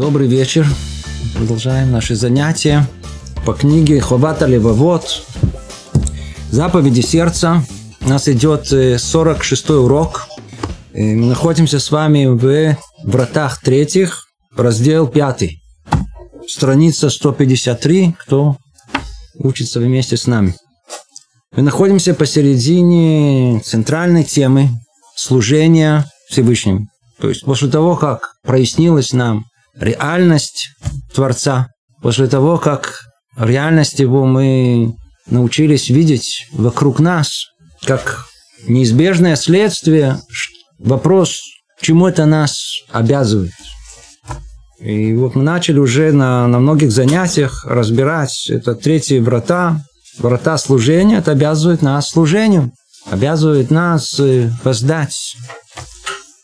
Добрый 0.00 0.28
вечер. 0.28 0.66
Продолжаем 1.36 1.90
наши 1.92 2.14
занятия 2.14 2.88
по 3.44 3.52
книге 3.52 4.00
Ховата 4.00 4.46
Левовод. 4.46 5.22
Заповеди 6.50 7.02
сердца. 7.02 7.62
У 8.00 8.08
нас 8.08 8.26
идет 8.26 8.68
46 8.68 9.70
урок. 9.70 10.26
Мы 10.94 11.26
находимся 11.26 11.78
с 11.78 11.90
вами 11.90 12.24
в 12.24 12.78
вратах 13.04 13.60
третьих, 13.60 14.24
раздел 14.56 15.06
пятый. 15.06 15.60
Страница 16.48 17.10
153, 17.10 18.16
кто 18.20 18.56
учится 19.34 19.80
вместе 19.80 20.16
с 20.16 20.26
нами. 20.26 20.54
Мы 21.54 21.62
находимся 21.62 22.14
посередине 22.14 23.60
центральной 23.60 24.24
темы 24.24 24.70
служения 25.14 26.06
Всевышнему. 26.30 26.88
То 27.20 27.28
есть 27.28 27.44
после 27.44 27.68
того, 27.68 27.96
как 27.96 28.36
прояснилась 28.42 29.12
нам 29.12 29.44
реальность 29.80 30.68
Творца, 31.12 31.68
после 32.02 32.28
того, 32.28 32.58
как 32.58 33.00
реальность 33.36 33.98
Его 33.98 34.26
мы 34.26 34.94
научились 35.26 35.88
видеть 35.88 36.46
вокруг 36.52 37.00
нас, 37.00 37.46
как 37.84 38.26
неизбежное 38.66 39.36
следствие, 39.36 40.20
вопрос, 40.78 41.40
чему 41.80 42.08
это 42.08 42.26
нас 42.26 42.82
обязывает. 42.90 43.52
И 44.80 45.14
вот 45.14 45.34
мы 45.34 45.42
начали 45.42 45.78
уже 45.78 46.12
на, 46.12 46.46
на 46.46 46.58
многих 46.58 46.90
занятиях 46.90 47.64
разбирать 47.66 48.48
это 48.48 48.74
третьи 48.74 49.18
врата, 49.18 49.84
врата 50.18 50.56
служения, 50.58 51.18
это 51.18 51.32
обязывает 51.32 51.82
нас 51.82 52.08
служению, 52.10 52.72
обязывает 53.10 53.70
нас 53.70 54.18
э, 54.18 54.50
воздать 54.64 55.36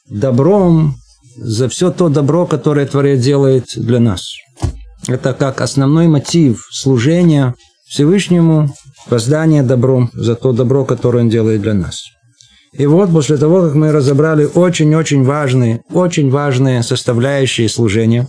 добром 0.09 0.97
за 1.37 1.69
все 1.69 1.91
то 1.91 2.09
добро, 2.09 2.47
которое 2.47 2.87
Творец 2.87 3.23
делает 3.23 3.67
для 3.77 4.01
нас. 4.01 4.23
Это 5.09 5.35
как 5.35 5.61
основной 5.61 6.09
мотив 6.09 6.67
служения 6.73 7.55
Всевышнему, 7.89 8.71
воздание 9.09 9.63
добром 9.63 10.11
за 10.13 10.35
то 10.35 10.53
добро, 10.53 10.85
которое 10.85 11.21
Он 11.21 11.29
делает 11.29 11.63
для 11.63 11.75
нас. 11.75 12.03
И 12.73 12.87
вот 12.87 13.11
после 13.13 13.39
того, 13.39 13.63
как 13.63 13.75
мы 13.75 13.93
разобрали 13.93 14.45
очень-очень 14.45 15.25
важные, 15.25 15.81
очень 15.93 16.31
важные 16.31 16.83
составляющие 16.83 17.69
служения, 17.69 18.27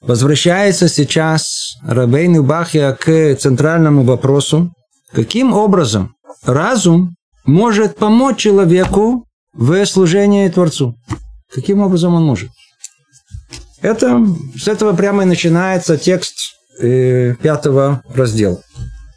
возвращается 0.00 0.88
сейчас 0.88 1.74
Рабейн 1.86 2.42
Бахья 2.44 2.92
к 2.92 3.36
центральному 3.36 4.02
вопросу, 4.02 4.72
каким 5.12 5.52
образом 5.52 6.14
разум 6.44 7.14
может 7.44 7.96
помочь 7.96 8.38
человеку 8.38 9.26
в 9.54 9.84
служении 9.86 10.48
Творцу. 10.48 10.94
Каким 11.52 11.80
образом 11.80 12.14
он 12.14 12.24
может? 12.24 12.50
Это, 13.80 14.24
с 14.56 14.68
этого 14.68 14.94
прямо 14.94 15.22
и 15.22 15.26
начинается 15.26 15.96
текст 15.96 16.54
э, 16.80 17.34
пятого 17.40 18.02
раздела. 18.14 18.60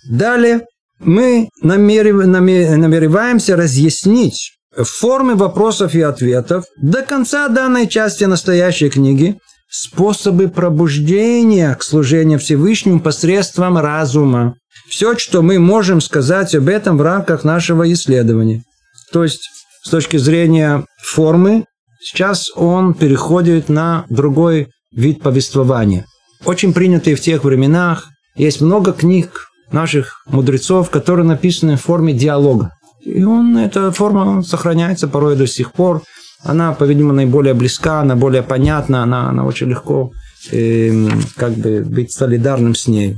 Далее 0.09 0.65
мы 0.99 1.49
намерев, 1.61 2.25
намереваемся 2.25 3.55
разъяснить 3.55 4.53
формы 4.75 5.35
вопросов 5.35 5.95
и 5.95 6.01
ответов 6.01 6.65
до 6.77 7.01
конца 7.01 7.47
данной 7.49 7.87
части 7.87 8.23
настоящей 8.23 8.89
книги 8.89 9.37
способы 9.69 10.49
пробуждения 10.49 11.73
к 11.75 11.83
служению 11.83 12.39
Всевышнему 12.39 12.99
посредством 12.99 13.77
разума. 13.77 14.55
Все, 14.87 15.17
что 15.17 15.41
мы 15.41 15.59
можем 15.59 16.01
сказать 16.01 16.53
об 16.53 16.67
этом 16.67 16.97
в 16.97 17.01
рамках 17.01 17.43
нашего 17.45 17.91
исследования. 17.91 18.63
То 19.13 19.23
есть 19.23 19.49
с 19.81 19.89
точки 19.89 20.17
зрения 20.17 20.85
формы, 21.01 21.65
сейчас 22.03 22.51
он 22.55 22.93
переходит 22.93 23.69
на 23.69 24.05
другой 24.09 24.67
вид 24.91 25.21
повествования. 25.21 26.05
Очень 26.45 26.73
принятый 26.73 27.15
в 27.15 27.21
тех 27.21 27.43
временах. 27.43 28.07
Есть 28.35 28.61
много 28.61 28.93
книг 28.93 29.47
наших 29.71 30.23
мудрецов, 30.27 30.89
которые 30.89 31.25
написаны 31.25 31.77
в 31.77 31.81
форме 31.81 32.13
диалога. 32.13 32.71
И 33.03 33.23
он, 33.23 33.57
эта 33.57 33.91
форма 33.91 34.43
сохраняется 34.43 35.07
порой 35.07 35.35
до 35.35 35.47
сих 35.47 35.71
пор. 35.71 36.03
Она, 36.43 36.73
по-видимому, 36.73 37.13
наиболее 37.13 37.53
близка, 37.53 38.01
она 38.01 38.15
более 38.15 38.41
понятна, 38.41 39.03
она, 39.03 39.29
она 39.29 39.45
очень 39.45 39.69
легко 39.69 40.11
э, 40.51 41.07
как 41.35 41.53
бы 41.53 41.81
быть 41.81 42.11
солидарным 42.11 42.73
с 42.73 42.87
ней. 42.87 43.17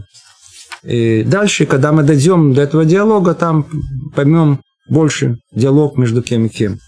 И 0.83 1.23
дальше, 1.23 1.65
когда 1.65 1.93
мы 1.93 2.03
дойдем 2.03 2.53
до 2.53 2.61
этого 2.61 2.83
диалога, 2.83 3.33
там 3.33 3.65
поймем 4.15 4.59
больше 4.89 5.37
диалог 5.53 5.97
между 5.97 6.21
кем 6.21 6.45
и 6.45 6.49
кем. 6.49 6.79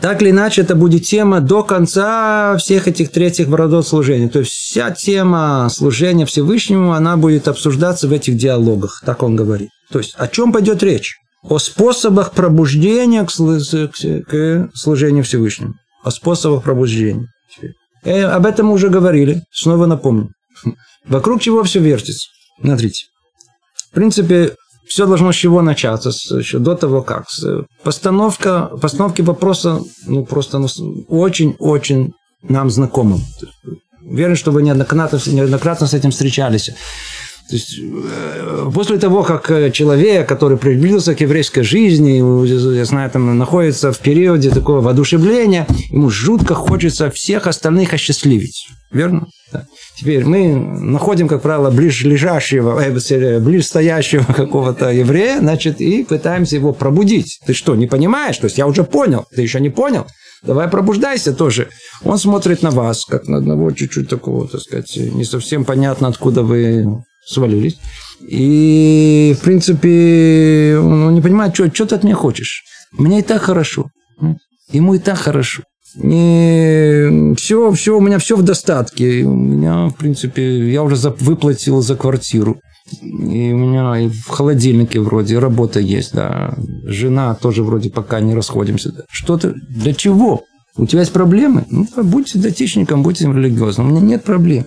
Так 0.00 0.22
или 0.22 0.30
иначе, 0.30 0.62
это 0.62 0.76
будет 0.76 1.04
тема 1.04 1.40
до 1.40 1.64
конца 1.64 2.56
всех 2.58 2.86
этих 2.86 3.10
третьих 3.10 3.48
родов 3.48 3.86
служения. 3.86 4.28
То 4.28 4.40
есть 4.40 4.52
вся 4.52 4.90
тема 4.92 5.68
служения 5.70 6.24
Всевышнему, 6.24 6.92
она 6.92 7.16
будет 7.16 7.48
обсуждаться 7.48 8.06
в 8.06 8.12
этих 8.12 8.36
диалогах, 8.36 9.02
так 9.04 9.22
он 9.22 9.34
говорит. 9.34 9.70
То 9.90 9.98
есть 9.98 10.14
о 10.16 10.28
чем 10.28 10.52
пойдет 10.52 10.82
речь? 10.82 11.16
О 11.42 11.58
способах 11.58 12.32
пробуждения 12.32 13.24
к, 13.24 14.70
служению 14.74 15.24
Всевышнему. 15.24 15.74
О 16.04 16.10
способах 16.10 16.62
пробуждения. 16.62 17.26
И 18.04 18.10
э, 18.10 18.24
об 18.24 18.46
этом 18.46 18.66
мы 18.66 18.74
уже 18.74 18.90
говорили, 18.90 19.42
снова 19.52 19.86
напомню. 19.86 20.30
Вокруг 21.06 21.40
чего 21.40 21.64
все 21.64 21.80
вертится. 21.80 22.28
Смотрите. 22.60 23.06
В 23.90 23.94
принципе, 23.94 24.54
все 24.88 25.06
должно 25.06 25.32
с 25.32 25.36
чего 25.36 25.62
начаться, 25.62 26.10
с, 26.10 26.30
еще 26.30 26.58
до 26.58 26.74
того 26.74 27.02
как. 27.02 27.30
С, 27.30 27.64
постановка, 27.82 28.70
постановки 28.80 29.22
вопроса, 29.22 29.80
ну, 30.06 30.24
просто 30.24 30.58
ну, 30.58 30.68
очень-очень 31.08 32.12
нам 32.42 32.70
знакомым. 32.70 33.20
Уверен, 34.02 34.36
что 34.36 34.52
вы 34.52 34.62
неоднократно, 34.62 35.20
неоднократно 35.26 35.86
с 35.86 35.94
этим 35.94 36.10
встречались. 36.10 36.70
То 37.48 37.56
есть, 37.56 37.78
э, 37.80 38.70
после 38.74 38.98
того, 38.98 39.22
как 39.22 39.50
э, 39.50 39.70
человек, 39.70 40.28
который 40.28 40.58
приблизился 40.58 41.14
к 41.14 41.20
еврейской 41.22 41.62
жизни, 41.62 42.18
я 42.76 42.84
знаю, 42.84 43.10
там 43.10 43.38
находится 43.38 43.90
в 43.90 43.98
периоде 44.00 44.50
такого 44.50 44.82
воодушевления, 44.82 45.66
ему 45.90 46.10
жутко 46.10 46.54
хочется 46.54 47.10
всех 47.10 47.46
остальных 47.46 47.94
осчастливить. 47.94 48.68
Верно? 48.90 49.28
Да. 49.50 49.64
Теперь 49.96 50.26
мы 50.26 50.54
находим, 50.54 51.26
как 51.26 51.40
правило, 51.40 51.70
ближайшего, 51.70 52.78
э, 52.80 53.40
ближстоящего 53.40 54.30
какого-то 54.36 54.90
еврея, 54.90 55.38
значит, 55.38 55.80
и 55.80 56.04
пытаемся 56.04 56.56
его 56.56 56.74
пробудить. 56.74 57.40
Ты 57.46 57.54
что, 57.54 57.76
не 57.76 57.86
понимаешь? 57.86 58.36
То 58.36 58.44
есть 58.44 58.58
я 58.58 58.66
уже 58.66 58.84
понял, 58.84 59.24
ты 59.34 59.40
еще 59.40 59.58
не 59.58 59.70
понял? 59.70 60.06
Давай 60.42 60.68
пробуждайся 60.68 61.32
тоже. 61.32 61.68
Он 62.04 62.18
смотрит 62.18 62.62
на 62.62 62.70
вас, 62.70 63.06
как 63.06 63.26
на 63.26 63.38
одного 63.38 63.70
чуть-чуть 63.72 64.08
такого, 64.08 64.46
так 64.46 64.60
сказать, 64.60 64.94
не 64.96 65.24
совсем 65.24 65.64
понятно, 65.64 66.08
откуда 66.08 66.42
вы 66.42 67.02
свалились. 67.28 67.78
И, 68.20 69.36
в 69.38 69.44
принципе, 69.44 70.78
он 70.78 71.14
не 71.14 71.20
понимает, 71.20 71.54
что, 71.54 71.72
что 71.72 71.86
ты 71.86 71.94
от 71.94 72.04
меня 72.04 72.16
хочешь. 72.16 72.64
Мне 72.92 73.20
и 73.20 73.22
так 73.22 73.42
хорошо. 73.42 73.90
Ему 74.72 74.94
и 74.94 74.98
так 74.98 75.18
хорошо. 75.18 75.62
Не, 75.94 77.34
все, 77.34 77.72
все, 77.72 77.96
у 77.96 78.00
меня 78.00 78.18
все 78.18 78.36
в 78.36 78.42
достатке. 78.42 79.22
У 79.22 79.34
меня, 79.34 79.88
в 79.88 79.94
принципе, 79.94 80.70
я 80.70 80.82
уже 80.82 80.96
за, 80.96 81.10
выплатил 81.10 81.80
за 81.80 81.96
квартиру. 81.96 82.60
И 83.02 83.52
у 83.52 83.58
меня 83.58 83.98
и 83.98 84.08
в 84.08 84.28
холодильнике 84.28 85.00
вроде 85.00 85.38
работа 85.38 85.80
есть, 85.80 86.14
да. 86.14 86.54
Жена 86.84 87.34
тоже 87.34 87.62
вроде 87.62 87.90
пока 87.90 88.20
не 88.20 88.34
расходимся. 88.34 88.92
Что-то, 89.10 89.54
для 89.68 89.94
чего? 89.94 90.44
У 90.76 90.86
тебя 90.86 91.00
есть 91.00 91.12
проблемы? 91.12 91.66
Ну, 91.70 91.86
будьте 92.02 92.38
датичником, 92.38 93.02
будьте 93.02 93.24
религиозным. 93.26 93.88
У 93.88 93.90
меня 93.90 94.00
нет 94.00 94.24
проблем. 94.24 94.66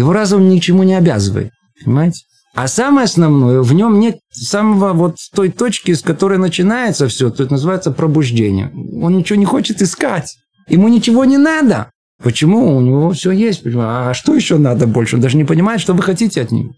Его 0.00 0.14
разум 0.14 0.48
ничему 0.48 0.82
не 0.82 0.94
обязывает. 0.94 1.52
Понимаете? 1.84 2.22
А 2.54 2.68
самое 2.68 3.04
основное, 3.04 3.60
в 3.60 3.74
нем 3.74 4.00
нет 4.00 4.16
самого 4.32 4.94
вот 4.94 5.16
той 5.34 5.50
точки, 5.50 5.92
с 5.92 6.00
которой 6.00 6.38
начинается 6.38 7.06
все, 7.06 7.28
то 7.28 7.42
это 7.42 7.52
называется 7.52 7.90
пробуждение. 7.90 8.72
Он 9.02 9.18
ничего 9.18 9.38
не 9.38 9.44
хочет 9.44 9.82
искать. 9.82 10.38
Ему 10.68 10.88
ничего 10.88 11.26
не 11.26 11.36
надо. 11.36 11.90
Почему? 12.22 12.78
У 12.78 12.80
него 12.80 13.10
все 13.10 13.30
есть. 13.30 13.60
А 13.76 14.14
что 14.14 14.34
еще 14.34 14.56
надо 14.56 14.86
больше? 14.86 15.16
Он 15.16 15.22
даже 15.22 15.36
не 15.36 15.44
понимает, 15.44 15.82
что 15.82 15.92
вы 15.92 16.02
хотите 16.02 16.40
от 16.40 16.50
него. 16.50 16.70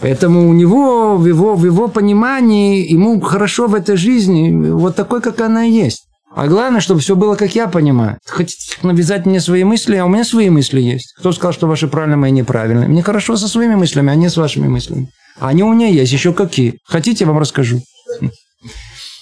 Поэтому 0.00 0.48
у 0.48 0.52
него, 0.52 1.16
в 1.16 1.26
его, 1.26 1.56
в 1.56 1.64
его 1.64 1.88
понимании, 1.88 2.88
ему 2.88 3.20
хорошо 3.20 3.66
в 3.66 3.74
этой 3.74 3.96
жизни, 3.96 4.70
вот 4.70 4.94
такой, 4.94 5.20
как 5.20 5.40
она 5.40 5.64
есть. 5.64 6.06
А 6.36 6.48
главное, 6.48 6.80
чтобы 6.80 7.00
все 7.00 7.14
было, 7.14 7.36
как 7.36 7.54
я 7.54 7.68
понимаю. 7.68 8.18
Хотите 8.26 8.76
навязать 8.82 9.24
мне 9.24 9.40
свои 9.40 9.62
мысли, 9.62 9.96
а 9.96 10.04
у 10.04 10.08
меня 10.08 10.24
свои 10.24 10.50
мысли 10.50 10.80
есть. 10.80 11.14
Кто 11.18 11.32
сказал, 11.32 11.52
что 11.52 11.68
ваши 11.68 11.86
правильные, 11.86 12.16
мои 12.16 12.32
неправильные? 12.32 12.88
Мне 12.88 13.02
хорошо 13.02 13.36
со 13.36 13.46
своими 13.46 13.76
мыслями, 13.76 14.10
а 14.10 14.16
не 14.16 14.28
с 14.28 14.36
вашими 14.36 14.66
мыслями. 14.66 15.08
А 15.38 15.48
они 15.48 15.62
у 15.62 15.72
меня 15.72 15.86
есть, 15.86 16.12
еще 16.12 16.32
какие. 16.32 16.78
Хотите, 16.86 17.24
вам 17.24 17.38
расскажу. 17.38 17.80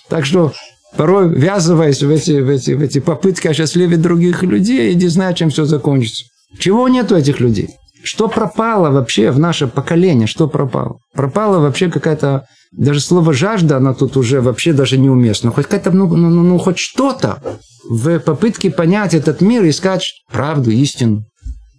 Так 0.09 0.25
что 0.25 0.53
порой 0.97 1.29
ввязываясь 1.29 2.03
в 2.03 2.11
эти, 2.11 2.41
в 2.41 2.49
эти, 2.49 2.73
в 2.73 2.82
эти 2.82 2.99
попытки 2.99 3.49
осчастливить 3.49 4.00
других 4.00 4.43
людей, 4.43 4.94
не 4.94 5.09
знаю, 5.09 5.35
чем 5.35 5.50
все 5.50 5.64
закончится. 5.64 6.25
Чего 6.59 6.88
нет 6.88 7.12
у 7.12 7.17
этих 7.17 7.41
людей? 7.41 7.70
Что 8.03 8.29
пропало 8.29 8.91
вообще 8.91 9.31
в 9.31 9.38
наше 9.38 9.67
поколение? 9.67 10.26
Что 10.26 10.49
пропало? 10.49 10.97
Пропало 11.14 11.61
вообще 11.61 11.91
какая-то... 11.91 12.47
Даже 12.72 13.00
слово 13.00 13.34
«жажда», 13.34 13.76
оно 13.76 13.92
тут 13.92 14.16
уже 14.16 14.40
вообще 14.40 14.72
даже 14.72 14.96
неуместно. 14.96 15.50
Хоть 15.50 15.66
какая-то, 15.66 15.90
ну, 15.90 16.08
ну, 16.08 16.30
ну, 16.30 16.42
ну 16.42 16.58
хоть 16.58 16.78
что-то 16.78 17.42
в 17.88 18.19
попытке 18.20 18.70
понять 18.70 19.12
этот 19.12 19.42
мир, 19.42 19.69
искать 19.69 20.22
правду, 20.30 20.70
истину. 20.70 21.26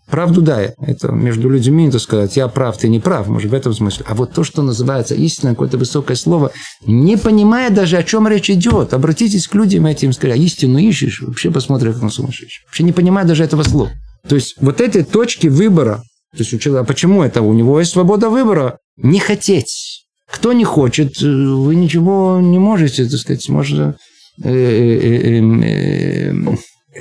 Правду 0.10 0.42
да, 0.42 0.62
это 0.62 1.12
между 1.12 1.50
людьми, 1.50 1.90
так 1.90 2.00
сказать, 2.00 2.36
я 2.38 2.48
прав, 2.48 2.78
ты 2.78 2.88
не 2.88 3.00
прав, 3.00 3.28
может, 3.28 3.50
в 3.50 3.54
этом 3.56 3.74
смысле. 3.74 4.06
А 4.08 4.14
вот 4.14 4.34
то, 4.34 4.44
что 4.44 4.62
называется 4.62 5.16
истина, 5.16 5.52
какое-то 5.52 5.80
высокое 5.80 6.16
слово, 6.16 6.52
не 6.86 7.18
понимая 7.18 7.72
даже, 7.72 7.98
о 7.98 8.04
чем 8.04 8.28
речь 8.28 8.52
идет, 8.52 8.94
обратитесь 8.94 9.48
к 9.48 9.56
людям 9.56 9.88
этим, 9.88 10.14
скажите, 10.14 10.40
а 10.40 10.44
истину 10.46 10.78
ищешь, 10.78 11.22
вообще 11.22 11.50
посмотри, 11.50 11.92
как 11.94 12.04
на 12.04 12.10
сумасшедший. 12.10 12.64
Вообще 12.68 12.84
не 12.84 12.92
понимая 12.92 13.26
даже 13.26 13.44
этого 13.44 13.64
слова. 13.64 13.90
То 14.28 14.36
есть, 14.36 14.56
вот 14.60 14.82
эти 14.82 15.04
точки 15.04 15.48
выбора, 15.48 16.04
то 16.34 16.40
есть, 16.40 16.54
у 16.54 16.60
человека, 16.60 16.84
а 16.84 16.88
почему 16.88 17.24
это? 17.24 17.42
У 17.42 17.54
него 17.54 17.80
есть 17.80 17.92
свобода 17.92 18.30
выбора. 18.30 18.78
Не 18.98 19.20
хотеть. 19.20 20.03
Кто 20.34 20.52
не 20.52 20.64
хочет, 20.64 21.22
э, 21.22 21.28
вы 21.28 21.76
ничего 21.76 22.40
не 22.42 22.58
можете, 22.58 23.06
так 23.08 23.20
сказать, 23.20 23.48
можно 23.50 23.96
э, 24.44 24.50
э, 24.50 26.32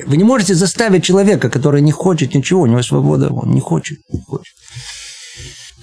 вы 0.07 0.17
не 0.17 0.25
можете 0.25 0.55
заставить 0.55 1.05
человека, 1.05 1.49
который 1.49 1.81
не 1.81 1.93
хочет 1.93 2.35
ничего, 2.35 2.63
у 2.63 2.67
него 2.67 2.83
свобода, 2.83 3.31
он 3.31 3.51
не 3.51 3.61
хочет, 3.61 3.99
не 4.13 4.21
хочет. 4.21 4.55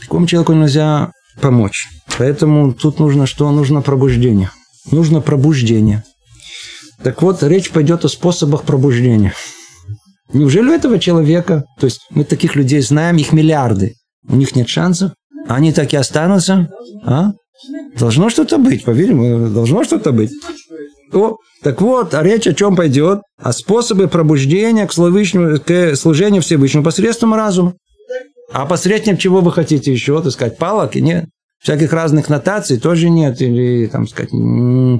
Такому 0.01 0.28
человеку 0.28 0.54
нельзя 0.54 1.12
помочь. 1.42 1.88
Поэтому 2.18 2.72
тут 2.74 3.00
нужно 3.00 3.25
что? 3.25 3.51
Нужно 3.51 3.81
пробуждение. 3.81 4.51
Нужно 4.92 5.22
пробуждение. 5.22 6.04
Так 7.04 7.22
вот, 7.22 7.42
речь 7.44 7.72
пойдет 7.72 8.06
о 8.06 8.10
способах 8.10 8.63
пробуждения. 8.63 9.34
Неужели 10.34 10.69
у 10.69 10.74
этого 10.74 11.00
человека, 11.00 11.63
то 11.80 11.86
есть 11.86 12.01
мы 12.12 12.24
таких 12.25 12.56
людей 12.56 12.81
знаем, 12.81 13.18
их 13.18 13.31
миллиарды, 13.34 13.96
у 14.28 14.36
них 14.36 14.56
нет 14.56 14.69
шансов, 14.69 15.12
они 15.47 15.71
так 15.74 15.94
и 15.94 15.97
останутся? 15.97 16.69
А? 17.06 17.31
Должно 17.97 18.30
что-то 18.30 18.57
быть, 18.57 18.83
поверим, 18.83 19.53
должно 19.53 19.83
что-то 19.83 20.12
быть. 20.12 20.31
О, 21.12 21.38
так 21.63 21.81
вот, 21.81 22.13
а 22.13 22.24
речь 22.24 22.47
о 22.47 22.53
чем 22.53 22.75
пойдет? 22.75 23.19
О 23.41 23.51
способе 23.51 24.07
пробуждения 24.07 24.88
к, 24.88 24.94
к 24.94 25.95
служению 25.95 26.41
Всевышнему 26.41 26.83
посредством 26.83 27.33
разума. 27.33 27.74
А 28.51 28.65
посредством 28.65 29.18
чего 29.18 29.41
вы 29.41 29.51
хотите 29.51 29.91
еще? 29.91 30.21
Так 30.21 30.31
сказать, 30.31 30.57
палок? 30.57 30.95
Нет. 30.95 31.25
Всяких 31.62 31.91
разных 31.91 32.30
нотаций 32.30 32.80
тоже 32.80 33.09
нет. 33.09 33.41
Или, 33.41 33.88
там 33.88 34.07
сказать, 34.07 34.31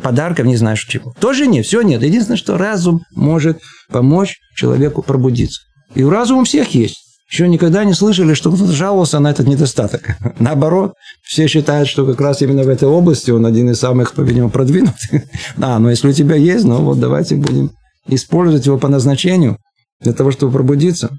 подарков, 0.03 0.45
не 0.45 0.57
знаю, 0.57 0.75
чего. 0.77 1.13
Тоже 1.19 1.47
нет, 1.47 1.65
все 1.65 1.81
нет. 1.81 2.03
Единственное, 2.03 2.38
что 2.38 2.57
разум 2.57 3.01
может 3.15 3.59
помочь 3.89 4.38
человеку 4.56 5.01
пробудиться. 5.01 5.62
И 5.95 6.03
у 6.03 6.09
разума 6.09 6.41
у 6.41 6.44
всех 6.44 6.75
есть. 6.75 7.08
Еще 7.31 7.47
никогда 7.47 7.83
не 7.83 7.93
слышали, 7.93 8.33
что 8.33 8.51
кто-то 8.51 8.71
жаловался 8.71 9.19
на 9.19 9.29
этот 9.29 9.47
недостаток. 9.47 10.17
Наоборот, 10.39 10.93
все 11.21 11.47
считают, 11.47 11.87
что 11.87 12.05
как 12.05 12.19
раз 12.19 12.41
именно 12.41 12.63
в 12.63 12.69
этой 12.69 12.87
области 12.87 13.29
он 13.29 13.45
один 13.45 13.69
из 13.69 13.79
самых, 13.79 14.13
по-видимому, 14.13 14.51
продвинутых. 14.51 15.23
А, 15.61 15.77
но 15.79 15.89
если 15.89 16.09
у 16.09 16.13
тебя 16.13 16.35
есть, 16.35 16.65
ну 16.65 16.77
вот 16.77 16.99
давайте 16.99 17.35
будем 17.35 17.71
использовать 18.07 18.65
его 18.65 18.77
по 18.77 18.87
назначению 18.87 19.57
для 20.01 20.13
того, 20.13 20.31
чтобы 20.31 20.53
пробудиться. 20.53 21.09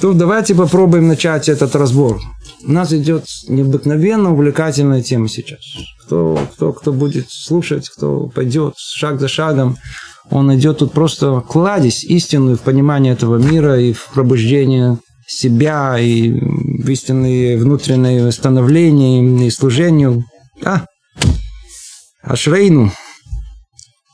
То 0.00 0.12
давайте 0.12 0.54
попробуем 0.54 1.08
начать 1.08 1.48
этот 1.48 1.74
разбор. 1.74 2.20
У 2.66 2.72
нас 2.72 2.92
идет 2.92 3.24
необыкновенно 3.48 4.32
увлекательная 4.32 5.02
тема 5.02 5.28
сейчас. 5.28 5.60
Кто, 6.04 6.38
кто, 6.52 6.72
кто 6.72 6.92
будет 6.92 7.26
слушать, 7.30 7.88
кто 7.88 8.26
пойдет 8.28 8.74
шаг 8.76 9.20
за 9.20 9.28
шагом, 9.28 9.76
он 10.30 10.54
идет 10.54 10.78
тут 10.78 10.92
просто 10.92 11.40
кладезь 11.40 12.04
истинную 12.04 12.56
в 12.56 12.60
понимание 12.60 13.12
этого 13.12 13.36
мира 13.36 13.80
и 13.80 13.92
в 13.92 14.10
пробуждение 14.12 14.98
себя 15.26 15.98
и 15.98 16.30
в 16.32 16.88
истинные 16.88 17.58
внутренние 17.58 18.30
становления 18.32 19.46
и 19.46 19.50
служению. 19.50 20.24
А, 20.64 20.86
Ашрейну. 22.22 22.92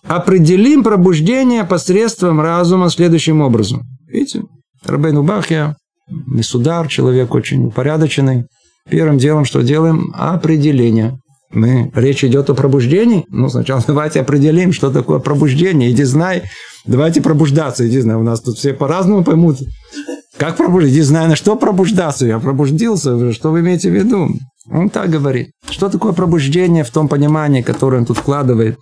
Определим 0.04 0.82
пробуждение 0.82 1.64
посредством 1.64 2.40
разума 2.40 2.90
следующим 2.90 3.40
образом. 3.40 3.82
Видите, 4.08 4.42
Рабейну 4.84 5.22
Бахья, 5.22 5.76
Мисудар, 6.08 6.88
человек 6.88 7.34
очень 7.34 7.66
упорядоченный. 7.66 8.46
Первым 8.90 9.18
делом, 9.18 9.44
что 9.44 9.62
делаем? 9.62 10.12
Определение. 10.14 11.18
Мы, 11.50 11.90
речь 11.94 12.24
идет 12.24 12.50
о 12.50 12.54
пробуждении. 12.54 13.24
Ну, 13.28 13.48
сначала 13.48 13.82
давайте 13.86 14.20
определим, 14.20 14.72
что 14.72 14.90
такое 14.90 15.20
пробуждение. 15.20 15.90
Иди 15.90 16.02
знай, 16.02 16.42
давайте 16.84 17.22
пробуждаться. 17.22 17.86
Иди 17.86 18.00
знай, 18.00 18.16
у 18.16 18.22
нас 18.22 18.40
тут 18.40 18.58
все 18.58 18.74
по-разному 18.74 19.22
поймут. 19.24 19.58
Как 20.42 20.56
пробудиться? 20.56 20.96
Не 20.96 21.02
знаю, 21.02 21.28
на 21.28 21.36
что 21.36 21.54
пробуждаться. 21.54 22.26
Я 22.26 22.40
пробудился. 22.40 23.32
Что 23.32 23.52
вы 23.52 23.60
имеете 23.60 23.90
в 23.90 23.94
виду? 23.94 24.28
Он 24.68 24.90
так 24.90 25.08
говорит. 25.08 25.52
Что 25.70 25.88
такое 25.88 26.12
пробуждение 26.14 26.82
в 26.82 26.90
том 26.90 27.06
понимании, 27.06 27.62
которое 27.62 27.98
он 27.98 28.06
тут 28.06 28.18
вкладывает? 28.18 28.76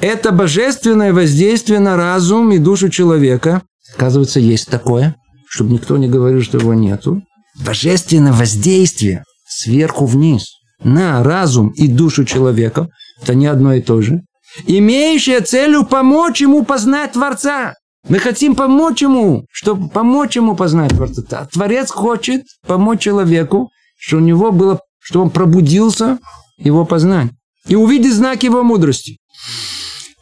Это 0.00 0.30
божественное 0.30 1.12
воздействие 1.12 1.80
на 1.80 1.96
разум 1.96 2.52
и 2.52 2.58
душу 2.58 2.90
человека. 2.90 3.62
Оказывается, 3.96 4.38
есть 4.38 4.68
такое, 4.68 5.16
чтобы 5.48 5.72
никто 5.72 5.96
не 5.96 6.08
говорил, 6.08 6.42
что 6.42 6.58
его 6.58 6.74
нету. 6.74 7.20
Божественное 7.66 8.32
воздействие 8.32 9.24
сверху 9.48 10.06
вниз 10.06 10.60
на 10.84 11.24
разум 11.24 11.70
и 11.70 11.88
душу 11.88 12.24
человека. 12.24 12.86
Это 13.20 13.34
не 13.34 13.48
одно 13.48 13.74
и 13.74 13.80
то 13.80 14.00
же. 14.00 14.20
Имеющее 14.64 15.40
целью 15.40 15.84
помочь 15.84 16.40
ему 16.40 16.64
познать 16.64 17.14
Творца. 17.14 17.74
Мы 18.08 18.18
хотим 18.18 18.54
помочь 18.54 19.02
ему, 19.02 19.44
чтобы 19.52 19.88
помочь 19.88 20.36
ему 20.36 20.56
познать 20.56 20.90
Творца. 20.90 21.46
Творец 21.52 21.90
хочет 21.90 22.44
помочь 22.66 23.02
человеку, 23.02 23.70
чтобы 23.98 24.22
у 24.22 24.26
него 24.26 24.52
было, 24.52 24.80
чтобы 24.98 25.26
он 25.26 25.30
пробудился, 25.30 26.18
его 26.56 26.84
познать. 26.84 27.30
И 27.66 27.76
увидеть 27.76 28.14
знак 28.14 28.42
его 28.42 28.62
мудрости. 28.62 29.18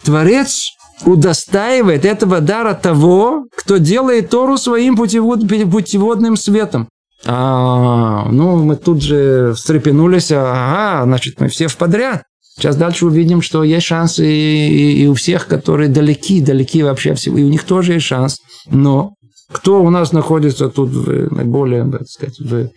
Творец 0.02 0.72
удостаивает 1.04 2.04
этого 2.04 2.40
дара 2.40 2.74
того, 2.74 3.46
кто 3.56 3.78
делает 3.78 4.30
Тору 4.30 4.58
своим 4.58 4.96
путевод, 4.96 5.48
путеводным 5.48 6.36
светом. 6.36 6.88
А, 7.24 8.26
ну, 8.30 8.56
мы 8.56 8.76
тут 8.76 9.02
же 9.02 9.52
встрепенулись, 9.54 10.30
ага, 10.30 11.04
значит, 11.04 11.40
мы 11.40 11.48
все 11.48 11.66
в 11.66 11.76
подряд. 11.76 12.22
Сейчас 12.58 12.74
дальше 12.74 13.06
увидим, 13.06 13.40
что 13.40 13.62
есть 13.62 13.86
шанс 13.86 14.18
и, 14.18 14.24
и, 14.24 15.02
и 15.04 15.06
у 15.06 15.14
всех, 15.14 15.46
которые 15.46 15.88
далеки, 15.88 16.40
далеки 16.40 16.82
вообще 16.82 17.14
всего, 17.14 17.38
и 17.38 17.44
у 17.44 17.48
них 17.48 17.62
тоже 17.62 17.94
есть 17.94 18.06
шанс. 18.06 18.38
Но 18.68 19.14
кто 19.52 19.80
у 19.80 19.90
нас 19.90 20.12
находится 20.12 20.68
тут 20.68 20.90
в 20.90 21.32
наиболее, 21.32 21.88
так 21.88 22.08
сказать, 22.08 22.38
в, 22.40 22.70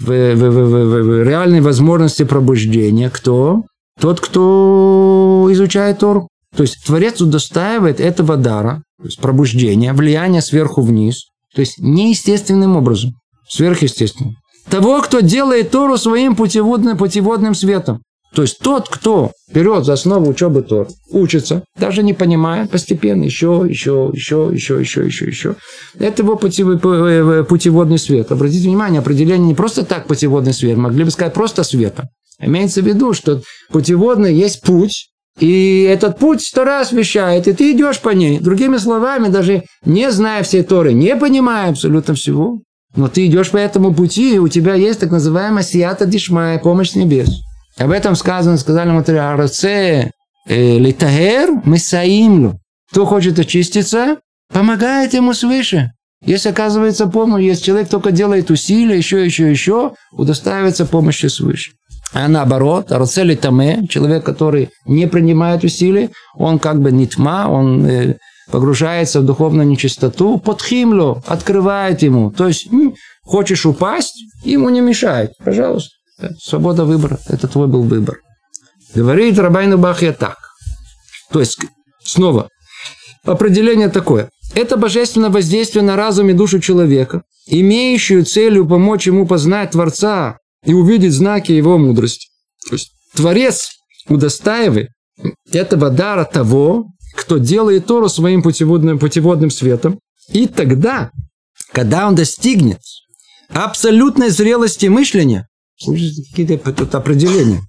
в, 0.00 0.06
в, 0.06 0.34
в, 0.34 0.70
в, 0.70 1.02
в 1.02 1.22
реальной 1.22 1.60
возможности 1.60 2.22
пробуждения? 2.22 3.10
Кто? 3.10 3.64
Тот, 4.00 4.20
кто 4.20 5.46
изучает 5.52 5.98
Тору. 5.98 6.28
То 6.56 6.62
есть 6.62 6.84
Творец 6.86 7.20
удостаивает 7.20 8.00
этого 8.00 8.38
дара, 8.38 8.82
то 8.98 9.04
есть 9.04 9.20
пробуждения, 9.20 9.92
влияния 9.92 10.40
сверху 10.40 10.80
вниз, 10.80 11.26
то 11.54 11.60
есть 11.60 11.78
неестественным 11.78 12.76
образом, 12.76 13.12
сверхъестественным. 13.48 14.36
Того, 14.70 15.02
кто 15.02 15.20
делает 15.20 15.70
Тору 15.70 15.98
своим 15.98 16.34
путеводным, 16.34 16.96
путеводным 16.96 17.54
светом. 17.54 18.00
То 18.34 18.42
есть 18.42 18.60
тот, 18.60 18.88
кто 18.88 19.32
берет 19.52 19.84
за 19.84 19.92
основу 19.92 20.30
учебы 20.30 20.62
Тор, 20.62 20.88
учится, 21.10 21.64
даже 21.78 22.02
не 22.02 22.14
понимая, 22.14 22.66
постепенно 22.66 23.24
еще, 23.24 23.64
еще, 23.68 24.10
еще, 24.12 24.50
еще, 24.52 24.80
еще, 24.80 25.04
еще, 25.04 25.26
еще. 25.26 25.56
Это 25.98 26.22
его 26.22 26.36
путеводный 26.36 27.98
свет. 27.98 28.32
Обратите 28.32 28.68
внимание, 28.68 29.00
определение 29.00 29.48
не 29.48 29.54
просто 29.54 29.84
так 29.84 30.06
путеводный 30.06 30.54
свет, 30.54 30.78
могли 30.78 31.04
бы 31.04 31.10
сказать 31.10 31.34
просто 31.34 31.62
света. 31.62 32.08
Имеется 32.40 32.80
в 32.80 32.86
виду, 32.86 33.12
что 33.12 33.42
путеводный 33.70 34.34
есть 34.34 34.62
путь, 34.62 35.10
и 35.38 35.82
этот 35.82 36.18
путь 36.18 36.42
сто 36.42 36.64
раз 36.64 36.92
вещает, 36.92 37.48
и 37.48 37.52
ты 37.52 37.72
идешь 37.72 38.00
по 38.00 38.10
ней. 38.10 38.38
Другими 38.38 38.78
словами, 38.78 39.28
даже 39.28 39.64
не 39.84 40.10
зная 40.10 40.42
всей 40.42 40.62
Торы, 40.62 40.94
не 40.94 41.16
понимая 41.16 41.70
абсолютно 41.70 42.14
всего, 42.14 42.60
но 42.96 43.08
ты 43.08 43.26
идешь 43.26 43.50
по 43.50 43.58
этому 43.58 43.94
пути, 43.94 44.34
и 44.34 44.38
у 44.38 44.48
тебя 44.48 44.74
есть 44.74 45.00
так 45.00 45.10
называемая 45.10 45.62
сията 45.62 46.06
дишмая, 46.06 46.58
помощь 46.58 46.94
небес. 46.94 47.42
Об 47.78 47.90
этом 47.90 48.14
сказано, 48.16 48.56
сказали 48.58 48.90
материал 48.90 49.36
Раце 49.36 50.10
э, 50.46 50.78
Литагер 50.78 51.62
Месаимлю. 51.64 52.58
Кто 52.90 53.06
хочет 53.06 53.38
очиститься, 53.38 54.18
помогает 54.52 55.14
ему 55.14 55.32
свыше. 55.32 55.92
Если 56.24 56.50
оказывается 56.50 57.06
помощь, 57.06 57.42
если 57.42 57.64
человек 57.64 57.88
только 57.88 58.12
делает 58.12 58.50
усилия, 58.50 58.96
еще, 58.96 59.24
еще, 59.24 59.50
еще, 59.50 59.94
удостаивается 60.12 60.86
помощи 60.86 61.26
свыше. 61.26 61.72
А 62.12 62.28
наоборот, 62.28 62.92
Арцели 62.92 63.34
Таме, 63.34 63.86
человек, 63.88 64.24
который 64.24 64.68
не 64.86 65.08
принимает 65.08 65.64
усилий, 65.64 66.10
он 66.34 66.58
как 66.58 66.80
бы 66.80 66.92
не 66.92 67.06
тьма, 67.06 67.48
он 67.48 67.86
э, 67.86 68.16
погружается 68.50 69.20
в 69.20 69.24
духовную 69.24 69.66
нечистоту, 69.66 70.38
под 70.38 70.62
химлю 70.62 71.22
открывает 71.26 72.02
ему. 72.02 72.30
То 72.30 72.48
есть, 72.48 72.68
хочешь 73.24 73.64
упасть, 73.64 74.22
ему 74.44 74.68
не 74.68 74.82
мешает. 74.82 75.32
Пожалуйста. 75.42 75.90
Свобода 76.40 76.84
выбора. 76.84 77.18
Это 77.28 77.48
твой 77.48 77.66
был 77.66 77.82
выбор. 77.82 78.20
Говорит 78.94 79.38
Рабайну 79.38 79.78
Бахья 79.78 80.12
так. 80.12 80.38
То 81.30 81.40
есть, 81.40 81.58
снова, 82.04 82.48
определение 83.24 83.88
такое. 83.88 84.30
Это 84.54 84.76
божественное 84.76 85.30
воздействие 85.30 85.82
на 85.82 85.96
разум 85.96 86.28
и 86.28 86.34
душу 86.34 86.60
человека, 86.60 87.22
имеющую 87.46 88.24
целью 88.24 88.68
помочь 88.68 89.06
ему 89.06 89.26
познать 89.26 89.70
Творца 89.70 90.38
и 90.64 90.74
увидеть 90.74 91.12
знаки 91.12 91.52
его 91.52 91.78
мудрости. 91.78 92.28
То 92.68 92.74
есть, 92.74 92.92
Творец 93.14 93.70
удостаивает 94.08 94.90
этого 95.50 95.90
дара 95.90 96.24
того, 96.24 96.86
кто 97.16 97.38
делает 97.38 97.86
Тору 97.86 98.08
своим 98.08 98.42
путеводным, 98.42 98.98
путеводным 98.98 99.50
светом. 99.50 99.98
И 100.28 100.46
тогда, 100.46 101.10
когда 101.72 102.06
он 102.06 102.14
достигнет 102.14 102.80
абсолютной 103.48 104.30
зрелости 104.30 104.86
мышления. 104.86 105.46
Какие-то 105.86 106.72
тут 106.72 106.94
определения. 106.94 107.60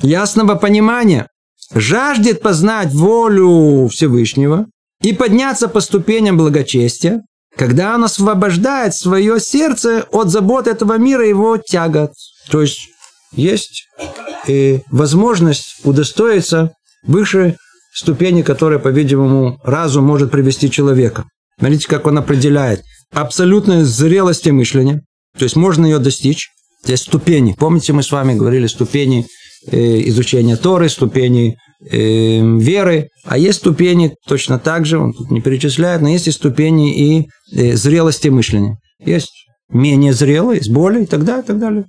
Ясного 0.00 0.54
понимания. 0.54 1.28
Жаждет 1.74 2.42
познать 2.42 2.92
волю 2.92 3.88
Всевышнего 3.88 4.66
и 5.02 5.12
подняться 5.12 5.68
по 5.68 5.80
ступеням 5.80 6.36
благочестия, 6.36 7.22
когда 7.56 7.94
он 7.94 8.04
освобождает 8.04 8.94
свое 8.94 9.40
сердце 9.40 10.06
от 10.10 10.28
забот 10.30 10.66
этого 10.66 10.98
мира 10.98 11.24
и 11.24 11.30
его 11.30 11.56
тягот. 11.56 12.12
То 12.50 12.60
есть 12.60 12.88
есть 13.32 13.88
и 14.46 14.82
возможность 14.90 15.76
удостоиться 15.84 16.72
выше 17.06 17.56
ступени, 17.92 18.42
которая, 18.42 18.78
по-видимому, 18.78 19.60
разум 19.64 20.04
может 20.04 20.30
привести 20.30 20.70
человека. 20.70 21.24
Смотрите, 21.58 21.88
как 21.88 22.06
он 22.06 22.18
определяет. 22.18 22.82
Абсолютная 23.12 23.84
зрелость 23.84 24.46
мышления. 24.48 25.02
То 25.38 25.44
есть 25.44 25.56
можно 25.56 25.86
ее 25.86 25.98
достичь. 25.98 26.50
Здесь 26.84 27.00
ступени. 27.00 27.54
Помните, 27.58 27.94
мы 27.94 28.02
с 28.02 28.12
вами 28.12 28.34
говорили 28.34 28.66
ступени 28.66 29.26
э, 29.70 29.76
изучения 30.08 30.56
Торы, 30.56 30.90
ступени 30.90 31.56
э, 31.90 32.58
веры. 32.58 33.08
А 33.24 33.38
есть 33.38 33.60
ступени 33.60 34.14
точно 34.28 34.58
так 34.58 34.84
же, 34.84 34.98
он 34.98 35.14
тут 35.14 35.30
не 35.30 35.40
перечисляет, 35.40 36.02
но 36.02 36.08
есть 36.10 36.28
и 36.28 36.30
ступени 36.30 36.94
и 36.94 37.28
э, 37.52 37.74
зрелости 37.74 38.28
мышления. 38.28 38.76
Есть 38.98 39.32
менее 39.70 40.12
зрелые, 40.12 40.58
есть 40.58 40.70
более 40.70 41.04
и 41.04 41.06
так 41.06 41.24
далее, 41.24 41.42
и 41.42 41.46
так 41.46 41.58
далее. 41.58 41.84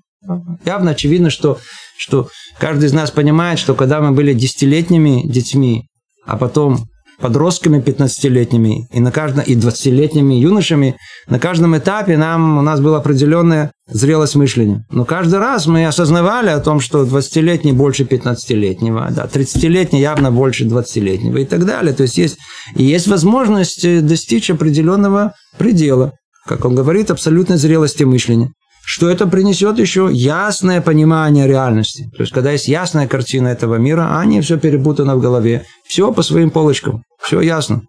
Явно 0.66 0.92
очевидно, 0.92 1.30
что, 1.30 1.60
что 1.98 2.30
каждый 2.58 2.86
из 2.86 2.94
нас 2.94 3.12
понимает, 3.12 3.60
что 3.60 3.76
когда 3.76 4.00
мы 4.00 4.12
были 4.14 4.34
десятилетними 4.34 5.28
детьми, 5.28 5.88
а 6.26 6.38
потом 6.38 6.88
подростками 7.20 7.80
15-летними 7.80 8.88
и, 8.92 9.00
на 9.00 9.12
каждом, 9.12 9.44
и 9.44 9.56
20-летними 9.56 10.34
юношами, 10.34 10.98
на 11.28 11.40
каждом 11.40 11.78
этапе 11.78 12.18
нам, 12.18 12.58
у 12.58 12.62
нас 12.62 12.80
была 12.80 12.98
определенная 12.98 13.72
зрелость 13.88 14.36
мышления. 14.36 14.86
Но 14.90 15.06
каждый 15.06 15.40
раз 15.40 15.68
мы 15.68 15.86
осознавали 15.86 16.50
о 16.50 16.60
том, 16.60 16.80
что 16.80 17.04
20-летний 17.04 17.72
больше 17.72 18.04
15-летнего, 18.04 19.10
да, 19.12 19.26
30-летний 19.32 20.02
явно 20.02 20.32
больше 20.32 20.66
20-летнего 20.66 21.38
и 21.38 21.46
так 21.46 21.66
далее. 21.66 21.94
То 21.94 22.04
есть 22.04 22.18
есть, 22.18 22.38
есть 22.76 23.08
возможность 23.08 23.86
э, 23.86 24.02
достичь 24.02 24.50
определенного 24.50 25.34
предела, 25.58 26.14
как 26.46 26.66
он 26.66 26.76
говорит, 26.76 27.12
абсолютной 27.12 27.58
зрелости 27.58 28.04
мышления 28.04 28.52
что 28.86 29.10
это 29.10 29.26
принесет 29.26 29.80
еще 29.80 30.10
ясное 30.12 30.80
понимание 30.80 31.48
реальности. 31.48 32.10
То 32.16 32.22
есть, 32.22 32.32
когда 32.32 32.52
есть 32.52 32.68
ясная 32.68 33.08
картина 33.08 33.48
этого 33.48 33.76
мира, 33.76 34.20
а 34.20 34.26
не 34.26 34.42
все 34.42 34.58
перепутано 34.58 35.16
в 35.16 35.22
голове. 35.22 35.66
Все 35.88 36.14
по 36.14 36.22
своим 36.22 36.52
полочкам. 36.52 37.04
Все 37.22 37.42
ясно. 37.42 37.82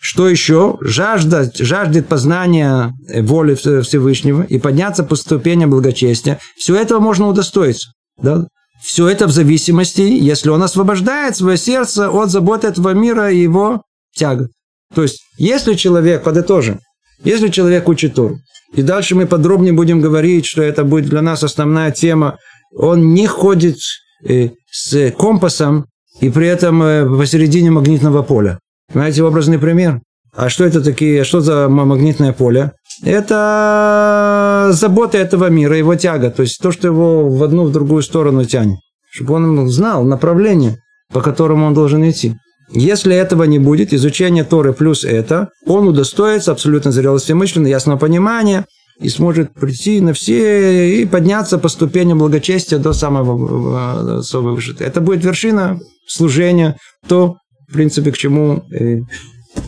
Что 0.00 0.28
еще? 0.28 0.76
Жажда, 0.80 1.50
жаждет 1.54 2.08
познания 2.08 2.92
воли 3.20 3.54
Всевышнего 3.54 4.42
и 4.42 4.58
подняться 4.58 5.04
по 5.04 5.16
ступеням 5.16 5.70
благочестия. 5.70 6.40
Все 6.56 6.76
этого 6.76 6.98
можно 6.98 7.28
удостоиться. 7.28 7.92
Да? 8.20 8.46
Все 8.82 9.08
это 9.08 9.26
в 9.26 9.32
зависимости, 9.32 10.00
если 10.00 10.50
он 10.50 10.62
освобождает 10.62 11.36
свое 11.36 11.56
сердце 11.56 12.10
от 12.10 12.30
заботы 12.30 12.66
этого 12.66 12.90
мира 12.90 13.30
и 13.30 13.40
его 13.40 13.82
тяга. 14.14 14.48
То 14.94 15.02
есть, 15.02 15.20
если 15.36 15.74
человек, 15.74 16.22
подытожим, 16.22 16.80
если 17.24 17.48
человек 17.48 17.88
учит 17.88 18.14
Тору, 18.14 18.38
и 18.74 18.82
дальше 18.82 19.14
мы 19.14 19.26
подробнее 19.26 19.72
будем 19.72 20.00
говорить, 20.00 20.46
что 20.46 20.62
это 20.62 20.84
будет 20.84 21.06
для 21.06 21.22
нас 21.22 21.42
основная 21.42 21.90
тема. 21.90 22.38
Он 22.76 23.14
не 23.14 23.26
ходит 23.26 23.78
э, 24.24 24.50
с 24.70 25.10
компасом 25.12 25.86
и 26.20 26.28
при 26.30 26.46
этом 26.46 26.82
э, 26.82 27.06
посередине 27.06 27.70
магнитного 27.70 28.22
поля. 28.22 28.58
Знаете, 28.92 29.22
образный 29.22 29.58
пример? 29.58 30.00
А 30.34 30.48
что 30.48 30.64
это 30.64 30.82
такие, 30.82 31.24
что 31.24 31.40
за 31.40 31.68
магнитное 31.68 32.32
поле? 32.32 32.72
Это 33.02 34.68
забота 34.72 35.18
этого 35.18 35.48
мира, 35.48 35.76
его 35.76 35.94
тяга, 35.94 36.30
то 36.30 36.42
есть 36.42 36.60
то, 36.60 36.70
что 36.72 36.88
его 36.88 37.28
в 37.28 37.42
одну, 37.42 37.64
в 37.64 37.72
другую 37.72 38.02
сторону 38.02 38.44
тянет. 38.44 38.78
Чтобы 39.10 39.34
он 39.34 39.68
знал 39.68 40.04
направление, 40.04 40.76
по 41.12 41.20
которому 41.20 41.66
он 41.66 41.74
должен 41.74 42.08
идти. 42.08 42.36
Если 42.70 43.14
этого 43.14 43.44
не 43.44 43.58
будет, 43.58 43.92
изучение 43.92 44.44
Торы 44.44 44.72
плюс 44.72 45.04
это, 45.04 45.50
он 45.66 45.88
удостоится 45.88 46.52
абсолютно 46.52 46.92
зрелости 46.92 47.32
мысленно, 47.32 47.66
ясного 47.66 47.98
понимания 47.98 48.66
и 49.00 49.08
сможет 49.08 49.54
прийти 49.54 50.00
на 50.00 50.12
все 50.12 51.00
и 51.00 51.06
подняться 51.06 51.58
по 51.58 51.68
ступеням 51.68 52.18
благочестия 52.18 52.78
до 52.78 52.92
самого, 52.92 54.22
самого 54.22 54.56
высшего. 54.56 54.82
Это 54.82 55.00
будет 55.00 55.24
вершина 55.24 55.78
служения, 56.06 56.76
то, 57.06 57.36
в 57.68 57.72
принципе, 57.72 58.12
к 58.12 58.18
чему 58.18 58.64
э, 58.72 58.98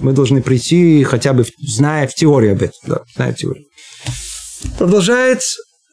мы 0.01 0.13
должны 0.13 0.43
прийти, 0.43 1.05
хотя 1.05 1.33
бы 1.33 1.45
зная 1.59 2.07
в 2.07 2.15
теории 2.15 2.51
об 2.51 2.63
этом. 2.63 2.79
Да, 2.87 3.01
зная 3.15 3.33
в 3.33 3.37
теории. 3.37 3.67
Продолжает 4.79 5.41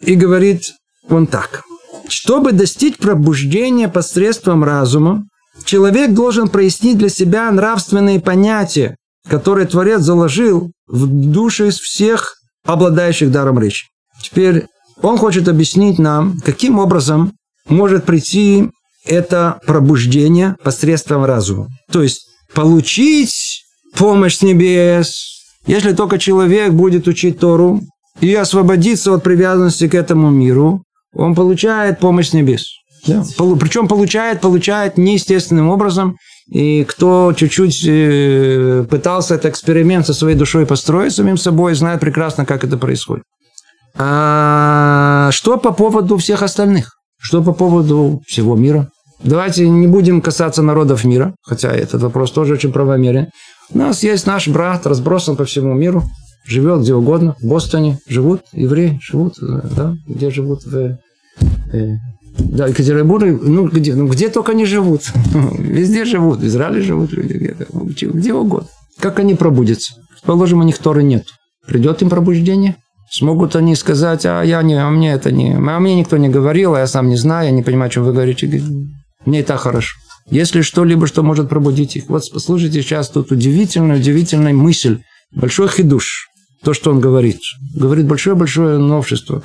и 0.01 0.15
говорит 0.15 0.73
он 1.09 1.27
так. 1.27 1.63
Чтобы 2.09 2.51
достичь 2.51 2.97
пробуждения 2.97 3.87
посредством 3.87 4.63
разума, 4.63 5.25
Человек 5.65 6.13
должен 6.13 6.47
прояснить 6.47 6.97
для 6.97 7.09
себя 7.09 7.51
нравственные 7.51 8.19
понятия, 8.19 8.95
которые 9.27 9.67
Творец 9.67 10.01
заложил 10.01 10.71
в 10.87 11.07
души 11.07 11.67
из 11.67 11.79
всех 11.79 12.35
обладающих 12.65 13.31
даром 13.31 13.59
речи. 13.59 13.87
Теперь 14.21 14.65
он 15.01 15.17
хочет 15.17 15.47
объяснить 15.47 15.99
нам, 15.99 16.39
каким 16.43 16.79
образом 16.79 17.33
может 17.67 18.05
прийти 18.05 18.69
это 19.05 19.59
пробуждение 19.65 20.55
посредством 20.63 21.25
разума. 21.25 21.67
То 21.91 22.01
есть 22.01 22.27
получить 22.53 23.63
помощь 23.95 24.37
с 24.37 24.41
небес, 24.41 25.37
если 25.65 25.93
только 25.93 26.17
человек 26.17 26.71
будет 26.71 27.07
учить 27.07 27.39
Тору 27.39 27.81
и 28.21 28.33
освободиться 28.33 29.13
от 29.13 29.23
привязанности 29.23 29.87
к 29.87 29.95
этому 29.95 30.29
миру, 30.29 30.83
он 31.13 31.35
получает 31.35 31.99
помощь 31.99 32.29
с 32.29 32.33
небес. 32.33 32.69
Да. 33.07 33.23
Причем 33.59 33.87
получает, 33.87 34.41
получает 34.41 34.97
неестественным 34.97 35.69
образом. 35.69 36.17
И 36.49 36.85
кто 36.85 37.33
чуть-чуть 37.33 37.83
э, 37.87 38.85
пытался 38.89 39.35
этот 39.35 39.51
эксперимент 39.51 40.05
со 40.05 40.13
своей 40.13 40.35
душой 40.35 40.65
построить 40.65 41.13
самим 41.13 41.37
собой, 41.37 41.75
знает 41.75 41.99
прекрасно, 41.99 42.45
как 42.45 42.63
это 42.63 42.77
происходит. 42.77 43.23
А 43.97 45.29
что 45.31 45.57
по 45.57 45.71
поводу 45.73 46.17
всех 46.17 46.43
остальных? 46.43 46.97
Что 47.19 47.41
по 47.43 47.51
поводу 47.51 48.21
всего 48.27 48.55
мира? 48.55 48.89
Давайте 49.23 49.67
не 49.67 49.87
будем 49.87 50.21
касаться 50.21 50.61
народов 50.61 51.03
мира, 51.03 51.33
хотя 51.41 51.73
этот 51.73 52.03
вопрос 52.03 52.31
тоже 52.31 52.53
очень 52.53 52.71
правомерен. 52.71 53.27
У 53.73 53.77
нас 53.79 54.03
есть 54.03 54.27
наш 54.27 54.47
брат, 54.47 54.85
разбросан 54.85 55.35
по 55.35 55.43
всему 55.43 55.73
миру, 55.73 56.03
живет 56.45 56.81
где 56.81 56.93
угодно, 56.93 57.35
в 57.41 57.47
Бостоне 57.47 57.99
живут, 58.07 58.41
евреи 58.53 58.99
живут, 59.01 59.33
э, 59.41 59.61
да, 59.75 59.95
где 60.07 60.29
живут 60.29 60.63
в 60.65 60.75
э, 60.75 61.97
да, 62.39 62.67
Екатеринбург, 62.67 63.41
ну 63.41 63.67
где, 63.67 63.95
ну 63.95 64.07
где 64.07 64.29
только 64.29 64.51
они 64.51 64.65
живут. 64.65 65.01
Везде 65.57 66.05
живут, 66.05 66.39
в 66.39 66.45
Израиле 66.45 66.81
живут 66.81 67.11
люди, 67.11 67.33
где, 67.33 68.07
где 68.07 68.33
угодно. 68.33 68.69
Как 68.99 69.19
они 69.19 69.35
пробудятся? 69.35 69.93
Положим, 70.23 70.59
у 70.59 70.63
них 70.63 70.77
Торы 70.77 71.03
нет. 71.03 71.25
Придет 71.67 72.01
им 72.01 72.09
пробуждение? 72.09 72.77
Смогут 73.09 73.55
они 73.55 73.75
сказать, 73.75 74.25
а 74.25 74.43
я 74.43 74.61
не, 74.61 74.75
а 74.75 74.89
мне 74.89 75.13
это 75.13 75.31
не, 75.31 75.53
а 75.53 75.79
мне 75.79 75.95
никто 75.95 76.17
не 76.17 76.29
говорил, 76.29 76.75
а 76.75 76.79
я 76.79 76.87
сам 76.87 77.07
не 77.09 77.15
знаю, 77.15 77.47
я 77.47 77.51
не 77.51 77.63
понимаю, 77.63 77.89
что 77.89 78.01
вы 78.01 78.11
говорите. 78.11 78.61
Мне 79.25 79.39
и 79.39 79.43
так 79.43 79.61
хорошо. 79.61 79.97
Если 80.29 80.61
что-либо, 80.61 81.07
что 81.07 81.23
может 81.23 81.47
пробудить 81.47 81.95
их. 81.95 82.09
Вот 82.09 82.23
послушайте 82.33 82.81
сейчас 82.81 83.09
тут 83.09 83.31
удивительная, 83.31 83.97
удивительная 83.97 84.53
мысль. 84.53 84.99
Большой 85.33 85.69
хидуш. 85.69 86.27
То, 86.63 86.73
что 86.73 86.91
он 86.91 86.99
говорит. 86.99 87.39
Говорит 87.75 88.07
большое-большое 88.07 88.77
новшество. 88.77 89.41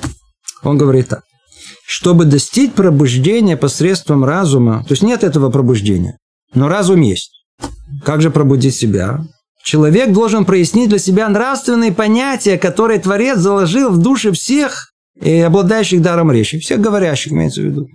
Он 0.63 0.77
говорит 0.77 1.07
так 1.07 1.23
чтобы 1.85 2.25
достичь 2.25 2.71
пробуждения 2.71 3.57
посредством 3.57 4.23
разума, 4.23 4.83
то 4.87 4.93
есть 4.93 5.03
нет 5.03 5.23
этого 5.23 5.49
пробуждения, 5.49 6.17
но 6.53 6.67
разум 6.67 7.01
есть. 7.01 7.31
Как 8.03 8.21
же 8.21 8.31
пробудить 8.31 8.75
себя? 8.75 9.25
Человек 9.63 10.11
должен 10.11 10.43
прояснить 10.43 10.89
для 10.89 10.99
себя 10.99 11.29
нравственные 11.29 11.93
понятия, 11.93 12.57
которые 12.57 12.99
Творец 12.99 13.39
заложил 13.39 13.89
в 13.91 13.97
души 13.97 14.31
всех 14.33 14.91
и 15.21 15.39
обладающих 15.39 16.01
даром 16.01 16.31
речи, 16.31 16.59
всех 16.59 16.81
говорящих, 16.81 17.31
имеется 17.31 17.61
в 17.61 17.65
виду. 17.65 17.87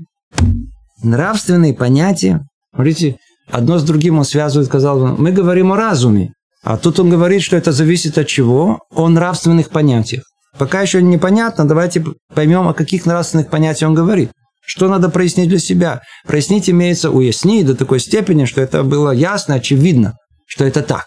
Нравственные 1.03 1.75
понятия. 1.75 2.47
Смотрите, 2.75 3.17
одно 3.51 3.79
с 3.79 3.83
другим 3.83 4.19
он 4.19 4.25
связывает, 4.25 4.69
сказал 4.69 5.03
он, 5.03 5.17
мы 5.19 5.31
говорим 5.33 5.73
о 5.73 5.77
разуме, 5.77 6.33
а 6.63 6.77
тут 6.77 6.99
он 7.01 7.11
говорит, 7.11 7.43
что 7.43 7.57
это 7.57 7.73
зависит 7.73 8.19
от 8.19 8.27
чего? 8.27 8.81
О 8.91 9.09
нравственных 9.09 9.71
понятиях. 9.71 10.25
Пока 10.59 10.83
еще 10.83 11.01
непонятно, 11.01 11.67
давайте 11.67 12.05
поймем, 12.35 12.69
о 12.69 12.75
каких 12.75 13.07
нравственных 13.07 13.49
понятиях 13.49 13.89
он 13.91 13.95
говорит. 13.95 14.31
Что 14.61 14.89
надо 14.89 15.09
прояснить 15.09 15.49
для 15.49 15.59
себя? 15.59 16.03
Прояснить 16.27 16.69
имеется 16.69 17.11
уяснить 17.11 17.65
до 17.67 17.75
такой 17.75 18.01
степени, 18.01 18.45
что 18.45 18.61
это 18.61 18.83
было 18.83 19.13
ясно, 19.13 19.55
очевидно, 19.55 20.19
что 20.47 20.65
это 20.65 20.83
так. 20.83 21.07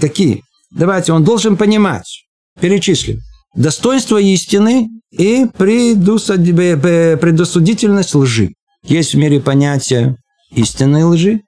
Какие? 0.00 0.42
Давайте, 0.72 1.12
он 1.12 1.22
должен 1.22 1.56
понимать. 1.56 2.24
Перечислим. 2.60 3.20
Достоинство 3.54 4.20
истины 4.20 4.88
и 5.10 5.46
предосудительность 5.56 8.14
лжи. 8.14 8.50
Есть 8.82 9.14
в 9.14 9.18
мире 9.18 9.40
понятие 9.40 10.16
истинной 10.50 11.04
лжи. 11.04 11.40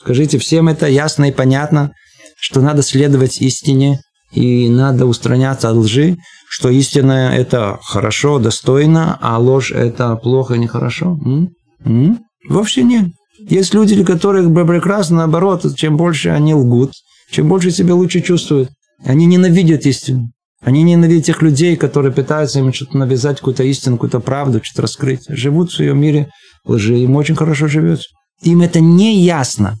Скажите, 0.00 0.38
всем 0.38 0.68
это 0.68 0.88
ясно 0.88 1.26
и 1.26 1.32
понятно, 1.32 1.92
что 2.40 2.60
надо 2.60 2.82
следовать 2.82 3.40
истине 3.40 4.00
и 4.32 4.68
надо 4.68 5.06
устраняться 5.06 5.70
от 5.70 5.76
лжи, 5.76 6.16
что 6.48 6.68
истина– 6.68 7.32
это 7.36 7.78
хорошо, 7.82 8.38
достойно, 8.38 9.18
а 9.20 9.38
ложь– 9.38 9.70
это 9.74 10.16
плохо, 10.16 10.56
нехорошо? 10.56 11.18
М? 11.24 11.50
М? 11.84 12.18
Вовсе 12.48 12.82
нет. 12.82 13.06
Есть 13.38 13.74
люди, 13.74 14.02
которых 14.04 14.52
прекрасно, 14.52 15.18
наоборот, 15.18 15.64
чем 15.76 15.96
больше 15.96 16.30
они 16.30 16.54
лгут, 16.54 16.92
чем 17.30 17.48
больше 17.48 17.70
себя 17.70 17.94
лучше 17.94 18.20
чувствуют. 18.20 18.70
Они 19.04 19.26
ненавидят 19.26 19.86
истину. 19.86 20.30
Они 20.60 20.82
ненавидят 20.82 21.26
тех 21.26 21.42
людей, 21.42 21.76
которые 21.76 22.12
пытаются 22.12 22.58
им 22.58 22.72
что-то 22.72 22.98
навязать, 22.98 23.38
какую-то 23.38 23.62
истину, 23.62 23.96
какую-то 23.96 24.20
правду, 24.20 24.60
что-то 24.62 24.82
раскрыть. 24.82 25.22
Живут 25.28 25.70
в 25.70 25.76
своем 25.76 26.00
мире 26.00 26.30
лжи, 26.64 26.98
им 26.98 27.16
очень 27.16 27.36
хорошо 27.36 27.68
живется. 27.68 28.08
Им 28.42 28.62
это 28.62 28.80
не 28.80 29.20
ясно. 29.22 29.78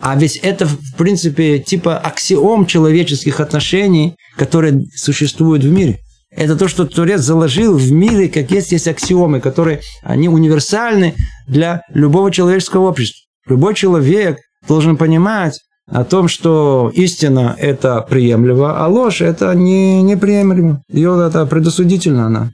А 0.00 0.16
ведь 0.16 0.36
это, 0.36 0.66
в 0.66 0.96
принципе, 0.96 1.58
типа 1.58 1.98
аксиом 1.98 2.66
человеческих 2.66 3.38
отношений, 3.40 4.16
которые 4.36 4.84
существуют 4.96 5.62
в 5.62 5.70
мире. 5.70 5.98
Это 6.30 6.56
то, 6.56 6.68
что 6.68 6.86
Творец 6.86 7.20
заложил 7.20 7.76
в 7.76 7.90
мире, 7.90 8.28
как 8.28 8.50
есть, 8.50 8.72
есть 8.72 8.88
аксиомы, 8.88 9.40
которые 9.40 9.80
они 10.02 10.28
универсальны 10.28 11.14
для 11.48 11.82
любого 11.92 12.30
человеческого 12.30 12.88
общества. 12.88 13.26
Любой 13.46 13.74
человек 13.74 14.38
должен 14.66 14.96
понимать 14.96 15.58
о 15.90 16.04
том, 16.04 16.28
что 16.28 16.90
истина– 16.94 17.56
это 17.58 18.00
приемлемо, 18.02 18.78
а 18.78 18.86
ложь– 18.86 19.20
это 19.22 19.52
не, 19.54 20.02
неприемлемо. 20.02 20.82
Ее 20.88 21.26
это 21.26 21.44
предосудительно 21.46 22.26
она. 22.26 22.52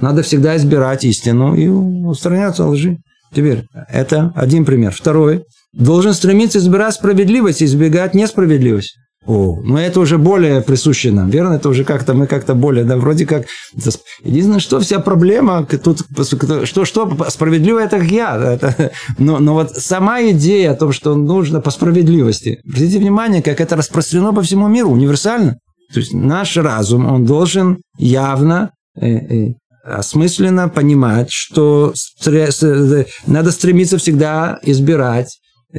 Надо 0.00 0.22
всегда 0.22 0.56
избирать 0.56 1.04
истину 1.04 1.54
и 1.54 1.68
устраняться 1.68 2.66
лжи. 2.66 2.98
Теперь, 3.34 3.64
это 3.88 4.32
один 4.34 4.64
пример. 4.64 4.92
Второй. 4.92 5.44
Должен 5.72 6.12
стремиться 6.12 6.58
избирать 6.58 6.94
справедливость 6.94 7.62
и 7.62 7.64
избегать 7.64 8.14
несправедливость. 8.14 8.96
О, 9.24 9.60
ну 9.62 9.76
это 9.76 10.00
уже 10.00 10.18
более 10.18 10.62
присуще 10.62 11.12
нам, 11.12 11.30
верно? 11.30 11.54
Это 11.54 11.68
уже 11.68 11.84
как-то 11.84 12.12
мы 12.12 12.26
как-то 12.26 12.54
более, 12.54 12.84
да, 12.84 12.96
вроде 12.96 13.24
как. 13.24 13.46
Единственное, 14.24 14.58
что 14.58 14.80
вся 14.80 14.98
проблема 14.98 15.64
тут, 15.64 16.00
что, 16.64 16.84
что 16.84 17.16
справедливо 17.28 17.78
это 17.78 18.00
как 18.00 18.10
я, 18.10 18.36
это, 18.36 18.90
но, 19.18 19.38
но 19.38 19.54
вот 19.54 19.76
сама 19.76 20.22
идея 20.30 20.72
о 20.72 20.74
том, 20.74 20.92
что 20.92 21.14
нужно 21.14 21.60
по 21.60 21.70
справедливости. 21.70 22.60
Обратите 22.66 22.98
внимание, 22.98 23.42
как 23.42 23.60
это 23.60 23.76
распространено 23.76 24.32
по 24.32 24.42
всему 24.42 24.66
миру, 24.66 24.90
универсально. 24.90 25.56
То 25.92 26.00
есть 26.00 26.12
наш 26.12 26.56
разум, 26.56 27.06
он 27.06 27.24
должен 27.24 27.78
явно 27.98 28.70
э, 28.96 29.08
э, 29.08 29.54
осмысленно 29.82 30.68
понимать, 30.68 31.30
что 31.30 31.92
э, 32.26 33.04
надо 33.26 33.50
стремиться 33.50 33.98
всегда 33.98 34.58
избирать 34.62 35.38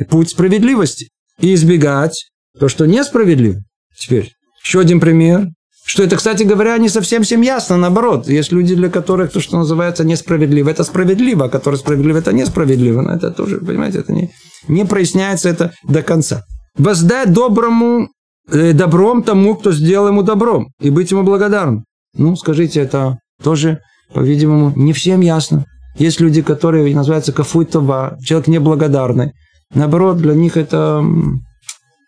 путь 0.09 0.29
справедливости 0.29 1.09
и 1.39 1.53
избегать 1.53 2.25
то, 2.59 2.67
что 2.67 2.85
несправедливо. 2.85 3.59
Теперь, 3.97 4.33
еще 4.63 4.79
один 4.79 4.99
пример. 4.99 5.47
Что 5.85 6.03
это, 6.03 6.15
кстати 6.15 6.43
говоря, 6.43 6.77
не 6.77 6.87
совсем 6.87 7.23
всем 7.23 7.41
ясно. 7.41 7.75
Наоборот, 7.75 8.29
есть 8.29 8.53
люди, 8.53 8.73
для 8.73 8.89
которых 8.89 9.31
то, 9.31 9.41
что 9.41 9.57
называется 9.57 10.05
несправедливо, 10.05 10.69
это 10.69 10.85
справедливо, 10.85 11.45
а 11.45 11.49
которое 11.49 11.75
справедливо, 11.75 12.19
это 12.19 12.31
несправедливо. 12.31 13.01
Но 13.01 13.13
это 13.13 13.31
тоже, 13.31 13.57
понимаете, 13.57 13.99
это 13.99 14.13
не, 14.13 14.31
не 14.69 14.85
проясняется 14.85 15.49
это 15.49 15.73
до 15.83 16.01
конца. 16.01 16.43
Воздай 16.77 17.27
доброму 17.27 18.07
э, 18.49 18.71
добром 18.71 19.23
тому, 19.23 19.55
кто 19.55 19.73
сделал 19.73 20.07
ему 20.07 20.23
добром, 20.23 20.69
и 20.79 20.89
быть 20.89 21.11
ему 21.11 21.23
благодарным. 21.23 21.83
Ну, 22.15 22.37
скажите, 22.37 22.79
это 22.79 23.19
тоже, 23.43 23.81
по-видимому, 24.13 24.73
не 24.75 24.93
всем 24.93 25.21
ясно. 25.21 25.65
Есть 25.95 26.19
люди, 26.19 26.41
которые 26.41 26.95
называются 26.95 27.31
кафуйтова, 27.31 28.17
человек 28.23 28.47
неблагодарный. 28.47 29.33
Наоборот, 29.73 30.17
для 30.17 30.33
них 30.33 30.57
это 30.57 31.03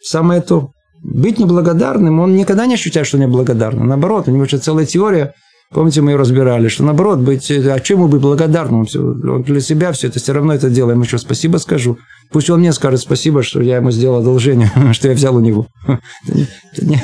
самое 0.01 0.41
то. 0.41 0.71
Быть 1.03 1.37
неблагодарным, 1.37 2.19
он 2.19 2.35
никогда 2.35 2.65
не 2.65 2.75
ощущает, 2.75 3.05
что 3.05 3.19
неблагодарным. 3.19 3.87
Наоборот, 3.87 4.27
у 4.27 4.31
него 4.31 4.43
еще 4.43 4.57
целая 4.57 4.85
теория, 4.87 5.33
помните, 5.71 6.01
мы 6.01 6.11
ее 6.11 6.17
разбирали, 6.17 6.67
что 6.67 6.83
наоборот, 6.83 7.19
быть, 7.19 7.51
а 7.51 7.79
чем 7.79 7.99
ему 7.99 8.07
быть 8.07 8.21
благодарным? 8.21 8.87
Он 8.95 9.43
для 9.43 9.61
себя 9.61 9.91
все 9.91 10.07
это, 10.07 10.19
все 10.19 10.33
равно 10.33 10.53
это 10.53 10.69
делаем. 10.69 11.01
Еще 11.01 11.19
спасибо 11.19 11.57
скажу. 11.57 11.97
Пусть 12.31 12.49
он 12.49 12.59
мне 12.59 12.73
скажет 12.73 13.01
спасибо, 13.01 13.43
что 13.43 13.61
я 13.61 13.77
ему 13.77 13.91
сделал 13.91 14.19
одолжение, 14.19 14.71
что 14.93 15.09
я 15.09 15.13
взял 15.13 15.35
у 15.35 15.39
него. 15.39 15.67
Это, 16.27 16.85
не, 16.85 17.01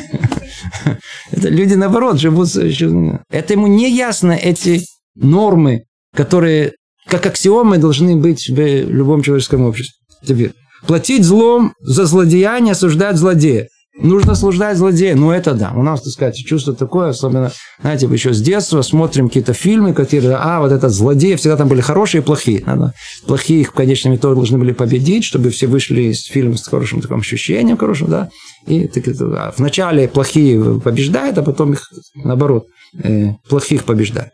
это 1.32 1.50
люди, 1.50 1.76
наоборот, 1.76 2.20
живут... 2.20 2.50
Это 2.56 3.54
ему 3.54 3.68
не 3.68 3.96
ясно, 3.96 4.32
эти 4.32 4.82
нормы, 5.16 5.86
которые 6.16 6.74
как 7.08 7.26
аксиомы 7.26 7.78
должны 7.78 8.16
быть 8.16 8.48
в 8.48 8.56
любом 8.56 9.22
человеческом 9.22 9.64
обществе. 9.64 9.96
Теперь, 10.26 10.54
Платить 10.88 11.24
злом 11.24 11.74
за 11.80 12.06
злодеяние, 12.06 12.72
осуждать 12.72 13.18
злодея. 13.18 13.68
Нужно 14.02 14.32
осуждать 14.32 14.78
злодея. 14.78 15.16
Ну, 15.16 15.32
это 15.32 15.54
да. 15.54 15.74
У 15.76 15.84
нас, 15.84 16.02
так 16.02 16.14
сказать, 16.14 16.36
чувство 16.38 16.74
такое, 16.74 17.10
особенно, 17.10 17.52
знаете, 17.82 18.08
еще 18.08 18.34
с 18.34 18.42
детства 18.42 18.82
смотрим 18.82 19.28
какие-то 19.28 19.54
фильмы, 19.54 19.94
которые, 19.94 20.38
а, 20.38 20.62
вот 20.62 20.72
этот 20.72 20.92
злодей, 20.92 21.36
всегда 21.36 21.58
там 21.58 21.68
были 21.68 21.82
хорошие 21.82 22.22
и 22.22 22.24
плохие. 22.24 22.64
Надо, 22.66 22.94
плохие 23.28 23.62
их 23.62 23.70
в 23.70 23.74
конечном 23.74 24.16
итоге 24.16 24.36
должны 24.36 24.58
были 24.58 24.72
победить, 24.72 25.26
чтобы 25.26 25.50
все 25.50 25.68
вышли 25.68 26.04
из 26.04 26.24
фильма 26.24 26.58
с 26.58 26.68
хорошим 26.68 27.02
таким 27.02 27.20
ощущением, 27.20 27.78
хорошим, 27.78 28.10
да. 28.10 28.30
И 28.66 28.88
так, 28.88 29.04
а 29.20 29.54
вначале 29.58 30.08
плохие 30.08 30.80
побеждают, 30.80 31.38
а 31.38 31.44
потом 31.44 31.74
их, 31.74 31.92
наоборот, 32.16 32.68
э, 33.04 33.34
плохих 33.50 33.84
побеждают. 33.84 34.32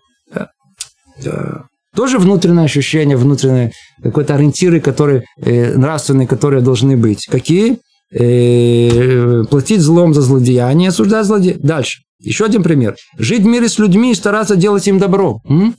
Тоже 1.95 2.19
внутреннее 2.19 2.65
ощущение, 2.65 3.17
внутренние 3.17 3.71
какой-то 4.03 4.36
ориентиры, 4.36 4.80
которые, 4.80 5.23
э, 5.41 5.75
нравственные, 5.75 6.27
которые 6.27 6.62
должны 6.62 6.95
быть. 6.95 7.25
Какие? 7.25 7.80
Э, 8.12 9.43
платить 9.49 9.82
злом 9.82 10.13
за 10.13 10.21
злодеяние, 10.21 10.89
осуждать 10.89 11.25
злодея. 11.25 11.58
Дальше. 11.58 12.01
Еще 12.19 12.45
один 12.45 12.63
пример. 12.63 12.95
Жить 13.17 13.41
в 13.41 13.47
мире 13.47 13.67
с 13.67 13.80
людьми 13.80 14.12
и 14.12 14.15
стараться 14.15 14.56
делать 14.56 14.88
им 14.88 14.99
добро. 14.99 15.39
М? 15.49 15.75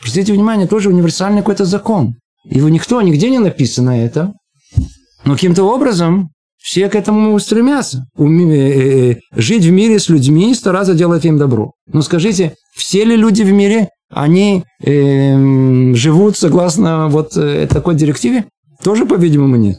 Обратите 0.00 0.32
внимание, 0.32 0.66
тоже 0.66 0.88
универсальный 0.88 1.40
какой-то 1.40 1.64
закон. 1.64 2.14
Его 2.44 2.68
никто, 2.68 3.00
нигде 3.00 3.30
не 3.30 3.38
написано 3.38 4.04
это. 4.04 4.32
Но 5.24 5.34
каким-то 5.34 5.64
образом 5.64 6.30
все 6.58 6.88
к 6.88 6.94
этому 6.94 7.38
стремятся. 7.38 8.04
Уми, 8.16 8.52
э, 8.52 9.12
э, 9.12 9.16
жить 9.32 9.64
в 9.64 9.70
мире 9.70 9.98
с 9.98 10.08
людьми 10.08 10.50
и 10.50 10.54
стараться 10.54 10.94
делать 10.94 11.24
им 11.24 11.38
добро. 11.38 11.72
Ну 11.86 12.02
скажите, 12.02 12.54
все 12.74 13.04
ли 13.04 13.16
люди 13.16 13.42
в 13.42 13.52
мире 13.52 13.88
они 14.10 14.64
э, 14.82 15.94
живут 15.94 16.36
согласно 16.36 17.08
вот 17.08 17.36
э, 17.36 17.66
такой 17.68 17.94
директиве? 17.94 18.44
Тоже, 18.82 19.06
по-видимому, 19.06 19.56
нет. 19.56 19.78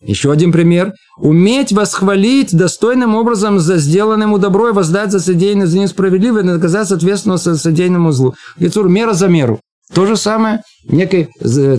Еще 0.00 0.30
один 0.30 0.52
пример. 0.52 0.92
Уметь 1.18 1.72
восхвалить 1.72 2.54
достойным 2.54 3.14
образом 3.14 3.58
за 3.58 3.78
сделанному 3.78 4.38
добро 4.38 4.68
и 4.68 4.72
воздать 4.72 5.10
за 5.10 5.20
содеянное 5.20 5.66
за 5.66 5.78
несправедливое 5.78 6.42
наказать 6.42 6.88
соответственно 6.88 7.38
за 7.38 7.56
содеянному 7.56 8.12
злу. 8.12 8.34
Лицур 8.58 8.88
мера 8.88 9.14
за 9.14 9.28
меру. 9.28 9.60
То 9.92 10.06
же 10.06 10.16
самое, 10.16 10.62
некой, 10.88 11.28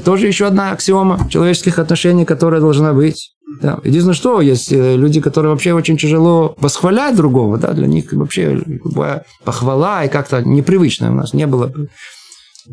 тоже 0.04 0.28
еще 0.28 0.46
одна 0.46 0.72
аксиома 0.72 1.28
человеческих 1.30 1.80
отношений, 1.80 2.26
которая 2.26 2.62
должна 2.62 2.94
быть. 2.94 3.35
Да. 3.62 3.80
Единственное, 3.84 4.16
что 4.16 4.42
есть 4.42 4.72
э, 4.72 4.96
люди, 4.96 5.22
которые 5.22 5.52
вообще 5.52 5.74
очень 5.74 5.98
тяжело 5.98 6.56
восхвалять 6.58 7.16
другого, 7.16 7.58
да, 7.58 7.74
для 7.74 7.88
них 7.88 8.12
вообще 8.12 8.60
любая 8.66 9.24
похвала 9.44 10.04
и 10.04 10.10
как-то 10.10 10.42
непривычно 10.42 11.12
у 11.12 11.14
нас 11.14 11.34
не 11.34 11.46
было 11.46 11.72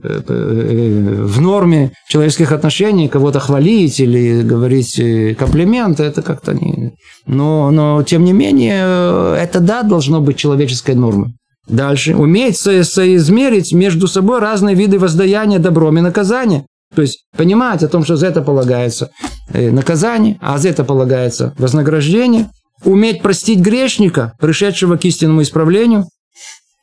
э, 0.03 0.21
э, 0.27 1.23
в 1.25 1.41
норме 1.41 1.93
человеческих 2.09 2.53
отношений 2.53 3.09
кого-то 3.09 3.39
хвалить 3.39 4.01
или 4.01 4.43
говорить 4.43 5.01
комплименты, 5.37 6.05
это 6.05 6.23
как-то 6.23 6.55
не... 6.55 6.95
Но, 7.27 7.71
но, 7.71 8.03
тем 8.03 8.25
не 8.25 8.33
менее, 8.33 9.37
это, 9.39 9.61
да, 9.61 9.83
должно 9.83 10.21
быть 10.21 10.39
человеческой 10.39 10.95
нормой. 10.95 11.35
Дальше. 11.69 12.17
Уметь 12.17 12.57
со- 12.57 12.83
соизмерить 12.83 13.73
между 13.73 14.09
собой 14.09 14.41
разные 14.41 14.75
виды 14.75 14.99
воздаяния 14.99 15.59
добром 15.59 15.99
и 15.99 16.01
наказания. 16.01 16.65
То 16.95 17.03
есть 17.03 17.25
понимать 17.37 17.83
о 17.83 17.89
том, 17.89 18.05
что 18.05 18.17
за 18.17 18.27
это 18.27 18.43
полагается 18.43 19.11
э, 19.49 19.71
наказание, 19.71 20.39
а 20.41 20.59
за 20.59 20.69
это 20.69 20.85
полагается 20.85 21.55
вознаграждение. 21.59 22.51
Уметь 22.85 23.23
простить 23.23 23.61
грешника, 23.61 24.35
пришедшего 24.41 24.97
к 24.97 25.05
истинному 25.05 25.43
исправлению. 25.43 26.05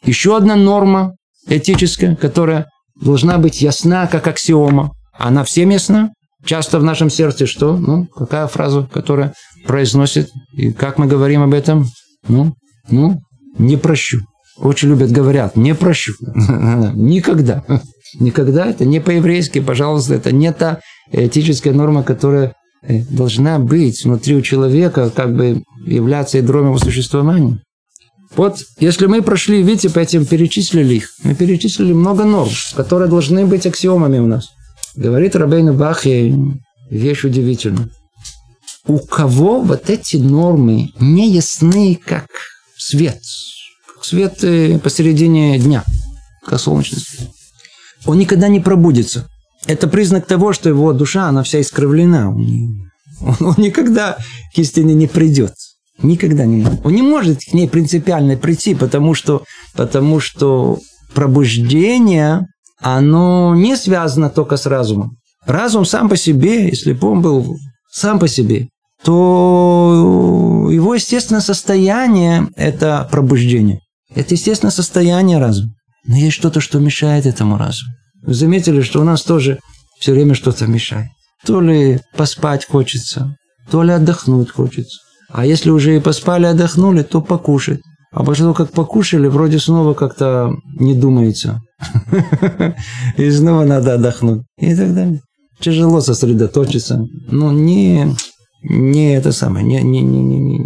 Еще 0.03 0.35
одна 0.35 0.55
норма 0.55 1.15
этическая, 1.47 2.15
которая 2.15 2.67
должна 3.01 3.37
быть 3.37 3.61
ясна, 3.61 4.07
как 4.07 4.27
аксиома. 4.27 4.91
Она 5.17 5.43
всем 5.43 5.69
ясна. 5.69 6.11
Часто 6.45 6.79
в 6.79 6.83
нашем 6.83 7.09
сердце 7.09 7.45
что? 7.45 7.75
Ну, 7.75 8.05
какая 8.05 8.47
фраза, 8.47 8.87
которая 8.93 9.33
произносит, 9.67 10.29
и 10.53 10.71
как 10.71 10.97
мы 10.97 11.05
говорим 11.05 11.43
об 11.43 11.53
этом? 11.53 11.85
Ну, 12.27 12.53
ну, 12.89 13.19
не 13.57 13.75
прощу. 13.75 14.19
Очень 14.57 14.89
любят, 14.89 15.11
говорят, 15.11 15.55
не 15.57 15.75
прощу. 15.75 16.13
Никогда. 16.23 17.63
Никогда 18.19 18.67
это 18.67 18.85
не 18.85 18.99
по-еврейски, 18.99 19.59
пожалуйста, 19.59 20.15
это 20.15 20.31
не 20.31 20.51
та 20.51 20.79
этическая 21.11 21.73
норма, 21.73 22.03
которая 22.03 22.53
э, 22.81 23.03
должна 23.09 23.59
быть 23.59 24.03
внутри 24.03 24.35
у 24.35 24.41
человека, 24.41 25.09
как 25.09 25.35
бы 25.35 25.63
являться 25.85 26.37
ядром 26.37 26.67
его 26.67 26.77
существования. 26.77 27.59
Вот, 28.35 28.59
если 28.79 29.07
мы 29.07 29.21
прошли, 29.21 29.63
видите, 29.63 29.89
по 29.89 29.99
этим 29.99 30.25
перечислили 30.25 30.95
их, 30.95 31.09
мы 31.23 31.33
перечислили 31.33 31.93
много 31.93 32.25
норм, 32.25 32.51
которые 32.75 33.09
должны 33.09 33.45
быть 33.45 33.65
аксиомами 33.65 34.19
у 34.19 34.27
нас. 34.27 34.49
Говорит 34.95 35.35
Рабейну 35.35 35.73
Бахе 35.73 36.35
вещь 36.89 37.23
удивительная. 37.23 37.89
У 38.87 38.99
кого 38.99 39.61
вот 39.61 39.89
эти 39.89 40.17
нормы 40.17 40.91
не 40.99 41.31
ясны, 41.31 41.99
как 42.03 42.27
свет. 42.77 43.19
Свет 44.01 44.43
э, 44.43 44.79
посередине 44.79 45.59
дня, 45.59 45.83
как 46.45 46.59
солнечный 46.59 46.99
свет. 46.99 47.29
Он 48.05 48.17
никогда 48.17 48.47
не 48.47 48.59
пробудится. 48.59 49.27
Это 49.67 49.87
признак 49.87 50.25
того, 50.25 50.53
что 50.53 50.69
его 50.69 50.93
душа, 50.93 51.27
она 51.27 51.43
вся 51.43 51.61
искривлена. 51.61 52.29
Он, 52.29 53.35
он, 53.39 53.55
никогда 53.57 54.17
к 54.55 54.57
истине 54.57 54.93
не 54.93 55.07
придет. 55.07 55.53
Никогда 56.01 56.45
не 56.45 56.63
может. 56.63 56.85
Он 56.85 56.93
не 56.93 57.01
может 57.01 57.39
к 57.39 57.53
ней 57.53 57.67
принципиально 57.67 58.37
прийти, 58.37 58.73
потому 58.73 59.13
что, 59.13 59.43
потому 59.75 60.19
что 60.19 60.79
пробуждение, 61.13 62.47
оно 62.79 63.53
не 63.55 63.75
связано 63.75 64.29
только 64.29 64.55
с 64.55 64.65
разумом. 64.65 65.17
Разум 65.45 65.85
сам 65.85 66.09
по 66.09 66.15
себе, 66.15 66.67
если 66.67 66.93
бы 66.93 67.09
он 67.09 67.21
был 67.21 67.57
сам 67.91 68.19
по 68.19 68.27
себе, 68.27 68.69
то 69.03 70.67
его 70.71 70.95
естественное 70.95 71.41
состояние– 71.41 72.47
это 72.55 73.07
пробуждение. 73.11 73.79
Это 74.13 74.35
естественное 74.35 74.71
состояние 74.71 75.37
разума. 75.37 75.73
Но 76.05 76.15
есть 76.15 76.35
что-то, 76.35 76.61
что 76.61 76.79
мешает 76.79 77.25
этому 77.25 77.57
разуму. 77.57 77.93
Вы 78.23 78.33
заметили, 78.33 78.81
что 78.81 79.01
у 79.01 79.03
нас 79.03 79.23
тоже 79.23 79.59
все 79.99 80.13
время 80.13 80.33
что-то 80.33 80.67
мешает. 80.67 81.07
То 81.45 81.61
ли 81.61 81.99
поспать 82.15 82.65
хочется, 82.65 83.35
то 83.69 83.83
ли 83.83 83.91
отдохнуть 83.91 84.51
хочется. 84.51 84.99
А 85.29 85.45
если 85.45 85.69
уже 85.69 85.95
и 85.95 85.99
поспали, 85.99 86.45
отдохнули, 86.45 87.03
то 87.03 87.21
покушать. 87.21 87.81
А 88.11 88.23
после 88.23 88.43
того, 88.43 88.53
как 88.55 88.71
покушали, 88.71 89.27
вроде 89.27 89.59
снова 89.59 89.93
как-то 89.93 90.51
не 90.79 90.95
думается. 90.95 91.61
И 93.17 93.29
снова 93.29 93.63
надо 93.63 93.93
отдохнуть. 93.93 94.43
И 94.57 94.75
так 94.75 94.93
далее. 94.95 95.21
Тяжело 95.59 96.01
сосредоточиться. 96.01 97.05
Но 97.27 97.51
не, 97.51 98.15
не 98.63 99.15
это 99.15 99.31
самое, 99.31 99.65
не, 99.65 99.81
не, 99.81 100.01
не, 100.01 100.21
не, 100.21 100.39
не. 100.39 100.59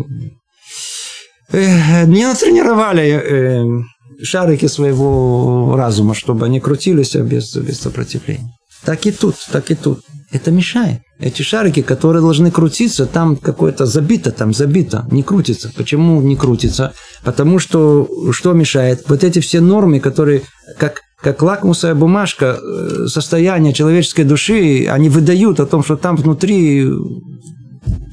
Не 1.52 2.26
натренировали 2.26 3.04
э, 3.04 3.84
шарики 4.21 4.67
своего 4.67 5.76
разума, 5.76 6.13
чтобы 6.13 6.45
они 6.45 6.60
крутились 6.60 7.15
без, 7.15 7.56
без 7.56 7.80
сопротивления. 7.80 8.52
Так 8.86 9.06
и 9.06 9.12
тут, 9.12 9.36
так 9.52 9.71
и 9.71 9.76
тут. 9.76 10.02
Это 10.32 10.52
мешает. 10.52 11.02
Эти 11.19 11.41
шарики, 11.41 11.82
которые 11.82 12.21
должны 12.21 12.52
крутиться, 12.52 13.06
там 13.06 13.38
какое-то 13.38 13.86
забито, 13.86 14.32
там 14.32 14.54
забито, 14.54 15.08
не 15.12 15.23
крутится. 15.23 15.71
Почему 15.76 16.21
не 16.21 16.36
крутится? 16.36 16.93
Потому 17.23 17.60
что 17.60 18.10
что 18.32 18.54
мешает? 18.54 19.06
Вот 19.08 19.23
эти 19.23 19.39
все 19.39 19.62
нормы, 19.62 19.99
которые 19.99 20.41
как, 20.78 21.02
как 21.21 21.41
лакмусовая 21.43 21.95
бумажка 21.95 22.58
э, 22.60 23.06
состояния 23.08 23.73
человеческой 23.73 24.23
души, 24.23 24.88
они 24.89 25.08
выдают 25.08 25.60
о 25.60 25.65
том, 25.65 25.84
что 25.84 25.95
там 25.95 26.15
внутри 26.15 26.89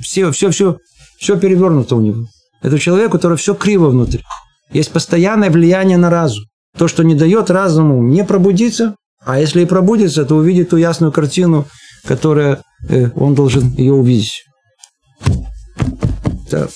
все, 0.01 0.31
все, 0.31 0.51
все, 0.51 0.77
все 1.19 1.39
перевернуто 1.39 1.97
у 1.97 2.01
него. 2.01 2.27
Это 2.63 2.79
человек, 2.79 3.09
у 3.09 3.13
которого 3.13 3.39
все 3.39 3.55
криво 3.55 3.89
внутри. 3.89 4.23
Есть 4.73 4.93
постоянное 4.93 5.51
влияние 5.51 5.99
на 5.99 6.11
разум. 6.11 6.45
То, 6.77 6.87
что 6.87 7.03
не 7.03 7.15
дает 7.15 7.51
разуму 7.51 8.03
не 8.03 8.25
пробудиться, 8.25 8.95
а 9.25 9.41
если 9.41 9.63
и 9.63 9.67
пробудится, 9.67 10.25
то 10.25 10.37
увидит 10.37 10.71
ту 10.71 10.77
ясную 10.77 11.13
картину, 11.13 11.67
которая 12.07 12.63
э, 12.89 13.11
он 13.17 13.35
должен 13.35 13.73
ее 13.73 13.93
увидеть. 13.93 14.45
Это 16.47 16.69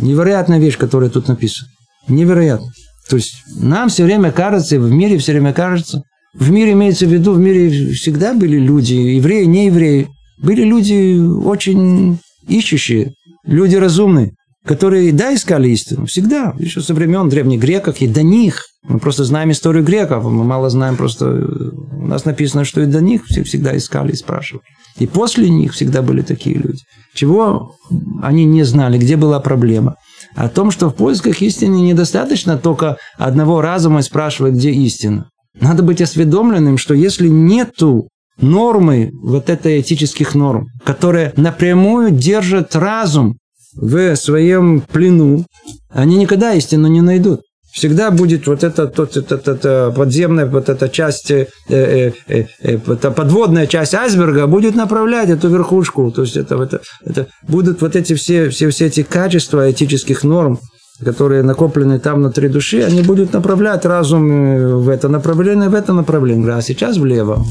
невероятная 0.00 0.58
вещь, 0.58 0.76
которая 0.76 1.10
тут 1.10 1.28
написана. 1.28 1.68
Невероятно. 2.08 2.70
То 3.08 3.16
есть 3.16 3.42
нам 3.56 3.88
все 3.88 4.04
время 4.04 4.30
кажется, 4.30 4.78
в 4.78 4.90
мире 4.90 5.18
все 5.18 5.32
время 5.32 5.52
кажется, 5.52 6.02
в 6.34 6.50
мире 6.50 6.72
имеется 6.72 7.06
в 7.06 7.12
виду, 7.12 7.32
в 7.32 7.38
мире 7.38 7.92
всегда 7.92 8.34
были 8.34 8.58
люди, 8.58 8.94
евреи, 8.94 9.44
не 9.44 9.66
евреи, 9.66 10.08
были 10.42 10.62
люди 10.62 11.18
очень 11.18 12.18
ищущие, 12.46 13.14
люди 13.44 13.76
разумные 13.76 14.34
которые, 14.66 15.12
да, 15.12 15.34
искали 15.34 15.68
истину, 15.70 16.06
всегда, 16.06 16.54
еще 16.58 16.80
со 16.80 16.94
времен 16.94 17.28
древних 17.28 17.60
греков, 17.60 18.00
и 18.00 18.06
до 18.06 18.22
них. 18.22 18.64
Мы 18.86 18.98
просто 18.98 19.24
знаем 19.24 19.50
историю 19.50 19.84
греков, 19.84 20.24
мы 20.24 20.44
мало 20.44 20.70
знаем 20.70 20.96
просто... 20.96 21.26
У 21.26 22.06
нас 22.06 22.24
написано, 22.24 22.64
что 22.64 22.80
и 22.80 22.86
до 22.86 23.00
них 23.00 23.24
все 23.26 23.42
всегда 23.44 23.76
искали 23.76 24.12
и 24.12 24.16
спрашивали. 24.16 24.62
И 24.98 25.06
после 25.06 25.48
них 25.48 25.72
всегда 25.72 26.02
были 26.02 26.22
такие 26.22 26.56
люди. 26.56 26.80
Чего 27.14 27.74
они 28.22 28.44
не 28.44 28.64
знали, 28.64 28.98
где 28.98 29.16
была 29.16 29.40
проблема? 29.40 29.96
О 30.34 30.48
том, 30.48 30.70
что 30.70 30.90
в 30.90 30.94
поисках 30.94 31.40
истины 31.42 31.76
недостаточно 31.76 32.58
только 32.58 32.96
одного 33.16 33.60
разума 33.60 34.02
спрашивать, 34.02 34.54
где 34.54 34.70
истина. 34.70 35.28
Надо 35.60 35.82
быть 35.82 36.00
осведомленным, 36.00 36.78
что 36.78 36.94
если 36.94 37.28
нету 37.28 38.08
нормы, 38.40 39.10
вот 39.22 39.50
этой 39.50 39.80
этических 39.80 40.34
норм, 40.34 40.66
которые 40.84 41.32
напрямую 41.36 42.10
держат 42.10 42.76
разум 42.76 43.36
в 43.74 44.16
своем 44.16 44.80
плену, 44.80 45.44
они 45.90 46.16
никогда 46.16 46.54
истину 46.54 46.88
не 46.88 47.00
найдут. 47.00 47.42
Всегда 47.70 48.10
будет 48.10 48.46
вот 48.46 48.64
эта, 48.64 48.86
тот, 48.86 49.16
это, 49.16 49.34
это, 49.36 49.92
подземная 49.94 50.46
вот 50.46 50.68
эта 50.68 50.88
часть, 50.88 51.30
э, 51.30 51.48
э, 51.68 52.12
э, 52.26 52.44
э, 52.60 52.78
подводная 52.78 53.66
часть 53.66 53.94
айсберга 53.94 54.46
будет 54.46 54.74
направлять 54.74 55.28
эту 55.28 55.48
верхушку. 55.48 56.10
То 56.10 56.22
есть 56.22 56.36
это, 56.36 56.60
это, 56.60 56.80
это 57.04 57.26
будут 57.46 57.82
вот 57.82 57.94
эти 57.94 58.14
все, 58.14 58.48
все, 58.48 58.70
все 58.70 58.86
эти 58.86 59.02
качества 59.02 59.70
этических 59.70 60.24
норм, 60.24 60.58
которые 61.04 61.42
накоплены 61.42 61.98
там 61.98 62.16
внутри 62.16 62.48
души, 62.48 62.82
они 62.82 63.02
будут 63.02 63.32
направлять 63.32 63.84
разум 63.84 64.30
э, 64.30 64.74
в 64.74 64.88
это 64.88 65.08
направление, 65.08 65.68
в 65.68 65.74
это 65.74 65.92
направление. 65.92 66.54
А 66.54 66.62
сейчас 66.62 66.96
влево. 66.96 67.44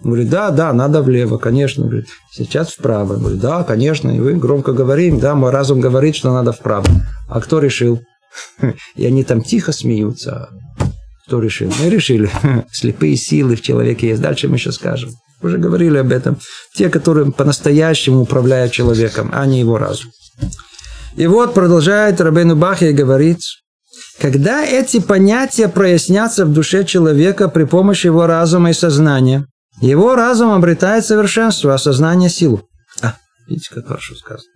Говорит, 0.00 0.30
да, 0.30 0.50
да, 0.50 0.72
надо 0.72 1.02
влево, 1.02 1.38
конечно. 1.38 1.84
Говорит, 1.84 2.08
сейчас 2.32 2.72
вправо. 2.72 3.16
Говорит, 3.16 3.40
да, 3.40 3.62
конечно. 3.62 4.10
И 4.10 4.18
вы 4.18 4.34
громко 4.34 4.72
говорим, 4.72 5.20
да, 5.20 5.34
мой 5.34 5.50
разум 5.50 5.80
говорит, 5.80 6.16
что 6.16 6.32
надо 6.32 6.52
вправо. 6.52 6.86
А 7.28 7.40
кто 7.40 7.60
решил? 7.60 8.00
И 8.96 9.06
они 9.06 9.22
там 9.22 9.42
тихо 9.42 9.72
смеются. 9.72 10.48
Кто 11.26 11.40
решил? 11.40 11.72
Мы 11.80 11.88
решили. 11.88 12.30
Слепые 12.72 13.16
силы 13.16 13.54
в 13.54 13.62
человеке 13.62 14.08
есть. 14.08 14.22
Дальше 14.22 14.48
мы 14.48 14.56
еще 14.56 14.72
скажем. 14.72 15.10
Уже 15.40 15.58
говорили 15.58 15.98
об 15.98 16.12
этом. 16.12 16.38
Те, 16.74 16.88
которые 16.88 17.30
по-настоящему 17.30 18.20
управляют 18.20 18.72
человеком, 18.72 19.30
а 19.32 19.46
не 19.46 19.60
его 19.60 19.78
разум. 19.78 20.10
И 21.16 21.26
вот 21.26 21.54
продолжает 21.54 22.20
Рабейну 22.20 22.56
Бахи 22.56 22.84
и 22.84 22.92
говорит, 22.92 23.40
когда 24.18 24.64
эти 24.64 25.00
понятия 25.00 25.68
прояснятся 25.68 26.46
в 26.46 26.52
душе 26.52 26.84
человека 26.84 27.48
при 27.48 27.64
помощи 27.64 28.06
его 28.06 28.26
разума 28.26 28.70
и 28.70 28.74
сознания, 28.74 29.46
его 29.80 30.14
разум 30.14 30.52
обретает 30.52 31.04
совершенство, 31.04 31.74
а 31.74 31.78
сознание– 31.78 32.28
силу. 32.30 32.62
А, 33.02 33.16
видите, 33.48 33.68
как 33.74 33.88
хорошо 33.88 34.14
сказано. 34.14 34.48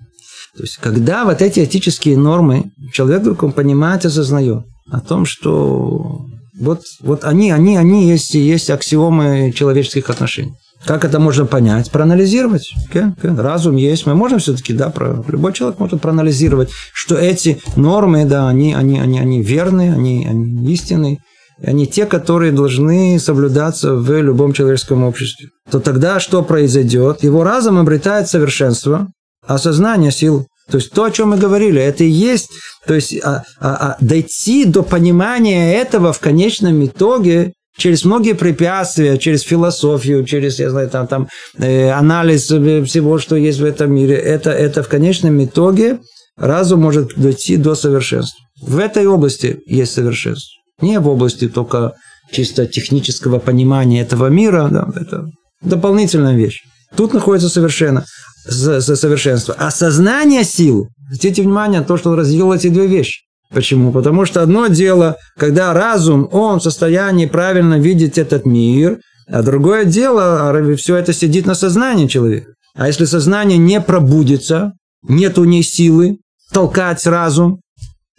То 0.56 0.62
есть, 0.62 0.78
когда 0.78 1.24
вот 1.24 1.42
эти 1.42 1.64
этические 1.64 2.16
нормы 2.16 2.70
человек 2.92 3.20
вдруг 3.20 3.42
он 3.42 3.52
понимает 3.52 4.04
и 4.04 4.08
осознает 4.08 4.64
о 4.90 5.00
том, 5.00 5.26
что 5.26 6.26
вот, 6.58 6.82
вот 7.00 7.24
они, 7.24 7.50
они, 7.50 7.76
они 7.76 8.08
есть, 8.08 8.34
есть 8.34 8.70
аксиомы 8.70 9.52
человеческих 9.54 10.08
отношений. 10.08 10.54
Как 10.86 11.04
это 11.04 11.18
можно 11.18 11.46
понять? 11.46 11.90
Проанализировать. 11.90 12.72
Okay? 12.88 13.12
Okay. 13.20 13.40
Разум 13.40 13.76
есть. 13.76 14.06
Мы 14.06 14.14
можем 14.14 14.38
все-таки, 14.38 14.72
да, 14.72 14.88
про... 14.90 15.24
любой 15.28 15.52
человек 15.52 15.80
может 15.80 16.00
проанализировать, 16.00 16.70
что 16.92 17.16
эти 17.16 17.60
нормы, 17.74 18.24
да, 18.24 18.48
они, 18.48 18.72
они, 18.72 19.00
они, 19.00 19.18
они 19.18 19.42
верны, 19.42 19.92
они, 19.92 20.26
они 20.26 20.72
истинны 20.72 21.18
они 21.64 21.86
те, 21.86 22.04
которые 22.04 22.52
должны 22.52 23.18
соблюдаться 23.18 23.94
в 23.94 24.20
любом 24.20 24.52
человеческом 24.52 25.04
обществе. 25.04 25.48
То 25.70 25.80
тогда 25.80 26.20
что 26.20 26.42
произойдет? 26.42 27.22
Его 27.22 27.44
разум 27.44 27.78
обретает 27.78 28.28
совершенство, 28.28 29.08
а 29.46 29.58
сознание 29.58 30.12
сил. 30.12 30.46
То 30.70 30.78
есть 30.78 30.90
то, 30.92 31.04
о 31.04 31.10
чем 31.10 31.30
мы 31.30 31.38
говорили, 31.38 31.80
это 31.80 32.04
и 32.04 32.08
есть, 32.08 32.50
то 32.86 32.94
есть 32.94 33.16
а, 33.24 33.44
а, 33.60 33.74
а, 33.74 33.96
дойти 34.00 34.64
до 34.64 34.82
понимания 34.82 35.74
этого 35.74 36.12
в 36.12 36.18
конечном 36.18 36.84
итоге 36.84 37.52
через 37.76 38.04
многие 38.04 38.34
препятствия, 38.34 39.18
через 39.18 39.42
философию, 39.42 40.24
через, 40.24 40.58
я 40.58 40.70
знаю, 40.70 40.88
там, 40.88 41.06
там 41.06 41.28
э, 41.58 41.90
анализ 41.90 42.44
всего, 42.44 43.18
что 43.18 43.36
есть 43.36 43.60
в 43.60 43.64
этом 43.64 43.92
мире, 43.92 44.16
это, 44.16 44.50
это 44.50 44.82
в 44.82 44.88
конечном 44.88 45.44
итоге 45.44 46.00
разум 46.36 46.80
может 46.80 47.14
дойти 47.16 47.56
до 47.56 47.74
совершенства. 47.74 48.38
В 48.60 48.78
этой 48.78 49.06
области 49.06 49.60
есть 49.66 49.92
совершенство. 49.92 50.50
Не 50.80 50.98
в 51.00 51.08
области 51.08 51.48
только 51.48 51.94
чисто 52.30 52.66
технического 52.66 53.38
понимания 53.38 54.00
этого 54.00 54.26
мира, 54.26 54.68
да, 54.70 54.88
это 54.94 55.26
дополнительная 55.62 56.36
вещь. 56.36 56.62
Тут 56.96 57.14
находится 57.14 57.48
совершенно 57.48 58.04
совершенство. 58.48 59.54
А 59.58 59.70
сознание 59.70 60.44
сил, 60.44 60.88
обратите 61.06 61.42
внимание 61.42 61.80
на 61.80 61.86
то, 61.86 61.96
что 61.96 62.10
он 62.10 62.18
разделил 62.18 62.52
эти 62.52 62.68
две 62.68 62.86
вещи. 62.86 63.25
Почему? 63.52 63.92
Потому 63.92 64.24
что 64.24 64.42
одно 64.42 64.66
дело, 64.66 65.16
когда 65.38 65.72
разум, 65.72 66.28
он 66.32 66.58
в 66.58 66.62
состоянии 66.62 67.26
правильно 67.26 67.78
видеть 67.78 68.18
этот 68.18 68.44
мир, 68.44 68.98
а 69.28 69.42
другое 69.42 69.84
дело, 69.84 70.76
все 70.76 70.96
это 70.96 71.12
сидит 71.12 71.46
на 71.46 71.54
сознании 71.54 72.06
человека. 72.06 72.52
А 72.74 72.86
если 72.88 73.04
сознание 73.04 73.58
не 73.58 73.80
пробудится, 73.80 74.72
нет 75.02 75.38
у 75.38 75.44
ней 75.44 75.62
силы 75.62 76.18
толкать 76.52 77.06
разум, 77.06 77.60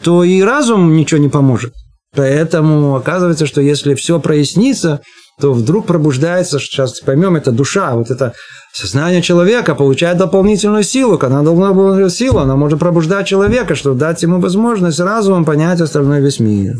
то 0.04 0.24
и 0.24 0.42
разум 0.42 0.96
ничего 0.96 1.20
не 1.20 1.30
поможет. 1.30 1.74
Поэтому 2.16 2.96
оказывается, 2.96 3.46
что 3.46 3.62
если 3.62 3.94
все 3.94 4.20
прояснится, 4.20 5.02
то 5.40 5.54
вдруг 5.54 5.86
пробуждается, 5.86 6.60
сейчас 6.60 7.00
поймем, 7.00 7.36
это 7.36 7.52
душа, 7.52 7.94
вот 7.94 8.10
это 8.10 8.34
сознание 8.74 9.22
человека 9.22 9.76
получает 9.76 10.18
дополнительную 10.18 10.84
силу. 10.84 11.18
Когда 11.18 11.42
должна 11.42 11.74
была 11.74 12.10
силу, 12.10 12.40
она 12.40 12.56
может 12.56 12.80
пробуждать 12.80 13.28
человека, 13.28 13.76
чтобы 13.76 14.00
дать 14.00 14.24
ему 14.24 14.40
возможность 14.40 15.00
разумом 15.00 15.46
понять 15.46 15.80
остальной 15.80 16.22
весь 16.22 16.40
мир. 16.40 16.76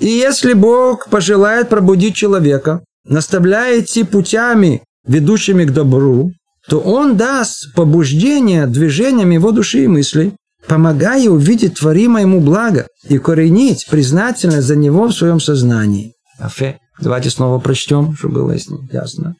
И 0.00 0.06
если 0.06 0.52
Бог 0.52 1.08
пожелает 1.08 1.68
пробудить 1.70 2.14
человека, 2.14 2.84
наставляя 3.06 3.80
идти 3.80 4.04
путями, 4.04 4.82
ведущими 5.06 5.64
к 5.64 5.72
добру, 5.72 6.32
то 6.68 6.80
Он 6.80 7.16
даст 7.16 7.74
побуждение 7.74 8.66
движением 8.66 9.30
его 9.30 9.50
души 9.50 9.84
и 9.84 9.88
мыслей, 9.88 10.32
помогая 10.66 11.28
увидеть 11.28 11.78
творимое 11.78 12.22
ему 12.22 12.40
благо 12.40 12.86
и 13.08 13.18
коренить 13.18 13.86
признательность 13.90 14.66
за 14.66 14.76
него 14.76 15.06
в 15.06 15.12
своем 15.12 15.40
сознании. 15.40 16.12
Афе. 16.38 16.78
Давайте 17.00 17.30
снова 17.30 17.58
прочтем, 17.58 18.14
чтобы 18.16 18.34
было 18.34 18.54
ясно. 18.92 19.34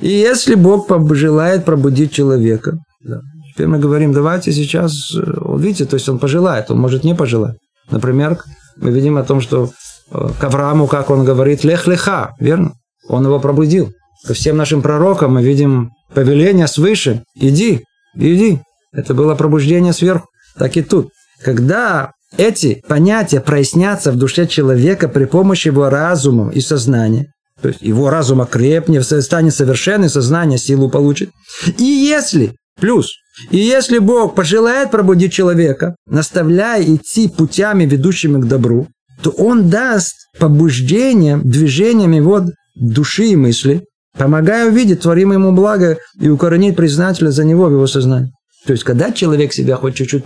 И 0.00 0.08
если 0.08 0.54
Бог 0.54 0.88
пожелает 0.88 1.64
пробудить 1.64 2.12
человека, 2.12 2.78
да, 3.00 3.20
теперь 3.52 3.68
мы 3.68 3.78
говорим, 3.78 4.12
давайте 4.12 4.52
сейчас, 4.52 5.14
э, 5.14 5.22
видите, 5.58 5.84
то 5.84 5.94
есть 5.94 6.08
он 6.08 6.18
пожелает, 6.18 6.70
он 6.70 6.78
может 6.78 7.04
не 7.04 7.14
пожелать. 7.14 7.56
Например, 7.90 8.38
мы 8.76 8.90
видим 8.90 9.16
о 9.16 9.22
том, 9.22 9.40
что 9.40 9.70
э, 10.10 10.28
к 10.40 10.44
Аврааму, 10.44 10.88
как 10.88 11.10
он 11.10 11.24
говорит, 11.24 11.62
лех-леха, 11.62 12.34
верно? 12.40 12.72
Он 13.08 13.24
его 13.24 13.38
пробудил. 13.38 13.92
Ко 14.26 14.34
всем 14.34 14.56
нашим 14.56 14.82
пророкам 14.82 15.34
мы 15.34 15.44
видим 15.44 15.90
повеление 16.12 16.66
свыше, 16.66 17.22
иди, 17.36 17.84
иди. 18.16 18.60
Это 18.92 19.14
было 19.14 19.34
пробуждение 19.34 19.92
сверху. 19.92 20.26
Так 20.58 20.76
и 20.76 20.82
тут. 20.82 21.10
Когда 21.44 22.12
эти 22.36 22.82
понятия 22.88 23.40
прояснятся 23.40 24.12
в 24.12 24.16
душе 24.16 24.46
человека 24.46 25.08
при 25.08 25.24
помощи 25.24 25.68
его 25.68 25.88
разума 25.88 26.50
и 26.50 26.60
сознания. 26.60 27.32
То 27.60 27.68
есть 27.68 27.80
его 27.80 28.10
разум 28.10 28.40
окрепнет, 28.42 29.04
станет 29.04 29.54
совершенный, 29.54 30.10
сознание 30.10 30.58
силу 30.58 30.90
получит. 30.90 31.30
И 31.78 31.84
если, 31.84 32.54
плюс, 32.78 33.12
и 33.50 33.58
если 33.58 33.98
Бог 33.98 34.34
пожелает 34.34 34.90
пробудить 34.90 35.32
человека, 35.32 35.96
наставляя 36.06 36.82
идти 36.82 37.28
путями, 37.28 37.84
ведущими 37.84 38.40
к 38.40 38.46
добру, 38.46 38.88
то 39.22 39.30
Он 39.30 39.70
даст 39.70 40.14
побуждение 40.38 41.38
движением 41.38 42.12
его 42.12 42.44
души 42.74 43.26
и 43.28 43.36
мысли, 43.36 43.84
помогая 44.18 44.68
увидеть 44.68 45.00
творимое 45.00 45.38
ему 45.38 45.52
благо 45.52 45.98
и 46.20 46.28
укоренить 46.28 46.76
признателя 46.76 47.30
за 47.30 47.44
него 47.44 47.66
в 47.66 47.72
его 47.72 47.86
сознании. 47.86 48.32
То 48.66 48.72
есть, 48.72 48.84
когда 48.84 49.12
человек 49.12 49.52
себя 49.52 49.76
хоть 49.76 49.94
чуть-чуть 49.94 50.24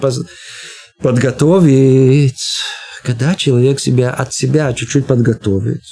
подготовить, 1.02 2.62
когда 3.02 3.34
человек 3.34 3.80
себя 3.80 4.12
от 4.12 4.32
себя 4.32 4.72
чуть-чуть 4.72 5.06
подготовит, 5.06 5.82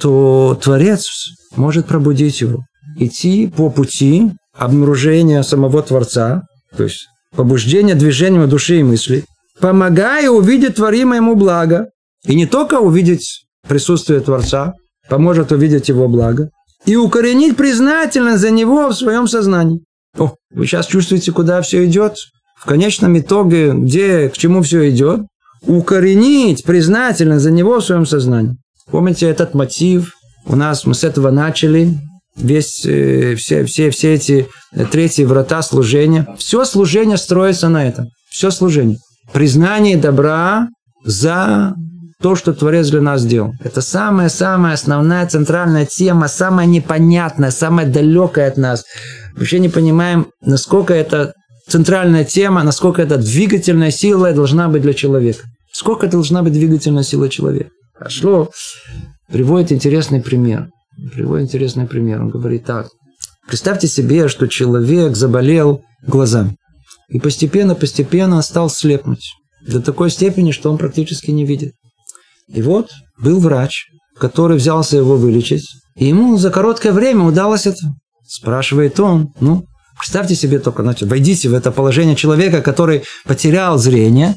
то 0.00 0.58
Творец 0.62 1.30
может 1.56 1.86
пробудить 1.86 2.40
его, 2.40 2.64
идти 2.96 3.46
по 3.48 3.70
пути 3.70 4.32
обнаружения 4.54 5.42
самого 5.42 5.82
Творца, 5.82 6.42
то 6.76 6.84
есть 6.84 7.08
побуждения 7.34 7.94
движением 7.94 8.48
души 8.48 8.80
и 8.80 8.82
мысли, 8.82 9.24
помогая 9.60 10.30
увидеть 10.30 10.76
творимое 10.76 11.18
ему 11.18 11.34
благо, 11.34 11.88
и 12.24 12.34
не 12.34 12.46
только 12.46 12.80
увидеть 12.80 13.44
присутствие 13.66 14.20
Творца, 14.20 14.74
поможет 15.08 15.52
увидеть 15.52 15.88
его 15.88 16.08
благо, 16.08 16.50
и 16.84 16.96
укоренить 16.96 17.56
признательность 17.56 18.40
за 18.40 18.50
него 18.50 18.88
в 18.88 18.94
своем 18.94 19.26
сознании. 19.28 19.80
О, 20.18 20.34
вы 20.50 20.66
сейчас 20.66 20.86
чувствуете, 20.86 21.32
куда 21.32 21.60
все 21.62 21.84
идет? 21.84 22.16
Конечном 22.66 23.18
итоге, 23.18 23.72
где, 23.72 24.28
к 24.28 24.36
чему 24.36 24.62
все 24.62 24.90
идет, 24.90 25.22
укоренить 25.62 26.64
признательно 26.64 27.40
за 27.40 27.50
него 27.50 27.80
в 27.80 27.84
своем 27.84 28.06
сознании. 28.06 28.56
Помните 28.90 29.26
этот 29.26 29.54
мотив? 29.54 30.12
У 30.44 30.54
нас 30.54 30.84
мы 30.84 30.94
с 30.94 31.02
этого 31.02 31.30
начали. 31.30 31.98
Весь, 32.36 32.84
э, 32.84 33.34
все, 33.36 33.64
все, 33.64 33.90
все 33.90 34.14
эти 34.14 34.46
третьи 34.90 35.24
врата 35.24 35.62
служения. 35.62 36.26
Все 36.38 36.64
служение 36.64 37.16
строится 37.16 37.68
на 37.68 37.86
этом. 37.86 38.08
Все 38.28 38.50
служение. 38.50 38.98
Признание 39.32 39.96
добра 39.96 40.68
за 41.04 41.74
то, 42.20 42.34
что 42.34 42.52
Творец 42.52 42.88
для 42.88 43.00
нас 43.00 43.22
сделал. 43.22 43.52
Это 43.62 43.80
самая-самая 43.80 44.74
основная 44.74 45.26
центральная 45.26 45.86
тема, 45.86 46.28
самая 46.28 46.66
непонятная, 46.66 47.50
самая 47.50 47.86
далекая 47.86 48.48
от 48.48 48.56
нас. 48.56 48.84
Вообще 49.36 49.58
не 49.58 49.68
понимаем, 49.68 50.28
насколько 50.40 50.94
это 50.94 51.34
центральная 51.68 52.24
тема, 52.24 52.62
насколько 52.62 53.02
эта 53.02 53.18
двигательная 53.18 53.90
сила 53.90 54.32
должна 54.32 54.68
быть 54.68 54.82
для 54.82 54.94
человека. 54.94 55.44
Сколько 55.72 56.06
должна 56.06 56.42
быть 56.42 56.52
двигательная 56.52 57.02
сила 57.02 57.28
человека? 57.28 57.70
Пошло. 57.98 58.50
Приводит 59.28 59.72
интересный 59.72 60.20
пример. 60.20 60.68
Приводит 61.14 61.48
интересный 61.48 61.86
пример. 61.86 62.22
Он 62.22 62.30
говорит 62.30 62.64
так. 62.64 62.88
Представьте 63.46 63.86
себе, 63.86 64.28
что 64.28 64.46
человек 64.46 65.16
заболел 65.16 65.82
глазами. 66.06 66.56
И 67.08 67.20
постепенно-постепенно 67.20 68.42
стал 68.42 68.70
слепнуть. 68.70 69.32
До 69.66 69.80
такой 69.80 70.10
степени, 70.10 70.52
что 70.52 70.70
он 70.70 70.78
практически 70.78 71.30
не 71.30 71.44
видит. 71.44 71.72
И 72.48 72.62
вот 72.62 72.90
был 73.18 73.38
врач, 73.40 73.86
который 74.18 74.56
взялся 74.56 74.96
его 74.96 75.16
вылечить. 75.16 75.66
И 75.96 76.06
ему 76.06 76.36
за 76.36 76.50
короткое 76.50 76.92
время 76.92 77.24
удалось 77.24 77.66
это. 77.66 77.94
Спрашивает 78.26 78.98
он, 78.98 79.32
ну, 79.40 79.66
Представьте 79.98 80.34
себе 80.34 80.58
только, 80.58 80.82
значит, 80.82 81.08
войдите 81.08 81.48
в 81.48 81.54
это 81.54 81.72
положение 81.72 82.16
человека, 82.16 82.60
который 82.62 83.04
потерял 83.24 83.78
зрение, 83.78 84.36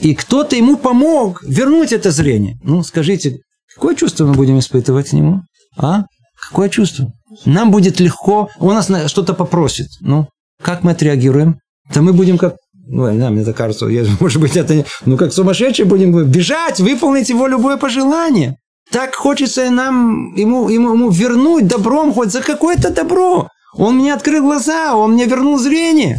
и 0.00 0.14
кто-то 0.14 0.56
ему 0.56 0.76
помог 0.76 1.42
вернуть 1.42 1.92
это 1.92 2.10
зрение. 2.10 2.58
Ну, 2.62 2.82
скажите, 2.82 3.38
какое 3.74 3.94
чувство 3.94 4.26
мы 4.26 4.34
будем 4.34 4.58
испытывать 4.58 5.10
к 5.10 5.12
нему? 5.12 5.42
А? 5.76 6.04
Какое 6.48 6.68
чувство? 6.68 7.12
Нам 7.44 7.70
будет 7.70 8.00
легко, 8.00 8.48
он 8.58 8.74
нас 8.74 8.90
что-то 9.10 9.34
попросит. 9.34 9.88
Ну, 10.00 10.28
как 10.62 10.82
мы 10.84 10.92
отреагируем? 10.92 11.58
Да 11.92 12.00
мы 12.00 12.12
будем 12.12 12.38
как 12.38 12.56
ну, 12.86 13.06
да, 13.18 13.30
мне 13.30 13.44
так 13.44 13.56
кажется, 13.56 13.86
я, 13.86 14.04
может 14.20 14.40
быть, 14.40 14.56
это 14.56 14.84
ну, 15.06 15.16
как 15.16 15.32
сумасшедшие 15.32 15.86
будем 15.86 16.12
бежать, 16.24 16.80
выполнить 16.80 17.30
его 17.30 17.46
любое 17.46 17.76
пожелание. 17.76 18.56
Так 18.90 19.14
хочется 19.14 19.70
нам 19.70 20.34
ему, 20.34 20.68
ему, 20.68 20.92
ему 20.92 21.10
вернуть 21.10 21.66
добром 21.66 22.12
хоть 22.12 22.30
за 22.30 22.42
какое-то 22.42 22.90
добро. 22.90 23.48
Он 23.76 23.96
мне 23.96 24.14
открыл 24.14 24.42
глаза, 24.42 24.96
он 24.96 25.12
мне 25.12 25.26
вернул 25.26 25.58
зрение. 25.58 26.18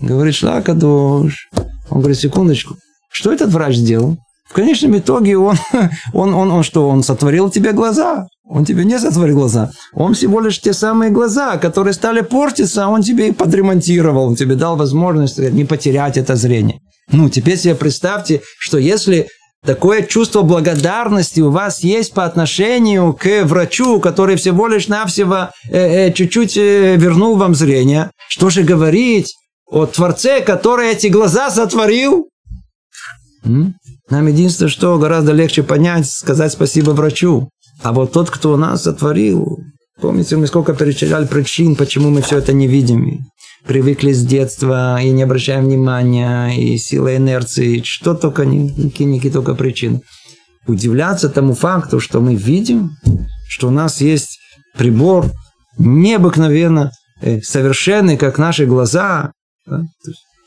Говорит, 0.00 0.34
Шлакадош. 0.34 1.48
Он 1.90 1.98
говорит, 2.00 2.18
секундочку, 2.18 2.76
что 3.10 3.32
этот 3.32 3.52
врач 3.52 3.76
сделал? 3.76 4.16
В 4.48 4.52
конечном 4.52 4.98
итоге 4.98 5.36
он, 5.36 5.56
он, 6.12 6.34
он, 6.34 6.50
он 6.50 6.62
что, 6.62 6.88
он 6.88 7.02
сотворил 7.02 7.50
тебе 7.50 7.72
глаза? 7.72 8.26
Он 8.44 8.64
тебе 8.64 8.84
не 8.84 8.98
сотворил 8.98 9.36
глаза. 9.36 9.70
Он 9.92 10.14
всего 10.14 10.40
лишь 10.40 10.60
те 10.60 10.72
самые 10.72 11.10
глаза, 11.12 11.56
которые 11.56 11.94
стали 11.94 12.20
портиться, 12.20 12.88
он 12.88 13.02
тебе 13.02 13.28
их 13.28 13.36
подремонтировал. 13.36 14.26
Он 14.26 14.34
тебе 14.34 14.56
дал 14.56 14.76
возможность 14.76 15.38
не 15.38 15.64
потерять 15.64 16.16
это 16.16 16.34
зрение. 16.34 16.80
Ну, 17.12 17.28
теперь 17.28 17.58
себе 17.58 17.74
представьте, 17.74 18.40
что 18.58 18.78
если 18.78 19.28
такое 19.64 20.02
чувство 20.02 20.42
благодарности 20.42 21.40
у 21.40 21.50
вас 21.50 21.82
есть 21.82 22.14
по 22.14 22.24
отношению 22.24 23.12
к 23.12 23.44
врачу, 23.44 24.00
который 24.00 24.36
всего 24.36 24.68
лишь 24.68 24.88
навсего 24.88 25.50
э, 25.68 26.08
э, 26.08 26.12
чуть-чуть 26.12 26.56
э, 26.56 26.96
вернул 26.96 27.36
вам 27.36 27.54
зрение. 27.54 28.10
Что 28.28 28.50
же 28.50 28.62
говорить 28.62 29.34
о 29.70 29.86
Творце, 29.86 30.40
который 30.40 30.90
эти 30.90 31.08
глаза 31.08 31.50
сотворил? 31.50 32.28
М? 33.44 33.74
Нам 34.10 34.26
единственное, 34.26 34.70
что 34.70 34.98
гораздо 34.98 35.32
легче 35.32 35.62
понять, 35.62 36.10
сказать 36.10 36.52
спасибо 36.52 36.90
врачу. 36.90 37.48
А 37.82 37.92
вот 37.92 38.12
тот, 38.12 38.30
кто 38.30 38.56
нас 38.56 38.82
сотворил, 38.82 39.60
помните, 40.00 40.36
мы 40.36 40.46
сколько 40.46 40.74
перечисляли 40.74 41.26
причин, 41.26 41.76
почему 41.76 42.10
мы 42.10 42.22
все 42.22 42.38
это 42.38 42.52
не 42.52 42.66
видим 42.66 43.20
привыкли 43.66 44.12
с 44.12 44.24
детства 44.24 45.00
и 45.00 45.10
не 45.10 45.22
обращаем 45.22 45.64
внимания, 45.64 46.50
и 46.50 46.76
сила 46.78 47.16
инерции, 47.16 47.82
что 47.84 48.14
только, 48.14 48.44
никакие 48.46 49.32
только 49.32 49.54
причины. 49.54 50.00
Удивляться 50.66 51.28
тому 51.28 51.54
факту, 51.54 52.00
что 52.00 52.20
мы 52.20 52.34
видим, 52.34 52.90
что 53.48 53.68
у 53.68 53.70
нас 53.70 54.00
есть 54.00 54.38
прибор 54.76 55.26
необыкновенно 55.78 56.92
э, 57.20 57.40
совершенный, 57.40 58.16
как 58.16 58.38
наши 58.38 58.66
глаза. 58.66 59.32
Да? 59.66 59.84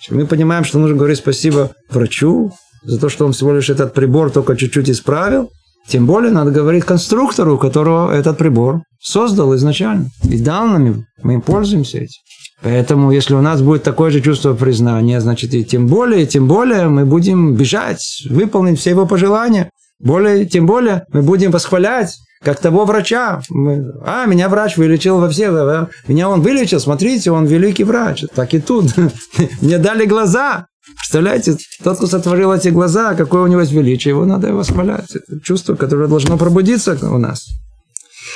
мы 0.09 0.27
понимаем, 0.27 0.65
что 0.65 0.79
нужно 0.79 0.97
говорить 0.97 1.19
спасибо 1.19 1.71
врачу 1.89 2.51
за 2.83 2.99
то, 2.99 3.09
что 3.09 3.25
он 3.25 3.33
всего 3.33 3.53
лишь 3.53 3.69
этот 3.69 3.93
прибор 3.93 4.31
только 4.31 4.55
чуть-чуть 4.55 4.89
исправил. 4.89 5.49
Тем 5.87 6.05
более 6.05 6.31
надо 6.31 6.51
говорить 6.51 6.85
конструктору, 6.85 7.57
которого 7.57 8.13
этот 8.13 8.37
прибор 8.37 8.81
создал 9.01 9.53
изначально 9.55 10.09
и 10.23 10.41
дал 10.41 10.67
нам 10.67 10.85
его. 10.85 11.03
Мы 11.21 11.35
им 11.35 11.41
пользуемся 11.41 11.97
этим. 11.97 12.21
Поэтому, 12.63 13.11
если 13.11 13.35
у 13.35 13.41
нас 13.41 13.61
будет 13.61 13.83
такое 13.83 14.09
же 14.09 14.21
чувство 14.21 14.53
признания, 14.53 15.19
значит, 15.19 15.53
и 15.53 15.65
тем 15.65 15.87
более, 15.87 16.25
тем 16.25 16.47
более 16.47 16.87
мы 16.87 17.05
будем 17.05 17.55
бежать, 17.55 18.23
выполнить 18.29 18.79
все 18.79 18.91
его 18.91 19.05
пожелания. 19.05 19.69
Более, 19.99 20.45
тем 20.45 20.65
более 20.65 21.05
мы 21.11 21.23
будем 21.23 21.51
восхвалять, 21.51 22.17
как 22.41 22.59
того 22.59 22.85
врача. 22.85 23.41
Мы, 23.49 23.91
а, 24.05 24.25
меня 24.25 24.47
врач 24.47 24.77
вылечил 24.77 25.19
во 25.19 25.29
всех. 25.29 25.51
А, 25.53 25.89
меня 26.07 26.29
он 26.29 26.41
вылечил, 26.41 26.79
смотрите, 26.79 27.31
он 27.31 27.45
великий 27.45 27.83
врач. 27.83 28.23
Так 28.33 28.53
и 28.53 28.59
тут. 28.59 28.93
Мне 29.61 29.77
дали 29.77 30.05
глаза. 30.05 30.67
Представляете, 30.97 31.57
тот, 31.83 31.97
кто 31.97 32.07
сотворил 32.07 32.53
эти 32.53 32.69
глаза, 32.69 33.13
какое 33.13 33.43
у 33.43 33.47
него 33.47 33.61
есть 33.61 33.73
величие, 33.73 34.11
его 34.11 34.25
надо 34.25 34.53
восхвалять. 34.53 35.15
Это 35.15 35.39
чувство, 35.41 35.75
которое 35.75 36.07
должно 36.07 36.37
пробудиться 36.37 36.97
у 37.01 37.17
нас. 37.17 37.47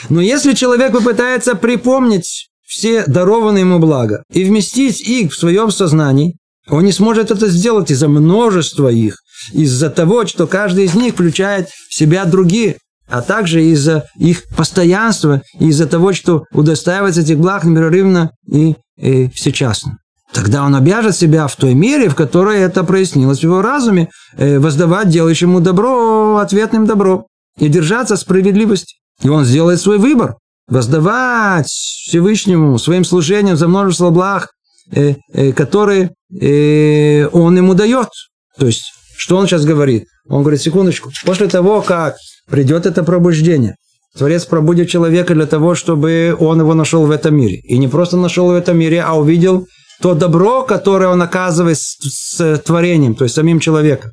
Но 0.09 0.21
если 0.21 0.53
человек 0.53 0.91
попытается 0.91 1.55
припомнить 1.55 2.49
все 2.67 3.05
дарованные 3.05 3.61
ему 3.61 3.79
блага 3.79 4.23
и 4.31 4.43
вместить 4.43 5.01
их 5.01 5.31
в 5.31 5.37
своем 5.37 5.71
сознании, 5.71 6.35
он 6.69 6.83
не 6.83 6.91
сможет 6.91 7.31
это 7.31 7.47
сделать 7.47 7.91
из-за 7.91 8.09
множества 8.09 8.89
их, 8.89 9.15
из-за 9.53 9.89
того, 9.89 10.25
что 10.25 10.47
каждый 10.47 10.85
из 10.85 10.93
них 10.93 11.13
включает 11.13 11.69
в 11.69 11.93
себя 11.93 12.25
другие, 12.25 12.77
а 13.07 13.21
также 13.21 13.63
из-за 13.63 14.05
их 14.19 14.43
постоянства, 14.55 15.41
из-за 15.59 15.87
того, 15.87 16.11
что 16.11 16.43
удостаивается 16.51 17.21
этих 17.21 17.37
благ 17.37 17.63
непрерывно 17.63 18.31
и, 18.51 18.75
и 18.97 19.29
всечасно. 19.29 19.97
Тогда 20.33 20.65
он 20.65 20.75
обяжет 20.75 21.15
себя 21.15 21.47
в 21.47 21.55
той 21.55 21.73
мере, 21.73 22.09
в 22.09 22.15
которой 22.15 22.59
это 22.59 22.83
прояснилось 22.83 23.39
в 23.39 23.43
его 23.43 23.61
разуме, 23.61 24.09
э, 24.35 24.59
воздавать 24.59 25.07
делающему 25.07 25.61
добро 25.61 26.37
ответным 26.37 26.85
добро 26.85 27.27
и 27.57 27.69
держаться 27.69 28.17
справедливости. 28.17 28.95
И 29.23 29.29
он 29.29 29.45
сделает 29.45 29.79
свой 29.79 29.97
выбор. 29.97 30.35
Воздавать 30.67 31.67
Всевышнему 31.67 32.77
своим 32.77 33.05
служением 33.05 33.57
за 33.57 33.67
множество 33.67 34.09
благ, 34.09 34.49
э, 34.91 35.15
э, 35.33 35.53
которые 35.53 36.11
он 36.29 37.57
ему 37.57 37.73
дает. 37.73 38.09
То 38.57 38.65
есть, 38.65 38.91
что 39.15 39.37
он 39.37 39.47
сейчас 39.47 39.65
говорит? 39.65 40.05
Он 40.27 40.41
говорит, 40.41 40.61
секундочку, 40.61 41.11
после 41.25 41.47
того, 41.47 41.81
как 41.81 42.15
придет 42.49 42.85
это 42.85 43.03
пробуждение, 43.03 43.75
Творец 44.17 44.45
пробудет 44.45 44.89
человека 44.89 45.33
для 45.35 45.45
того, 45.45 45.75
чтобы 45.75 46.35
он 46.39 46.59
его 46.59 46.73
нашел 46.73 47.05
в 47.05 47.11
этом 47.11 47.35
мире. 47.35 47.57
И 47.57 47.77
не 47.77 47.87
просто 47.87 48.17
нашел 48.17 48.47
в 48.47 48.55
этом 48.55 48.77
мире, 48.77 49.01
а 49.01 49.13
увидел 49.13 49.67
то 50.01 50.13
добро, 50.15 50.63
которое 50.63 51.07
он 51.07 51.21
оказывает 51.21 51.77
с, 51.77 51.97
с 52.37 52.59
творением, 52.59 53.15
то 53.15 53.23
есть 53.23 53.35
самим 53.35 53.59
человеком. 53.59 54.11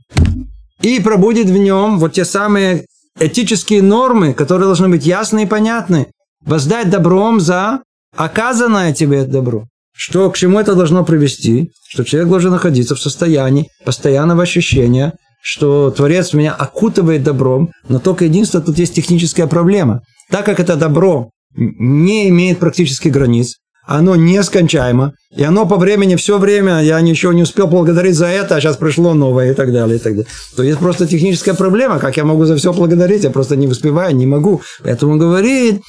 И 0.82 1.00
пробудет 1.00 1.46
в 1.46 1.56
нем 1.56 1.98
вот 1.98 2.12
те 2.12 2.24
самые 2.24 2.86
этические 3.18 3.82
нормы, 3.82 4.34
которые 4.34 4.66
должны 4.66 4.88
быть 4.88 5.06
ясны 5.06 5.44
и 5.44 5.46
понятны. 5.46 6.08
Воздать 6.46 6.90
добром 6.90 7.40
за 7.40 7.80
оказанное 8.16 8.92
тебе 8.92 9.24
добро. 9.24 9.64
Что, 9.96 10.30
к 10.30 10.36
чему 10.36 10.60
это 10.60 10.74
должно 10.74 11.04
привести? 11.04 11.70
Что 11.88 12.04
человек 12.04 12.28
должен 12.28 12.50
находиться 12.50 12.94
в 12.94 13.00
состоянии 13.00 13.68
постоянного 13.84 14.42
ощущения, 14.42 15.14
что 15.42 15.90
Творец 15.90 16.32
меня 16.32 16.52
окутывает 16.52 17.22
добром, 17.22 17.70
но 17.88 17.98
только 17.98 18.24
единственное, 18.24 18.64
тут 18.64 18.78
есть 18.78 18.94
техническая 18.94 19.46
проблема. 19.46 20.00
Так 20.30 20.44
как 20.44 20.60
это 20.60 20.76
добро 20.76 21.30
не 21.54 22.28
имеет 22.28 22.58
практически 22.58 23.08
границ, 23.08 23.56
оно 23.86 24.16
нескончаемо, 24.16 25.12
и 25.36 25.42
оно 25.44 25.66
по 25.66 25.76
времени 25.76 26.16
все 26.16 26.38
время, 26.38 26.82
я 26.82 27.00
ничего 27.00 27.32
не 27.32 27.42
успел 27.42 27.66
благодарить 27.66 28.16
за 28.16 28.26
это, 28.26 28.56
а 28.56 28.60
сейчас 28.60 28.76
пришло 28.76 29.12
новое 29.12 29.52
и 29.52 29.54
так 29.54 29.72
далее, 29.72 29.96
и 29.96 30.00
так 30.00 30.14
далее. 30.14 30.26
То 30.56 30.62
есть 30.62 30.78
просто 30.78 31.06
техническая 31.06 31.54
проблема, 31.54 31.98
как 31.98 32.16
я 32.16 32.24
могу 32.24 32.46
за 32.46 32.56
все 32.56 32.72
благодарить, 32.72 33.24
я 33.24 33.30
просто 33.30 33.56
не 33.56 33.66
успеваю, 33.66 34.16
не 34.16 34.26
могу. 34.26 34.62
Поэтому 34.82 35.18
говорит, 35.18 35.82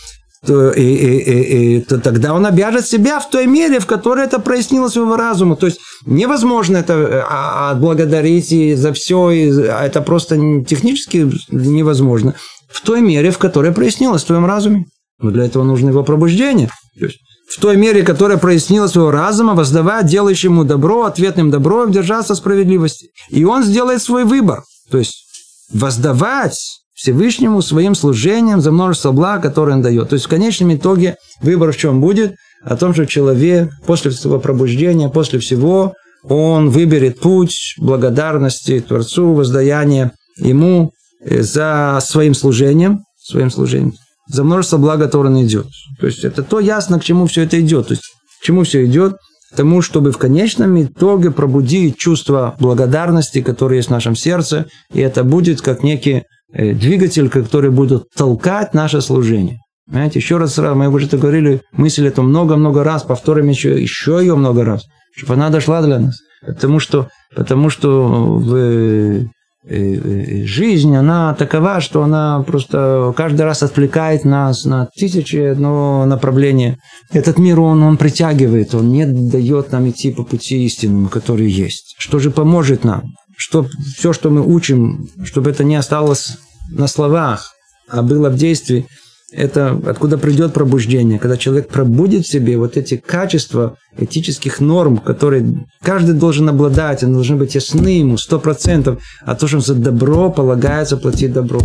то, 0.46 0.72
и, 0.72 0.82
и, 0.82 1.18
и, 1.18 1.78
и, 1.78 1.82
то 1.82 2.00
тогда 2.00 2.34
он 2.34 2.46
обяжет 2.46 2.88
себя 2.88 3.20
в 3.20 3.30
той 3.30 3.48
мере, 3.48 3.80
в 3.80 3.86
которой 3.86 4.26
это 4.26 4.40
прояснилось 4.40 4.96
его 4.96 5.16
разуму. 5.16 5.56
То 5.56 5.66
есть 5.66 5.80
невозможно 6.06 6.78
это 6.78 7.26
а, 7.30 7.72
отблагодарить 7.72 8.52
и 8.52 8.76
за 8.76 8.94
все, 8.94 9.30
и, 9.32 9.68
а 9.68 9.86
это 9.86 10.02
просто 10.02 10.64
технически 10.64 11.30
невозможно. 11.50 12.36
В 12.70 12.82
той 12.82 13.02
мере, 13.02 13.32
в 13.32 13.38
которой 13.38 13.72
прояснилось 13.72 14.24
в 14.24 14.28
твоем 14.28 14.46
разуме. 14.46 14.86
Но 15.20 15.32
для 15.32 15.46
этого 15.46 15.64
нужно 15.64 15.90
его 15.90 16.04
пробуждение. 16.04 16.70
То 17.00 17.06
есть 17.06 17.20
в 17.48 17.60
той 17.60 17.78
мере, 17.78 18.04
которая 18.04 18.38
прояснила 18.38 18.88
своего 18.88 19.12
разума, 19.12 19.54
воздавая 19.54 20.04
делающему 20.04 20.66
добро, 20.66 21.04
ответным 21.04 21.52
добром, 21.52 21.92
держаться 21.92 22.36
справедливости. 22.36 23.10
И 23.30 23.46
он 23.46 23.64
сделает 23.64 24.02
свой 24.02 24.26
выбор. 24.26 24.64
То 24.90 24.98
есть 24.98 25.26
воздавать 25.72 26.82
Всевышнему 26.96 27.62
своим 27.62 27.94
служением 27.94 28.62
за 28.62 28.72
множество 28.72 29.12
благ, 29.12 29.42
которые 29.42 29.76
он 29.76 29.82
дает. 29.82 30.10
То 30.10 30.16
есть 30.16 30.26
в 30.26 30.30
конечном 30.30 30.74
итоге 30.74 31.18
выбор 31.42 31.72
в 31.72 31.78
чем 31.78 32.02
будет? 32.02 32.36
О 32.64 32.76
том, 32.78 32.94
что 32.94 33.06
человек 33.06 33.70
после 33.86 34.12
своего 34.12 34.40
пробуждения, 34.40 35.10
после 35.10 35.40
всего, 35.40 35.94
он 36.24 36.70
выберет 36.70 37.20
путь 37.20 37.76
благодарности 37.78 38.80
Творцу, 38.80 39.34
воздаяния 39.34 40.14
ему 40.38 40.94
э, 41.20 41.44
за 41.44 42.00
своим 42.02 42.34
служением, 42.34 43.04
своим 43.22 43.52
служением 43.52 43.94
за 44.28 44.44
множество 44.44 44.78
благ, 44.78 45.00
которые 45.00 45.34
он 45.34 45.46
идет. 45.46 45.68
То 46.00 46.08
есть 46.08 46.24
это 46.24 46.44
то 46.44 46.60
ясно, 46.60 47.00
к 47.00 47.04
чему 47.04 47.28
все 47.28 47.44
это 47.44 47.60
идет. 47.60 47.88
То 47.88 47.94
есть 47.94 48.04
к 48.42 48.44
чему 48.44 48.64
все 48.64 48.86
идет? 48.86 49.18
К 49.52 49.58
тому, 49.58 49.82
чтобы 49.82 50.12
в 50.12 50.18
конечном 50.18 50.82
итоге 50.82 51.32
пробудить 51.32 51.98
чувство 51.98 52.56
благодарности, 52.60 53.42
которое 53.42 53.78
есть 53.78 53.90
в 53.90 53.92
нашем 53.92 54.16
сердце, 54.16 54.66
и 54.94 55.00
это 55.00 55.24
будет 55.24 55.62
как 55.62 55.84
некий 55.84 56.24
двигатель, 56.58 57.30
который 57.30 57.70
будет 57.70 58.10
толкать 58.16 58.74
наше 58.74 59.02
служение. 59.02 59.60
Понимаете, 59.88 60.20
еще 60.20 60.38
раз, 60.38 60.58
мы 60.58 60.88
уже 60.90 61.06
это 61.06 61.18
говорили, 61.18 61.62
мысль 61.72 62.08
эту 62.08 62.24
много-много 62.24 62.84
раз, 62.84 63.04
повторим 63.04 63.50
еще, 63.50 63.80
еще 63.80 64.18
ее 64.20 64.36
много 64.36 64.66
раз, 64.66 64.86
чтобы 65.16 65.34
она 65.36 65.50
дошла 65.50 65.82
для 65.82 66.00
нас. 66.00 66.16
Потому 66.46 66.80
что, 66.80 67.10
потому 67.36 67.70
что 67.70 68.08
в 68.38 69.26
жизнь, 69.68 70.96
она 70.96 71.34
такова, 71.34 71.82
что 71.82 72.04
она 72.04 72.44
просто 72.46 73.14
каждый 73.18 73.42
раз 73.42 73.64
отвлекает 73.64 74.24
нас 74.24 74.64
на 74.64 74.88
тысячи 74.96 75.38
одно 75.38 76.06
направление. 76.06 76.78
Этот 77.12 77.40
мир, 77.40 77.60
он, 77.60 77.82
он 77.82 77.98
притягивает, 77.98 78.76
он 78.76 78.90
не 78.90 79.06
дает 79.06 79.72
нам 79.72 79.90
идти 79.90 80.12
по 80.12 80.24
пути 80.24 80.66
истинному, 80.66 81.10
который 81.10 81.50
есть. 81.50 81.96
Что 81.98 82.20
же 82.20 82.30
поможет 82.30 82.84
нам? 82.84 83.04
Что 83.38 83.66
все, 83.98 84.14
что 84.14 84.30
мы 84.30 84.42
учим, 84.42 85.10
чтобы 85.24 85.50
это 85.50 85.64
не 85.64 85.76
осталось 85.76 86.38
на 86.70 86.88
словах, 86.88 87.54
а 87.90 88.02
было 88.02 88.30
в 88.30 88.36
действии– 88.36 88.88
это 89.36 89.80
откуда 89.86 90.18
придет 90.18 90.54
пробуждение, 90.54 91.20
когда 91.20 91.36
человек 91.36 91.68
пробудит 91.68 92.26
в 92.26 92.32
себе 92.32 92.58
вот 92.58 92.78
эти 92.78 92.96
качества 92.96 93.78
этических 93.98 94.60
норм, 94.60 94.98
которые 94.98 95.66
каждый 95.82 96.14
должен 96.14 96.48
обладать, 96.48 97.04
они 97.04 97.14
должны 97.14 97.36
быть 97.36 97.56
ясны 97.56 98.00
ему, 98.00 98.18
сто 98.18 98.40
процентов, 98.40 99.02
а 99.22 99.36
то, 99.36 99.48
что 99.48 99.60
за 99.60 99.76
добро 99.76 100.32
полагается 100.32 100.98
платить 100.98 101.34
добро. 101.34 101.60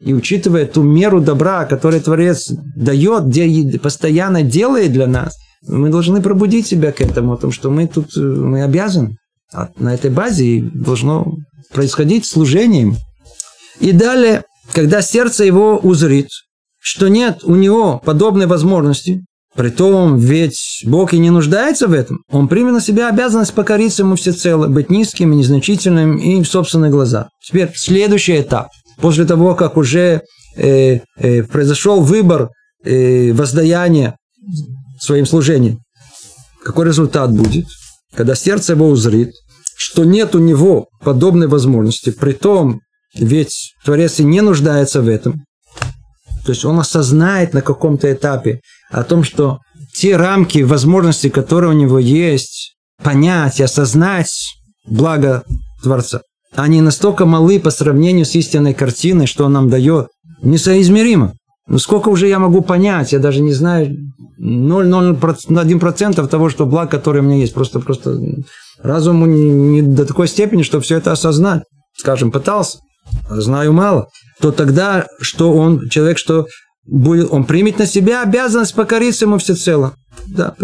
И 0.00 0.14
учитывая 0.14 0.66
ту 0.66 0.82
меру 0.82 1.20
добра, 1.20 1.64
которую 1.64 2.02
Творец 2.02 2.50
дает, 2.74 3.26
где 3.26 3.78
постоянно 3.78 4.42
делает 4.42 4.92
для 4.92 5.06
нас, 5.06 5.36
мы 5.68 5.90
должны 5.90 6.20
пробудить 6.20 6.66
себя 6.66 6.90
к 6.90 7.00
этому, 7.00 7.34
о 7.34 7.36
том, 7.36 7.52
что 7.52 7.70
мы 7.70 7.86
тут 7.86 8.16
мы 8.16 8.64
обязаны. 8.64 9.16
А 9.52 9.68
на 9.76 9.94
этой 9.94 10.10
базе 10.10 10.60
должно 10.60 11.36
происходить 11.72 12.26
служение. 12.26 12.96
И 13.80 13.92
далее, 13.92 14.44
когда 14.72 15.02
сердце 15.02 15.44
его 15.44 15.78
узрит, 15.78 16.28
что 16.78 17.08
нет 17.08 17.44
у 17.44 17.54
него 17.54 18.00
подобной 18.04 18.46
возможности, 18.46 19.24
Притом, 19.54 20.16
ведь 20.16 20.82
Бог 20.86 21.12
и 21.12 21.18
не 21.18 21.28
нуждается 21.28 21.86
в 21.86 21.92
этом. 21.92 22.24
Он 22.30 22.48
примет 22.48 22.72
на 22.72 22.80
себя 22.80 23.10
обязанность 23.10 23.52
покориться 23.52 24.02
ему 24.02 24.16
всецело, 24.16 24.66
быть 24.66 24.88
низким 24.88 25.32
и 25.32 25.36
незначительным 25.36 26.16
и 26.16 26.42
в 26.42 26.48
собственных 26.48 26.90
глазах. 26.90 27.28
Теперь 27.44 27.70
следующий 27.74 28.40
этап. 28.40 28.68
После 28.98 29.26
того, 29.26 29.54
как 29.54 29.76
уже 29.76 30.22
э, 30.56 31.00
э, 31.18 31.42
произошел 31.42 32.00
выбор 32.00 32.48
э, 32.82 33.32
воздаяния 33.32 34.16
своим 34.98 35.26
служением, 35.26 35.80
какой 36.64 36.86
результат 36.86 37.30
будет? 37.30 37.66
Когда 38.14 38.34
сердце 38.34 38.72
его 38.72 38.88
узрит, 38.88 39.32
что 39.76 40.04
нет 40.04 40.34
у 40.34 40.38
него 40.38 40.88
подобной 41.04 41.48
возможности, 41.48 42.10
притом, 42.10 42.80
ведь 43.14 43.74
Творец 43.84 44.20
и 44.20 44.24
не 44.24 44.40
нуждается 44.40 45.02
в 45.02 45.08
этом, 45.08 45.44
то 46.44 46.52
есть 46.52 46.64
он 46.64 46.78
осознает 46.78 47.54
на 47.54 47.62
каком-то 47.62 48.12
этапе 48.12 48.60
о 48.90 49.04
том, 49.04 49.22
что 49.22 49.58
те 49.94 50.16
рамки, 50.16 50.60
возможности, 50.62 51.28
которые 51.28 51.70
у 51.70 51.78
него 51.78 51.98
есть, 51.98 52.74
понять 53.02 53.60
и 53.60 53.62
осознать 53.62 54.54
благо 54.86 55.44
Творца, 55.82 56.22
они 56.54 56.80
настолько 56.80 57.26
малы 57.26 57.60
по 57.60 57.70
сравнению 57.70 58.26
с 58.26 58.34
истинной 58.34 58.74
картиной, 58.74 59.26
что 59.26 59.44
он 59.44 59.52
нам 59.52 59.70
дает, 59.70 60.08
несоизмеримо. 60.42 61.34
Ну 61.68 61.78
сколько 61.78 62.08
уже 62.08 62.28
я 62.28 62.38
могу 62.38 62.60
понять, 62.60 63.12
я 63.12 63.18
даже 63.18 63.40
не 63.40 63.52
знаю 63.52 63.96
0,01% 64.40 66.26
того, 66.26 66.48
что 66.50 66.66
благ, 66.66 66.90
которое 66.90 67.20
у 67.20 67.22
меня 67.22 67.36
есть. 67.36 67.54
Просто, 67.54 67.80
просто 67.80 68.18
разуму 68.82 69.26
не, 69.26 69.82
до 69.82 70.04
такой 70.04 70.26
степени, 70.26 70.62
что 70.62 70.80
все 70.80 70.96
это 70.96 71.12
осознать. 71.12 71.62
Скажем, 71.96 72.32
пытался, 72.32 72.78
знаю 73.30 73.72
мало 73.72 74.08
то 74.42 74.50
тогда 74.50 75.06
что 75.20 75.52
он, 75.52 75.88
человек, 75.88 76.18
что 76.18 76.46
будет, 76.84 77.28
он 77.30 77.44
примет 77.44 77.78
на 77.78 77.86
себя 77.86 78.22
обязанность 78.22 78.74
покориться 78.74 79.24
ему 79.24 79.38
всецело. 79.38 79.94
Да, 80.26 80.54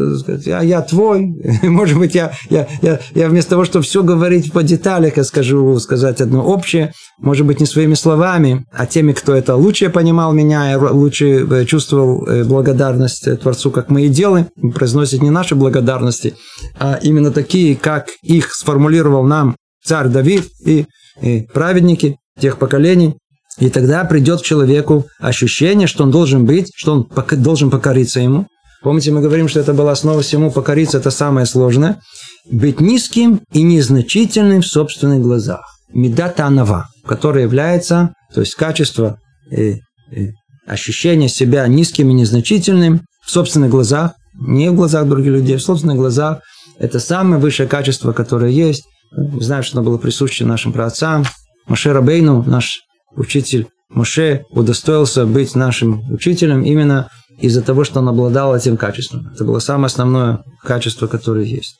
я, 0.44 0.60
я 0.62 0.82
твой, 0.82 1.32
может 1.62 1.96
быть, 1.96 2.14
я, 2.14 2.32
я, 2.50 2.66
я, 2.82 3.00
я 3.14 3.28
вместо 3.28 3.50
того, 3.50 3.64
чтобы 3.64 3.84
все 3.84 4.02
говорить 4.02 4.52
по 4.52 4.62
деталях, 4.62 5.16
я 5.16 5.24
скажу, 5.24 5.78
сказать 5.78 6.20
одно 6.20 6.44
общее, 6.44 6.92
может 7.18 7.46
быть, 7.46 7.60
не 7.60 7.66
своими 7.66 7.94
словами, 7.94 8.66
а 8.72 8.86
теми, 8.86 9.12
кто 9.12 9.34
это 9.34 9.54
лучше 9.54 9.90
понимал 9.90 10.32
меня, 10.32 10.76
лучше 10.78 11.46
э, 11.48 11.64
чувствовал 11.64 12.26
э, 12.26 12.44
благодарность 12.44 13.40
Творцу, 13.40 13.70
как 13.70 13.88
мы 13.88 14.06
и 14.06 14.08
делаем, 14.08 14.48
произносит 14.74 15.22
не 15.22 15.30
наши 15.30 15.54
благодарности, 15.54 16.34
а 16.78 16.98
именно 17.00 17.30
такие, 17.30 17.76
как 17.76 18.08
их 18.22 18.52
сформулировал 18.52 19.24
нам 19.24 19.56
царь 19.84 20.08
Давид 20.08 20.44
и, 20.64 20.86
и 21.22 21.46
праведники 21.52 22.18
тех 22.40 22.58
поколений, 22.58 23.16
И 23.58 23.70
тогда 23.70 24.04
придет 24.04 24.40
к 24.40 24.44
человеку 24.44 25.06
ощущение, 25.18 25.88
что 25.88 26.04
он 26.04 26.10
должен 26.12 26.44
быть, 26.46 26.70
что 26.76 26.92
он 26.92 27.08
должен 27.42 27.70
покориться 27.70 28.20
ему. 28.20 28.46
Помните, 28.82 29.10
мы 29.10 29.20
говорим, 29.20 29.48
что 29.48 29.58
это 29.58 29.74
была 29.74 29.92
основа 29.92 30.22
всему, 30.22 30.52
покориться 30.52 30.98
это 30.98 31.10
самое 31.10 31.46
сложное. 31.46 32.00
Быть 32.48 32.80
низким 32.80 33.40
и 33.52 33.62
незначительным 33.62 34.62
в 34.62 34.66
собственных 34.66 35.20
глазах. 35.20 35.64
Медата 35.92 36.46
анава, 36.46 36.86
которая 37.04 37.44
является, 37.44 38.14
то 38.32 38.40
есть 38.40 38.54
качество 38.54 39.18
э, 39.50 39.78
э, 40.12 40.28
ощущения 40.66 41.28
себя 41.28 41.66
низким 41.66 42.10
и 42.10 42.14
незначительным 42.14 43.00
в 43.26 43.30
собственных 43.30 43.70
глазах, 43.70 44.12
не 44.40 44.70
в 44.70 44.76
глазах 44.76 45.08
других 45.08 45.32
людей, 45.32 45.56
в 45.56 45.62
собственных 45.62 45.96
глазах. 45.96 46.40
Это 46.78 47.00
самое 47.00 47.40
высшее 47.40 47.68
качество, 47.68 48.12
которое 48.12 48.52
есть. 48.52 48.84
Мы 49.10 49.42
знаем, 49.42 49.64
что 49.64 49.78
оно 49.78 49.90
было 49.90 49.98
присуще 49.98 50.44
нашим 50.44 50.72
праотцам. 50.72 51.24
Маше 51.68 51.92
Рабейну, 51.92 52.42
наш 52.46 52.80
учитель 53.14 53.68
Моше, 53.90 54.44
удостоился 54.50 55.26
быть 55.26 55.54
нашим 55.54 56.02
учителем 56.10 56.62
именно 56.62 57.08
из-за 57.38 57.62
того, 57.62 57.84
что 57.84 58.00
он 58.00 58.08
обладал 58.08 58.56
этим 58.56 58.76
качеством. 58.76 59.30
Это 59.34 59.44
было 59.44 59.60
самое 59.60 59.86
основное 59.86 60.40
качество, 60.62 61.06
которое 61.06 61.44
есть. 61.44 61.76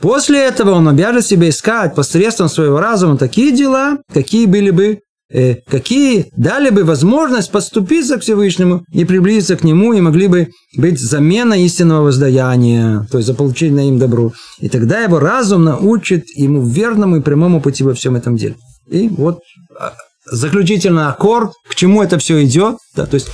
После 0.00 0.40
этого 0.40 0.70
он 0.70 0.88
обяжет 0.88 1.26
себя 1.26 1.48
искать 1.48 1.94
посредством 1.94 2.48
своего 2.48 2.80
разума 2.80 3.18
такие 3.18 3.52
дела, 3.52 3.98
какие 4.12 4.46
были 4.46 4.70
бы 4.70 5.00
э, 5.30 5.56
какие 5.68 6.30
дали 6.36 6.70
бы 6.70 6.84
возможность 6.84 7.52
подступиться 7.52 8.16
к 8.16 8.22
Всевышнему 8.22 8.82
и 8.92 9.04
приблизиться 9.04 9.56
к 9.56 9.64
Нему, 9.64 9.92
и 9.92 10.00
могли 10.00 10.26
бы 10.28 10.48
быть 10.76 10.98
замена 10.98 11.54
истинного 11.62 12.04
воздаяния, 12.04 13.06
то 13.10 13.18
есть 13.18 13.26
за 13.26 13.34
получение 13.34 13.88
им 13.88 13.98
добру. 13.98 14.32
И 14.60 14.70
тогда 14.70 15.00
его 15.00 15.18
разум 15.18 15.64
научит 15.64 16.24
ему 16.34 16.66
верному 16.66 17.18
и 17.18 17.20
прямому 17.20 17.60
пути 17.60 17.84
во 17.84 17.92
всем 17.92 18.16
этом 18.16 18.36
деле. 18.36 18.56
И 18.90 19.08
вот 19.08 19.40
а, 19.78 19.94
заключительный 20.30 21.06
аккорд, 21.06 21.52
к 21.68 21.74
чему 21.74 22.02
это 22.02 22.18
все 22.18 22.42
идет, 22.44 22.76
да, 22.96 23.06
то 23.06 23.14
есть 23.14 23.28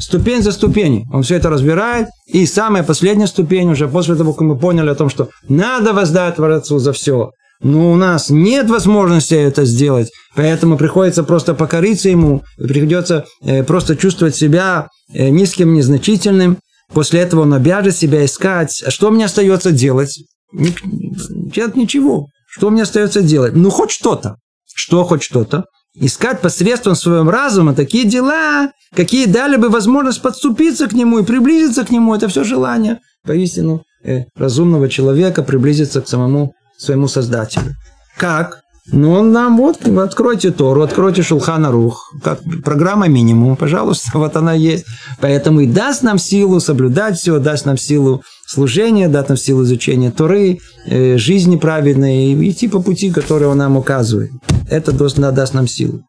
ступень 0.00 0.42
за 0.42 0.52
ступенью. 0.52 1.04
Он 1.12 1.22
все 1.22 1.36
это 1.36 1.50
разбирает. 1.50 2.08
И 2.26 2.46
самая 2.46 2.84
последняя 2.84 3.26
ступень 3.26 3.70
уже 3.70 3.88
после 3.88 4.14
того, 4.14 4.32
как 4.32 4.42
мы 4.42 4.56
поняли 4.56 4.90
о 4.90 4.94
том, 4.94 5.10
что 5.10 5.28
надо 5.48 5.92
воздать 5.92 6.36
Творцу 6.36 6.78
за 6.78 6.92
все. 6.92 7.32
Но 7.62 7.92
у 7.92 7.96
нас 7.96 8.28
нет 8.28 8.68
возможности 8.68 9.34
это 9.34 9.64
сделать, 9.64 10.10
поэтому 10.34 10.76
приходится 10.76 11.22
просто 11.22 11.54
покориться 11.54 12.08
ему, 12.08 12.42
придется 12.58 13.24
э, 13.40 13.62
просто 13.62 13.94
чувствовать 13.94 14.34
себя 14.34 14.88
э, 15.14 15.28
низким, 15.28 15.72
незначительным. 15.72 16.58
После 16.92 17.20
этого 17.20 17.42
он 17.42 17.54
обяжет 17.54 17.96
себя 17.96 18.24
искать. 18.24 18.82
А 18.84 18.90
что 18.90 19.10
мне 19.10 19.26
остается 19.26 19.70
делать? 19.70 20.24
Делать 20.52 21.76
ничего. 21.76 22.26
Что 22.48 22.68
мне 22.70 22.82
остается 22.82 23.22
делать? 23.22 23.54
Ну, 23.54 23.70
хоть 23.70 23.92
что-то. 23.92 24.36
Что 24.74 25.04
хоть 25.04 25.22
что-то? 25.22 25.64
искать 25.94 26.40
посредством 26.40 26.94
своего 26.94 27.30
разума 27.30 27.74
такие 27.74 28.04
дела, 28.04 28.72
какие 28.94 29.26
дали 29.26 29.56
бы 29.56 29.68
возможность 29.68 30.22
подступиться 30.22 30.88
к 30.88 30.92
нему 30.92 31.18
и 31.18 31.24
приблизиться 31.24 31.84
к 31.84 31.90
нему. 31.90 32.14
Это 32.14 32.28
все 32.28 32.44
желание 32.44 33.00
поистину 33.24 33.84
э, 34.02 34.24
разумного 34.34 34.88
человека 34.88 35.42
приблизиться 35.42 36.00
к 36.00 36.08
самому 36.08 36.54
своему 36.76 37.08
Создателю. 37.08 37.74
Как? 38.16 38.61
Ну, 38.90 39.12
он 39.12 39.30
нам 39.30 39.58
вот, 39.58 39.86
откройте 39.86 40.50
Тору, 40.50 40.82
откройте 40.82 41.22
Шулхана 41.22 41.70
Рух, 41.70 42.12
как 42.22 42.40
программа 42.64 43.06
минимум, 43.06 43.54
пожалуйста, 43.56 44.10
вот 44.14 44.36
она 44.36 44.54
есть. 44.54 44.84
Поэтому 45.20 45.60
и 45.60 45.66
даст 45.66 46.02
нам 46.02 46.18
силу 46.18 46.58
соблюдать 46.58 47.16
все, 47.16 47.38
даст 47.38 47.64
нам 47.64 47.78
силу 47.78 48.22
служения, 48.44 49.08
даст 49.08 49.28
нам 49.28 49.38
силу 49.38 49.62
изучения 49.62 50.10
Торы, 50.10 50.58
э, 50.86 51.16
жизни 51.16 51.56
праведной, 51.56 52.32
и 52.32 52.50
идти 52.50 52.66
по 52.66 52.82
пути, 52.82 53.12
который 53.12 53.46
он 53.46 53.58
нам 53.58 53.76
указывает. 53.76 54.32
Это 54.68 54.90
даст, 54.90 55.16
даст 55.16 55.54
нам 55.54 55.68
силу. 55.68 56.00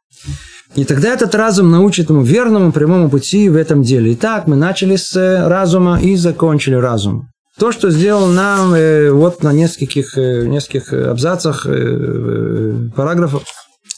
И 0.76 0.84
тогда 0.84 1.14
этот 1.14 1.36
разум 1.36 1.70
научит 1.70 2.10
ему 2.10 2.24
верному 2.24 2.72
прямому 2.72 3.08
пути 3.08 3.50
в 3.50 3.56
этом 3.56 3.84
деле. 3.84 4.14
Итак, 4.14 4.48
мы 4.48 4.56
начали 4.56 4.96
с 4.96 5.16
э, 5.16 5.48
разума 5.48 6.00
и 6.02 6.16
закончили 6.16 6.74
разум. 6.74 7.28
То, 7.60 7.72
что 7.72 7.92
сделал 7.92 8.28
нам 8.28 8.74
э, 8.74 9.12
вот 9.12 9.44
на 9.44 9.54
нескольких, 9.54 10.18
э, 10.18 10.48
нескольких 10.48 10.92
абзацах, 10.92 11.68
э, 11.68 11.70
э 11.72 12.90
параграфов, 12.96 13.44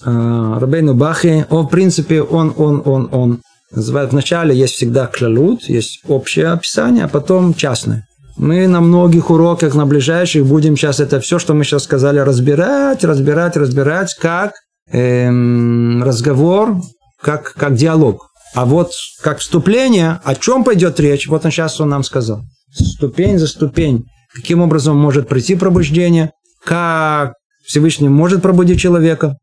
э, 0.03 0.57
Рабейну 0.59 0.93
Бахи, 0.93 1.45
он, 1.49 1.67
в 1.67 1.69
принципе, 1.69 2.21
он, 2.21 2.53
он, 2.57 2.81
он, 2.85 3.09
он. 3.11 3.41
Называют, 3.71 4.11
вначале 4.11 4.55
есть 4.55 4.75
всегда 4.75 5.07
клалут, 5.07 5.63
есть 5.63 6.01
общее 6.07 6.49
описание, 6.49 7.05
а 7.05 7.07
потом 7.07 7.53
частное. 7.53 8.05
Мы 8.37 8.67
на 8.67 8.79
многих 8.79 9.29
уроках, 9.29 9.73
на 9.73 9.85
ближайших 9.85 10.45
будем 10.45 10.77
сейчас 10.77 10.99
это 10.99 11.19
все, 11.19 11.39
что 11.39 11.53
мы 11.53 11.63
сейчас 11.63 11.83
сказали, 11.83 12.19
разбирать, 12.19 13.03
разбирать, 13.03 13.57
разбирать, 13.57 14.15
как 14.15 14.53
эм, 14.91 16.03
разговор, 16.03 16.77
как, 17.21 17.53
как 17.53 17.75
диалог. 17.75 18.27
А 18.53 18.65
вот 18.65 18.91
как 19.21 19.39
вступление, 19.39 20.19
о 20.23 20.35
чем 20.35 20.63
пойдет 20.63 20.99
речь, 20.99 21.27
вот 21.27 21.43
он 21.43 21.51
сейчас 21.51 21.81
он 21.81 21.89
нам 21.89 22.03
сказал 22.03 22.41
ступень 22.75 23.39
за 23.39 23.47
ступень, 23.47 24.05
каким 24.33 24.61
образом 24.61 24.97
может 24.97 25.27
прийти 25.27 25.55
пробуждение, 25.55 26.31
как 26.63 27.33
Всевышний 27.65 28.09
может 28.09 28.41
пробудить 28.41 28.79
человека, 28.79 29.37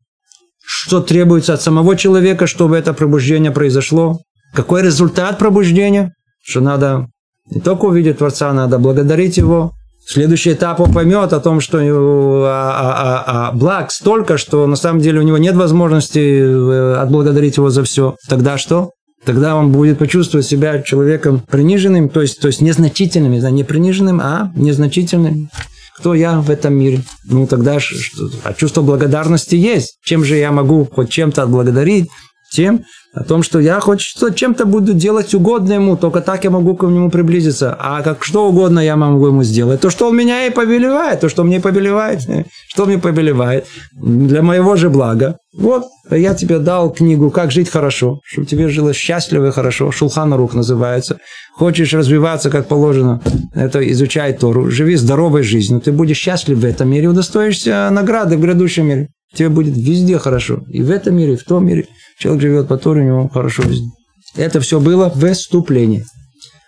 что 0.65 1.01
требуется 1.01 1.53
от 1.53 1.61
самого 1.61 1.95
человека, 1.97 2.47
чтобы 2.47 2.77
это 2.77 2.93
пробуждение 2.93 3.51
произошло, 3.51 4.19
какой 4.53 4.83
результат 4.83 5.37
пробуждения, 5.37 6.13
что 6.43 6.61
надо 6.61 7.07
не 7.49 7.59
только 7.59 7.85
увидеть 7.85 8.19
Творца, 8.19 8.53
надо 8.53 8.79
благодарить 8.79 9.37
Его. 9.37 9.73
Следующий 10.05 10.53
этап 10.53 10.79
он 10.81 10.93
поймет 10.93 11.31
о 11.31 11.39
том, 11.39 11.61
что 11.61 11.77
а, 11.79 12.43
а, 12.45 13.23
а, 13.25 13.47
а, 13.47 13.51
благ 13.53 13.91
столько, 13.91 14.37
что 14.37 14.67
на 14.67 14.75
самом 14.75 14.99
деле 14.99 15.19
у 15.19 15.23
него 15.23 15.37
нет 15.37 15.55
возможности 15.55 16.19
э, 16.19 16.95
отблагодарить 16.95 17.55
его 17.55 17.69
за 17.69 17.83
все. 17.83 18.15
Тогда 18.27 18.57
что? 18.57 18.91
Тогда 19.25 19.55
он 19.55 19.71
будет 19.71 19.99
почувствовать 19.99 20.45
себя 20.45 20.81
человеком 20.81 21.39
приниженным, 21.39 22.09
то 22.09 22.21
есть, 22.21 22.39
то 22.41 22.47
есть 22.47 22.61
незначительным, 22.61 23.31
не 23.31 23.63
приниженным, 23.63 24.19
а 24.21 24.51
незначительным. 24.55 25.49
Кто 25.97 26.13
я 26.13 26.39
в 26.39 26.49
этом 26.49 26.73
мире? 26.73 27.01
Ну, 27.25 27.47
тогда 27.47 27.79
что, 27.79 28.29
а 28.43 28.53
чувство 28.53 28.81
благодарности 28.81 29.55
есть. 29.55 29.97
Чем 30.03 30.25
же 30.25 30.35
я 30.35 30.51
могу 30.51 30.85
хоть 30.85 31.09
чем-то 31.09 31.43
отблагодарить? 31.43 32.09
Тем, 32.53 32.85
о 33.15 33.23
том, 33.23 33.41
что 33.41 33.59
я 33.59 33.79
хоть 33.79 34.01
что 34.01 34.29
чем-то 34.29 34.65
буду 34.65 34.93
делать 34.93 35.33
угодно 35.33 35.73
ему, 35.73 35.97
только 35.97 36.21
так 36.21 36.43
я 36.43 36.51
могу 36.51 36.75
к 36.75 36.83
нему 36.83 37.09
приблизиться. 37.09 37.75
А 37.79 38.03
как 38.03 38.23
что 38.23 38.47
угодно 38.47 38.79
я 38.79 38.95
могу 38.95 39.25
ему 39.27 39.41
сделать. 39.43 39.81
То, 39.81 39.89
что 39.89 40.07
он 40.07 40.15
меня 40.15 40.45
и 40.45 40.51
повелевает, 40.51 41.19
то, 41.21 41.29
что 41.29 41.43
мне 41.43 41.59
повелевает, 41.59 42.21
что 42.67 42.85
мне 42.85 42.99
повелевает, 42.99 43.65
для 43.93 44.43
моего 44.43 44.75
же 44.75 44.91
блага. 44.91 45.37
Вот, 45.57 45.85
я 46.11 46.35
тебе 46.35 46.59
дал 46.59 46.91
книгу 46.91 47.31
«Как 47.31 47.51
жить 47.51 47.69
хорошо», 47.69 48.19
чтобы 48.23 48.47
тебе 48.47 48.67
жилось 48.69 48.97
счастливо 48.97 49.47
и 49.47 49.51
хорошо. 49.51 49.91
Шулхан 49.91 50.33
Рух 50.33 50.53
называется. 50.53 51.17
Хочешь 51.55 51.93
развиваться 51.93 52.51
как 52.51 52.67
положено, 52.67 53.19
это 53.55 53.79
изучай 53.91 54.33
Тору. 54.33 54.69
Живи 54.69 54.95
здоровой 54.95 55.43
жизнью, 55.43 55.81
ты 55.81 55.91
будешь 55.91 56.17
счастлив 56.17 56.57
в 56.59 56.65
этом 56.65 56.89
мире, 56.89 57.07
удостоишься 57.07 57.89
награды 57.91 58.37
в 58.37 58.41
грядущем 58.41 58.87
мире. 58.87 59.09
Тебе 59.35 59.49
будет 59.49 59.75
везде 59.75 60.19
хорошо. 60.19 60.59
И 60.69 60.81
в 60.81 60.91
этом 60.91 61.15
мире, 61.15 61.33
и 61.33 61.37
в 61.37 61.43
том 61.43 61.65
мире. 61.65 61.87
Человек 62.19 62.41
живет 62.41 62.67
по 62.67 62.77
Торе, 62.77 63.01
у 63.01 63.05
него 63.05 63.29
хорошо 63.29 63.63
везде. 63.63 63.87
Это 64.35 64.59
все 64.61 64.79
было 64.79 65.11
в 65.13 65.33
вступлении. 65.33 66.05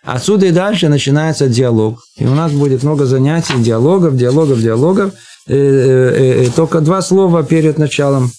Отсюда 0.04 0.48
и 0.48 0.52
дальше 0.52 0.90
начинается 0.90 1.48
диалог. 1.48 2.00
И 2.18 2.26
у 2.26 2.34
нас 2.34 2.52
будет 2.52 2.84
много 2.84 3.06
занятий, 3.06 3.56
диалогов, 3.58 4.16
диалогов, 4.16 4.62
диалогов. 4.62 5.14
Э, 5.48 5.56
э, 5.56 6.46
э, 6.46 6.50
только 6.56 6.82
два 6.82 7.02
слова 7.02 7.44
перед 7.44 7.78
началом. 7.78 8.32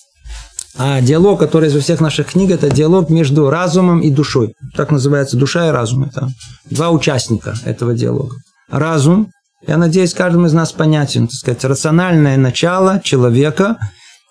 А 0.79 1.01
диалог, 1.01 1.41
который 1.41 1.69
из 1.69 1.83
всех 1.83 2.01
наших 2.01 2.33
книг, 2.33 2.51
это 2.51 2.69
диалог 2.69 3.11
между 3.11 3.49
разумом 3.49 4.01
и 4.01 4.11
душой. 4.11 4.55
Так 4.77 4.91
называется 4.91 5.37
душа 5.37 5.69
и 5.69 5.71
разум. 5.71 6.05
Это 6.05 6.29
два 6.71 6.91
участника 6.91 7.55
этого 7.65 7.95
диалога. 7.95 8.37
Разум, 8.69 9.31
я 9.67 9.77
надеюсь, 9.77 10.15
каждому 10.15 10.47
из 10.47 10.53
нас 10.53 10.73
понятен, 10.73 11.29
так 11.29 11.35
сказать, 11.35 11.65
рациональное 11.65 12.37
начало 12.37 13.01
человека– 13.03 13.77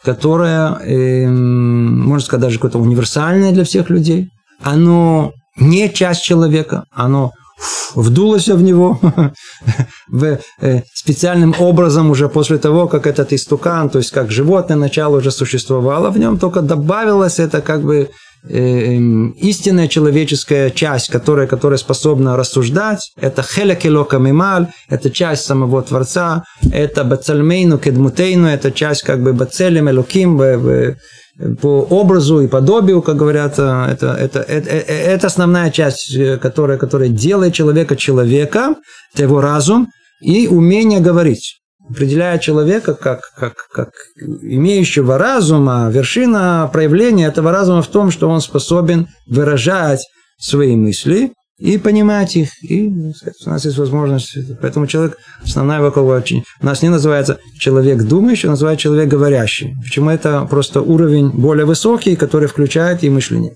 которое, 0.06 0.78
э, 0.82 1.28
можно 1.28 2.26
сказать, 2.26 2.41
даже 2.41 2.58
какое-то 2.58 2.80
универсальное 2.80 3.51
для 3.51 3.64
всех 3.64 3.89
людей. 3.89 4.30
Оно 4.62 5.34
не 5.58 5.89
часть 5.89 6.24
человека, 6.24 6.84
оно 6.91 7.32
вдулось 7.95 8.47
в 8.47 8.62
него 8.62 8.99
э, 10.62 10.82
специальным 10.93 11.56
образом 11.60 12.12
уже 12.12 12.30
после 12.30 12.58
того, 12.58 12.88
как 12.88 13.08
этот 13.08 13.34
истукан, 13.34 13.89
то 13.89 13.99
есть 13.99 14.12
как 14.12 14.32
животное 14.32 14.78
начало 14.78 15.18
уже 15.18 15.32
существовало 15.32 16.10
в 16.10 16.18
нем, 16.18 16.38
только 16.38 16.62
добавилось 16.62 17.39
это 17.39 17.62
как 17.62 17.82
бы 17.82 17.95
эм, 17.95 18.10
истинная 18.48 19.88
человеческая 19.88 20.70
часть, 20.70 21.10
которая, 21.10 21.48
которая 21.48 21.78
способна 21.78 22.38
рассуждать, 22.38 23.12
это 23.20 23.41
хелекелока 23.41 24.18
мималь, 24.18 24.68
это 24.89 25.10
часть 25.10 25.46
самого 25.46 25.82
Творца, 25.82 26.43
это 26.72 27.04
бацальмейну 27.04 27.78
кедмутейну, 27.78 28.48
это 28.48 28.72
часть 28.72 29.04
как 29.04 29.22
бы 29.22 29.34
бацелем 29.34 29.89
элоким, 29.89 30.38
по 31.62 31.82
образу 31.89 32.41
и 32.41 32.48
подобию, 32.48 33.02
как 33.02 33.18
говорят, 33.18 33.56
э, 33.58 33.88
это, 33.91 34.14
это, 34.14 34.39
это, 34.39 34.70
э, 34.70 34.84
это 34.88 35.28
основная 35.28 35.70
часть, 35.70 36.18
которая, 36.39 36.78
которая 36.78 37.10
делает 37.10 37.54
человека 37.54 37.96
человека, 37.98 38.76
это 39.14 39.24
его 39.24 39.41
разум 39.41 39.89
и 40.22 40.48
умение 40.48 41.02
говорить. 41.02 41.60
Определяет 41.89 42.41
человека 42.41 42.93
как, 42.93 43.21
как, 43.38 43.53
как 43.71 43.89
имеющего 44.41 45.17
разума. 45.17 45.89
Вершина 45.91 46.69
проявления 46.71 47.27
этого 47.27 47.51
разума 47.51 47.81
в 47.81 47.88
том, 47.88 48.11
что 48.11 48.29
он 48.29 48.41
способен 48.41 49.07
выражать 49.27 50.05
свои 50.39 50.75
мысли 50.75 51.33
и 51.57 51.77
понимать 51.77 52.36
их. 52.36 52.49
И 52.63 53.11
сказать, 53.13 53.36
у 53.45 53.49
нас 53.49 53.65
есть 53.65 53.77
возможность. 53.77 54.38
Поэтому 54.61 54.88
человек, 54.88 55.17
основная 55.43 55.81
вокруг 55.81 56.09
очень... 56.09 56.43
У 56.61 56.65
нас 56.65 56.81
не 56.81 56.89
называется 56.89 57.39
человек 57.59 58.03
думающий, 58.03 58.47
а 58.47 58.51
называется 58.51 58.83
человек 58.83 59.07
говорящий. 59.07 59.75
Почему 59.83 60.09
это 60.09 60.45
просто 60.49 60.81
уровень 60.81 61.29
более 61.29 61.65
высокий, 61.65 62.15
который 62.15 62.47
включает 62.47 63.03
и 63.03 63.09
мышление. 63.09 63.55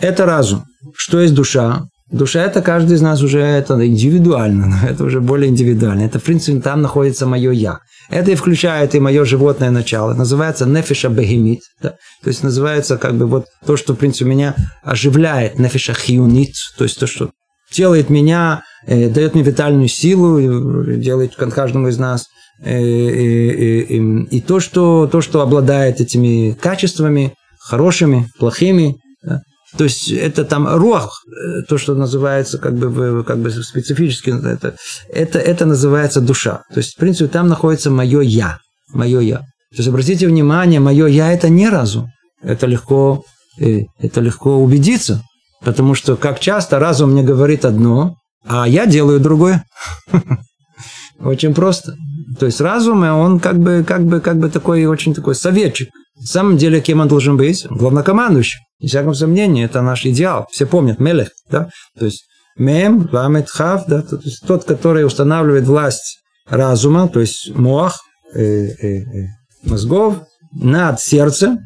Это 0.00 0.24
разум. 0.24 0.64
Что 0.94 1.20
есть 1.20 1.34
душа? 1.34 1.82
Душа 2.10 2.42
это 2.42 2.60
каждый 2.60 2.96
из 2.96 3.02
нас 3.02 3.22
уже 3.22 3.40
это 3.40 3.86
индивидуально, 3.86 4.80
это 4.88 5.04
уже 5.04 5.20
более 5.20 5.48
индивидуально. 5.48 6.02
Это, 6.02 6.18
в 6.18 6.24
принципе, 6.24 6.60
там 6.60 6.82
находится 6.82 7.26
мое 7.26 7.52
я. 7.52 7.78
Это 8.08 8.32
и 8.32 8.34
включает 8.34 8.94
и 8.96 9.00
мое 9.00 9.24
животное 9.24 9.70
начало. 9.70 10.14
Называется 10.14 10.66
нефиша 10.66 11.08
бегемит. 11.08 11.60
Да? 11.80 11.90
То 12.22 12.28
есть 12.28 12.42
называется 12.42 12.98
как 12.98 13.14
бы 13.14 13.26
вот 13.26 13.46
то, 13.64 13.76
что, 13.76 13.94
в 13.94 13.96
принципе, 13.96 14.24
меня 14.28 14.56
оживляет. 14.82 15.60
Нефиша 15.60 15.94
хиунит. 15.94 16.54
То 16.76 16.84
есть 16.84 16.98
то, 16.98 17.06
что 17.06 17.30
делает 17.72 18.10
меня, 18.10 18.64
э, 18.86 19.08
дает 19.08 19.34
мне 19.34 19.44
витальную 19.44 19.86
силу, 19.86 20.84
делает 20.96 21.36
каждому 21.36 21.86
из 21.86 21.98
нас. 21.98 22.26
Э, 22.62 22.74
э, 22.74 23.82
э, 23.82 24.24
и 24.30 24.40
то 24.40 24.58
что, 24.58 25.06
то, 25.06 25.20
что 25.20 25.40
обладает 25.40 26.00
этими 26.00 26.52
качествами, 26.60 27.34
хорошими, 27.60 28.28
плохими, 28.40 28.96
да? 29.22 29.42
То 29.76 29.84
есть 29.84 30.10
это 30.10 30.44
там 30.44 30.68
рух, 30.68 31.22
э, 31.26 31.62
то, 31.62 31.78
что 31.78 31.94
называется 31.94 32.58
как 32.58 32.74
бы, 32.74 33.24
как 33.24 33.38
бы 33.38 33.50
специфически, 33.50 34.30
это, 34.30 34.74
это, 35.08 35.38
это 35.38 35.66
называется 35.66 36.20
душа. 36.20 36.62
То 36.72 36.78
есть, 36.78 36.94
в 36.94 36.96
принципе, 36.98 37.28
там 37.28 37.48
находится 37.48 37.90
мое 37.90 38.20
я. 38.20 38.58
Мое 38.92 39.20
я. 39.20 39.38
То 39.38 39.76
есть, 39.76 39.88
обратите 39.88 40.26
внимание, 40.26 40.80
мое 40.80 41.06
я 41.06 41.32
это 41.32 41.48
не 41.48 41.68
разум. 41.68 42.08
Это 42.42 42.66
легко, 42.66 43.24
э, 43.60 43.82
это 44.00 44.20
легко 44.20 44.56
убедиться. 44.56 45.22
Потому 45.62 45.94
что 45.94 46.16
как 46.16 46.40
часто 46.40 46.78
разум 46.78 47.12
мне 47.12 47.22
говорит 47.22 47.64
одно, 47.64 48.16
а 48.46 48.66
я 48.66 48.86
делаю 48.86 49.20
другое. 49.20 49.64
Очень 51.20 51.54
просто. 51.54 51.94
То 52.38 52.46
есть 52.46 52.60
разум, 52.60 53.02
он 53.02 53.38
как 53.38 53.58
бы, 53.58 53.84
как 53.86 54.04
бы, 54.04 54.20
как 54.20 54.38
бы 54.38 54.48
такой, 54.48 54.86
очень 54.86 55.12
такой 55.12 55.34
советчик. 55.34 55.88
На 56.18 56.26
самом 56.26 56.56
деле, 56.56 56.80
кем 56.80 57.00
он 57.00 57.08
должен 57.08 57.36
быть? 57.36 57.66
Главнокомандующий. 57.68 58.60
Не 58.80 58.88
всяком 58.88 59.14
сомнении, 59.14 59.64
это 59.64 59.82
наш 59.82 60.06
идеал. 60.06 60.46
Все 60.50 60.66
помнят, 60.66 60.98
Мелех, 60.98 61.30
да? 61.50 61.68
То 61.98 62.06
есть 62.06 62.24
Мем, 62.56 63.08
Ламет, 63.12 63.48
Хав, 63.48 63.84
да? 63.86 64.02
То 64.02 64.16
есть 64.24 64.46
тот, 64.46 64.64
который 64.64 65.04
устанавливает 65.04 65.66
власть 65.66 66.18
разума, 66.48 67.08
то 67.08 67.20
есть 67.20 67.54
Моах, 67.54 68.00
э, 68.34 68.42
э, 68.42 68.86
э, 69.00 69.26
мозгов, 69.64 70.22
над 70.52 71.00
сердцем, 71.00 71.60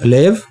Лев, 0.00 0.46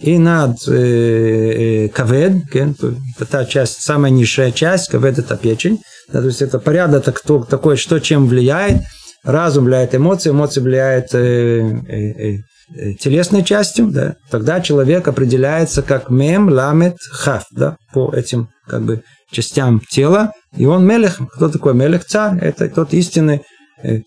и 0.00 0.18
над 0.18 0.66
э, 0.66 1.84
э, 1.84 1.88
кавед, 1.88 2.44
это 2.54 3.26
та 3.30 3.44
часть, 3.44 3.82
самая 3.82 4.10
низшая 4.10 4.50
часть, 4.50 4.88
кавед 4.88 5.18
это 5.18 5.36
печень, 5.36 5.80
да, 6.12 6.20
то 6.20 6.26
есть 6.26 6.42
это 6.42 6.58
порядок 6.58 7.04
так, 7.04 7.46
такой, 7.46 7.76
что 7.76 7.98
чем 7.98 8.26
влияет, 8.26 8.80
разум 9.24 9.64
влияет 9.64 9.94
эмоции, 9.94 10.30
эмоции 10.30 10.60
влияют 10.60 11.14
э, 11.14 11.60
э, 11.88 12.38
э, 12.74 12.94
телесной 12.94 13.44
частью, 13.44 13.88
да, 13.88 14.16
тогда 14.30 14.60
человек 14.60 15.08
определяется 15.08 15.82
как 15.82 16.10
мем, 16.10 16.48
ламет, 16.48 16.96
хав, 17.10 17.44
да, 17.52 17.76
по 17.92 18.12
этим 18.14 18.48
как 18.66 18.82
бы 18.82 19.02
частям 19.30 19.80
тела, 19.90 20.32
и 20.56 20.66
он 20.66 20.86
мелех. 20.86 21.18
Кто 21.34 21.48
такой 21.48 21.74
мелех? 21.74 22.04
Царь. 22.04 22.38
Это 22.40 22.68
тот 22.68 22.92
истинный 22.94 23.42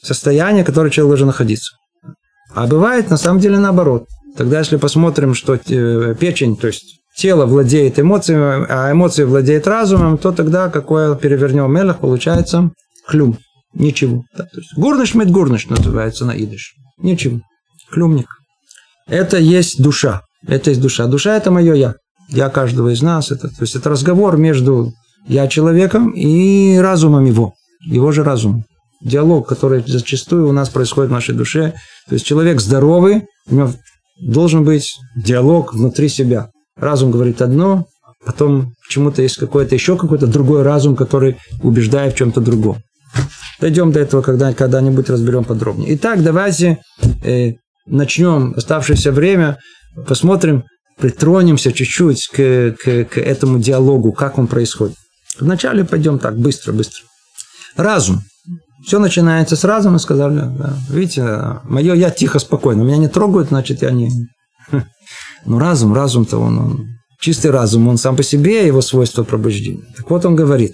состояние, 0.01 0.64
в 0.64 0.68
котором 0.68 0.89
человек 0.89 1.11
должен 1.11 1.28
находиться. 1.28 1.76
А 2.53 2.68
бывает 2.68 3.09
на 3.09 3.18
самом 3.18 3.39
деле 3.39 3.57
наоборот. 3.57 4.05
Тогда, 4.38 4.59
если 4.59 4.78
посмотрим, 4.78 5.34
что 5.34 5.57
печень, 5.57 6.57
то 6.57 6.68
есть 6.68 6.99
тело 7.16 7.45
владеет 7.45 7.99
эмоциями, 7.99 8.66
а 8.70 8.91
эмоции 8.91 9.24
владеет 9.24 9.68
разумом, 9.68 10.18
то 10.18 10.32
тогда 10.32 10.70
какое 10.70 11.16
перевернем 11.16 11.74
мелех, 11.74 11.99
получается 11.99 12.72
клюм. 13.07 13.38
Ничего. 13.74 14.24
Да, 14.38 14.43
то 14.43 14.59
есть 14.59 14.74
гурныш 14.76 15.15
мед 15.15 15.32
гурныш 15.32 15.67
называется 15.67 16.26
на 16.26 16.32
идыш. 16.32 16.74
Ничего. 16.97 17.41
Клюмник. 17.91 18.28
Это 19.07 19.38
есть 19.38 19.82
душа. 19.82 20.21
Это 20.47 20.69
есть 20.69 20.82
душа. 20.82 21.07
Душа– 21.07 21.36
это 21.38 21.51
мое 21.51 21.74
«я». 21.74 21.95
Я 22.30 22.49
каждого 22.49 22.93
из 22.93 23.01
нас. 23.01 23.32
Это, 23.32 23.49
то 23.49 23.61
есть 23.61 23.76
это 23.76 23.89
разговор 23.89 24.38
между 24.38 24.93
я 25.28 25.47
человеком 25.47 26.11
и 26.11 26.78
разумом 26.78 27.26
его. 27.26 27.53
Его 27.86 28.11
же 28.11 28.24
разум. 28.24 28.63
Диалог, 29.01 29.47
который 29.47 29.84
зачастую 29.86 30.47
у 30.47 30.51
нас 30.51 30.69
происходит 30.69 31.09
в 31.11 31.13
нашей 31.13 31.36
душе. 31.36 31.74
То 32.07 32.15
есть 32.15 32.26
человек 32.26 32.61
здоровый, 32.61 33.24
у 33.49 33.55
него 33.55 33.74
должен 34.21 34.63
быть 34.63 34.95
диалог 35.15 35.74
внутри 35.74 36.07
себя. 36.07 36.49
Разум 36.78 37.11
говорит 37.11 37.41
одно, 37.41 37.86
потом 38.26 38.74
почему-то 38.86 39.21
есть 39.21 39.38
какой-то 39.38 39.76
еще 39.76 39.97
какой-то 39.97 40.28
другой 40.28 40.63
разум, 40.63 40.95
который 40.95 41.38
убеждает 41.61 42.13
в 42.13 42.17
чем-то 42.17 42.41
другом. 42.41 42.78
Дойдем 43.64 43.93
до 43.93 44.01
этого 44.01 44.22
когда, 44.22 44.53
когда-нибудь 44.53 45.09
разберем 45.09 45.45
подробнее. 45.45 45.95
Итак, 45.95 46.22
давайте 46.22 46.80
э, 47.24 47.53
начнем 47.86 48.53
оставшееся 48.57 49.14
время, 49.14 49.57
посмотрим, 50.05 50.66
притронемся 50.99 51.72
чуть-чуть 51.72 52.28
к, 52.28 52.76
к, 52.84 53.05
к 53.05 53.18
этому 53.18 53.59
диалогу, 53.59 54.11
как 54.11 54.38
он 54.38 54.47
происходит. 54.47 54.97
Вначале 55.39 55.86
пойдем 55.86 56.20
так, 56.20 56.38
быстро-быстро. 56.38 57.05
Разум. 57.78 58.24
Все 58.86 58.99
начинается 58.99 59.55
с 59.55 59.64
разума, 59.64 59.97
сказали. 59.97 60.41
Да. 60.41 60.78
Видите, 60.89 61.61
мое 61.64 61.93
я 61.93 62.09
тихо, 62.09 62.39
спокойно. 62.39 62.82
Меня 62.82 62.97
не 62.97 63.07
трогают, 63.07 63.47
значит, 63.47 63.82
я 63.82 63.91
не... 63.91 64.11
Ну, 65.45 65.57
разум, 65.57 65.93
разум-то 65.93 66.38
он, 66.38 66.59
он 66.59 66.88
чистый 67.22 67.51
разум, 67.51 67.88
он 67.88 67.97
сам 67.97 68.18
по 68.18 68.24
себе, 68.24 68.68
его 68.68 68.82
свойство 68.82 69.24
пробуждения. 69.24 69.86
Так 69.95 70.09
вот 70.09 70.26
он 70.26 70.36
говорит. 70.36 70.74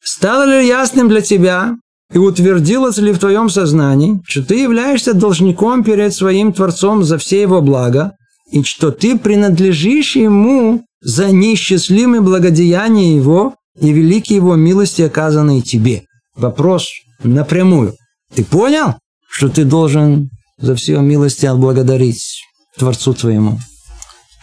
Стало 0.00 0.44
ли 0.44 0.68
ясным 0.68 1.08
для 1.08 1.20
тебя, 1.20 1.74
и 2.14 2.18
утвердилось 2.18 2.98
ли 2.98 3.12
в 3.12 3.18
твоем 3.18 3.50
сознании, 3.50 4.20
что 4.24 4.44
ты 4.44 4.60
являешься 4.60 5.14
должником 5.14 5.82
перед 5.82 6.14
своим 6.14 6.52
Творцом 6.52 7.02
за 7.02 7.18
все 7.18 7.42
его 7.42 7.60
блага, 7.60 8.12
и 8.52 8.62
что 8.62 8.92
ты 8.92 9.18
принадлежишь 9.18 10.14
ему 10.14 10.84
за 11.02 11.32
неисчислимые 11.32 12.20
благодеяния 12.20 13.16
его 13.16 13.56
и 13.80 13.92
великие 13.92 14.36
его 14.36 14.54
милости, 14.54 15.02
оказанные 15.02 15.60
тебе. 15.60 16.04
Вопрос 16.36 16.88
напрямую. 17.24 17.96
Ты 18.32 18.44
понял, 18.44 18.94
что 19.28 19.48
ты 19.48 19.64
должен 19.64 20.30
за 20.58 20.76
все 20.76 21.00
милости 21.00 21.46
отблагодарить 21.46 22.42
Творцу 22.78 23.14
твоему? 23.14 23.58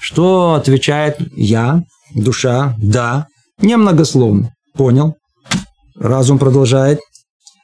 Что 0.01 0.55
отвечает 0.55 1.19
я, 1.37 1.83
душа, 2.13 2.75
да, 2.79 3.27
немногословно. 3.61 4.51
Понял. 4.73 5.15
Разум 5.95 6.37
продолжает. 6.37 6.99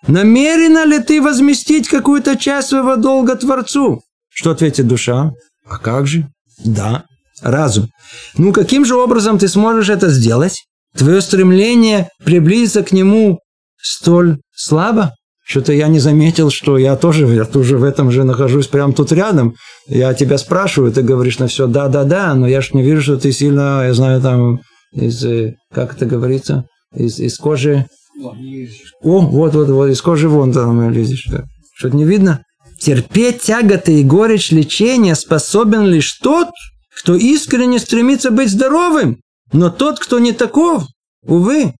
Намерена 0.06 0.86
ли 0.86 1.00
ты 1.00 1.22
возместить 1.22 1.88
какую-то 1.88 2.38
часть 2.38 2.70
своего 2.70 2.95
долга 2.95 3.36
Творцу? 3.36 4.02
Что 4.30 4.52
ответит 4.52 4.88
душа? 4.88 5.32
А 5.68 5.78
как 5.78 6.08
же? 6.08 6.28
Да, 6.64 7.06
разум. 7.41 7.89
Ну, 8.38 8.54
каким 8.54 8.86
же 8.86 8.95
образом 8.95 9.39
ты 9.39 9.48
сможешь 9.48 9.89
это 9.89 10.10
сделать? 10.10 10.66
Твое 10.95 11.22
стремление 11.22 12.10
приблизиться 12.24 12.84
к 12.84 12.91
нему 12.91 13.39
столь 13.82 14.39
слабо? 14.56 15.14
Что-то 15.45 15.72
я 15.72 15.88
не 15.88 16.00
заметил, 16.00 16.50
что 16.50 16.78
я 16.78 16.98
тоже, 16.98 17.26
я 17.28 17.45
тоже 17.45 17.78
в 17.78 17.84
этом 17.84 18.12
же 18.12 18.26
нахожусь 18.26 18.68
прямо 18.68 18.93
тут 18.93 19.14
рядом. 19.14 19.56
Я 19.88 20.14
тебя 20.14 20.38
спрашиваю, 20.38 20.91
ты 20.91 21.02
говоришь 21.02 21.39
на 21.39 21.48
все 21.48 21.68
да-да-да, 21.68 22.34
но 22.34 22.48
я 22.48 22.60
ж 22.60 22.74
не 22.74 22.84
вижу, 22.84 23.02
что 23.02 23.18
ты 23.18 23.32
сильно, 23.32 23.84
я 23.86 23.93
знаю, 23.93 24.22
там, 24.22 24.60
из, 24.91 25.24
э, 25.24 25.56
как 25.74 25.95
это 25.95 26.06
говорится, 26.06 26.66
из, 26.93 27.20
из 27.20 27.38
кожи 27.38 27.86
о, 28.20 29.20
вот, 29.20 29.53
вот, 29.53 29.70
вот, 29.70 29.88
из 29.88 30.01
кожи 30.01 30.28
вон 30.28 30.51
там 30.51 30.89
лезешь. 30.89 31.28
Что-то 31.76 31.95
не 31.95 32.05
видно? 32.05 32.43
Терпеть 32.80 33.41
тяготы 33.41 33.99
и 33.99 34.03
горечь 34.03 34.51
лечения 34.51 35.15
способен 35.15 35.86
лишь 35.86 36.13
тот, 36.13 36.49
кто 36.99 37.15
искренне 37.15 37.80
стремится 37.80 38.32
быть 38.32 38.49
здоровым. 38.49 39.20
Но 39.53 39.70
тот, 39.70 39.99
кто 39.99 40.20
не 40.20 40.34
таков, 40.34 40.84
увы, 41.24 41.74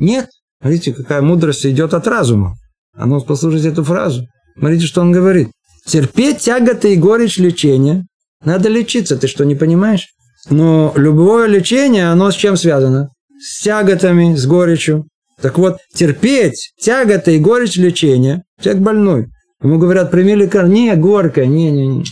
нет. 0.00 0.28
Смотрите, 0.60 0.92
какая 0.92 1.22
мудрость 1.22 1.66
идет 1.66 1.94
от 1.94 2.06
разума. 2.06 2.56
А 2.94 3.06
ну, 3.06 3.20
послушайте 3.20 3.68
эту 3.68 3.84
фразу. 3.84 4.26
Смотрите, 4.58 4.86
что 4.86 5.00
он 5.00 5.12
говорит. 5.12 5.48
Терпеть 5.86 6.38
тяготы 6.38 6.94
и 6.94 6.96
горечь 6.96 7.38
лечения. 7.38 8.06
Надо 8.44 8.68
лечиться, 8.68 9.16
ты 9.16 9.26
что, 9.26 9.44
не 9.44 9.54
понимаешь? 9.54 10.08
Но 10.50 10.92
любое 10.96 11.46
лечение, 11.46 12.08
оно 12.08 12.30
с 12.30 12.34
чем 12.34 12.56
связано? 12.56 13.10
С 13.38 13.62
тяготами, 13.62 14.34
с 14.34 14.46
горечью. 14.46 15.06
Так 15.44 15.58
вот, 15.58 15.76
терпеть 15.92 16.72
тяготы 16.80 17.36
и 17.36 17.38
горечь 17.38 17.76
лечения, 17.76 18.44
человек 18.62 18.82
больной. 18.82 19.26
Ему 19.62 19.78
говорят, 19.78 20.10
прими 20.10 20.34
лекарство. 20.34 20.72
Не, 20.72 20.96
горько, 20.96 21.44
не, 21.44 21.70
не, 21.70 21.86
не. 21.86 22.04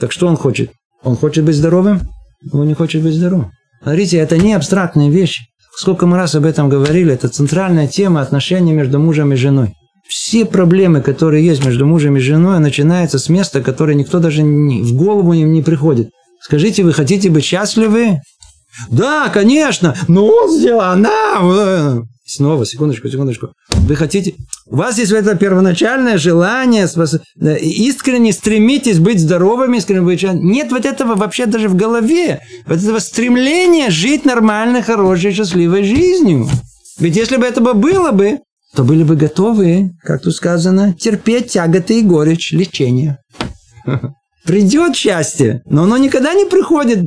Так 0.00 0.10
что 0.10 0.26
он 0.26 0.38
хочет? 0.38 0.70
Он 1.02 1.16
хочет 1.16 1.44
быть 1.44 1.54
здоровым? 1.54 2.00
Он 2.50 2.66
не 2.66 2.72
хочет 2.72 3.02
быть 3.02 3.12
здоровым. 3.12 3.50
Смотрите, 3.82 4.16
это 4.16 4.38
не 4.38 4.54
абстрактные 4.54 5.10
вещи. 5.10 5.42
Сколько 5.76 6.06
мы 6.06 6.16
раз 6.16 6.34
об 6.34 6.46
этом 6.46 6.70
говорили, 6.70 7.12
это 7.12 7.28
центральная 7.28 7.86
тема 7.86 8.22
отношений 8.22 8.72
между 8.72 8.98
мужем 8.98 9.34
и 9.34 9.36
женой. 9.36 9.74
Все 10.08 10.46
проблемы, 10.46 11.02
которые 11.02 11.44
есть 11.44 11.62
между 11.62 11.84
мужем 11.84 12.16
и 12.16 12.20
женой, 12.20 12.58
начинаются 12.58 13.18
с 13.18 13.28
места, 13.28 13.60
которое 13.60 13.94
никто 13.94 14.18
даже 14.18 14.42
не, 14.42 14.82
в 14.82 14.94
голову 14.94 15.34
им 15.34 15.52
не 15.52 15.60
приходит. 15.60 16.08
Скажите, 16.40 16.84
вы 16.84 16.94
хотите 16.94 17.28
быть 17.28 17.44
счастливы? 17.44 18.20
Да, 18.88 19.28
конечно, 19.28 19.94
но 20.08 20.48
она... 20.80 22.02
Снова, 22.30 22.64
секундочку, 22.64 23.08
секундочку. 23.08 23.54
Вы 23.70 23.96
хотите... 23.96 24.34
У 24.66 24.76
вас 24.76 24.98
есть 24.98 25.10
это 25.10 25.34
первоначальное 25.34 26.16
желание, 26.16 26.86
искренне 27.60 28.32
стремитесь 28.32 29.00
быть 29.00 29.18
здоровыми, 29.18 29.78
искренне 29.78 30.02
быть... 30.02 30.22
Нет 30.22 30.70
вот 30.70 30.86
этого 30.86 31.16
вообще 31.16 31.46
даже 31.46 31.68
в 31.68 31.74
голове. 31.74 32.40
Вот 32.66 32.78
этого 32.78 33.00
стремления 33.00 33.90
жить 33.90 34.24
нормальной, 34.24 34.80
хорошей, 34.82 35.32
счастливой 35.32 35.82
жизнью. 35.82 36.48
Ведь 37.00 37.16
если 37.16 37.36
бы 37.36 37.46
этого 37.46 37.72
было 37.72 38.12
бы, 38.12 38.38
то 38.76 38.84
были 38.84 39.02
бы 39.02 39.16
готовы, 39.16 39.90
как 40.00 40.22
тут 40.22 40.36
сказано, 40.36 40.94
терпеть 40.94 41.50
тяготы 41.50 41.98
и 41.98 42.02
горечь 42.02 42.52
лечения. 42.52 43.18
Придет 44.44 44.94
счастье, 44.94 45.62
но 45.66 45.82
оно 45.82 45.96
никогда 45.96 46.32
не 46.34 46.44
приходит 46.44 47.00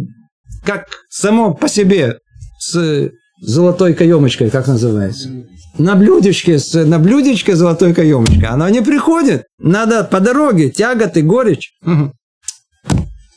как 0.65 0.87
само 1.09 1.53
по 1.53 1.69
себе 1.69 2.17
с 2.59 3.09
золотой 3.45 3.93
каемочкой, 3.93 4.49
как 4.49 4.67
называется. 4.67 5.29
На 5.77 5.95
блюдечке, 5.95 6.59
на 6.85 6.99
блюдечке 6.99 7.55
золотой 7.55 7.93
каемочкой. 7.93 8.47
Оно 8.47 8.69
не 8.69 8.81
приходит. 8.81 9.45
Надо 9.59 10.03
по 10.03 10.19
дороге, 10.19 10.69
тяготы, 10.69 11.21
горечь. 11.21 11.73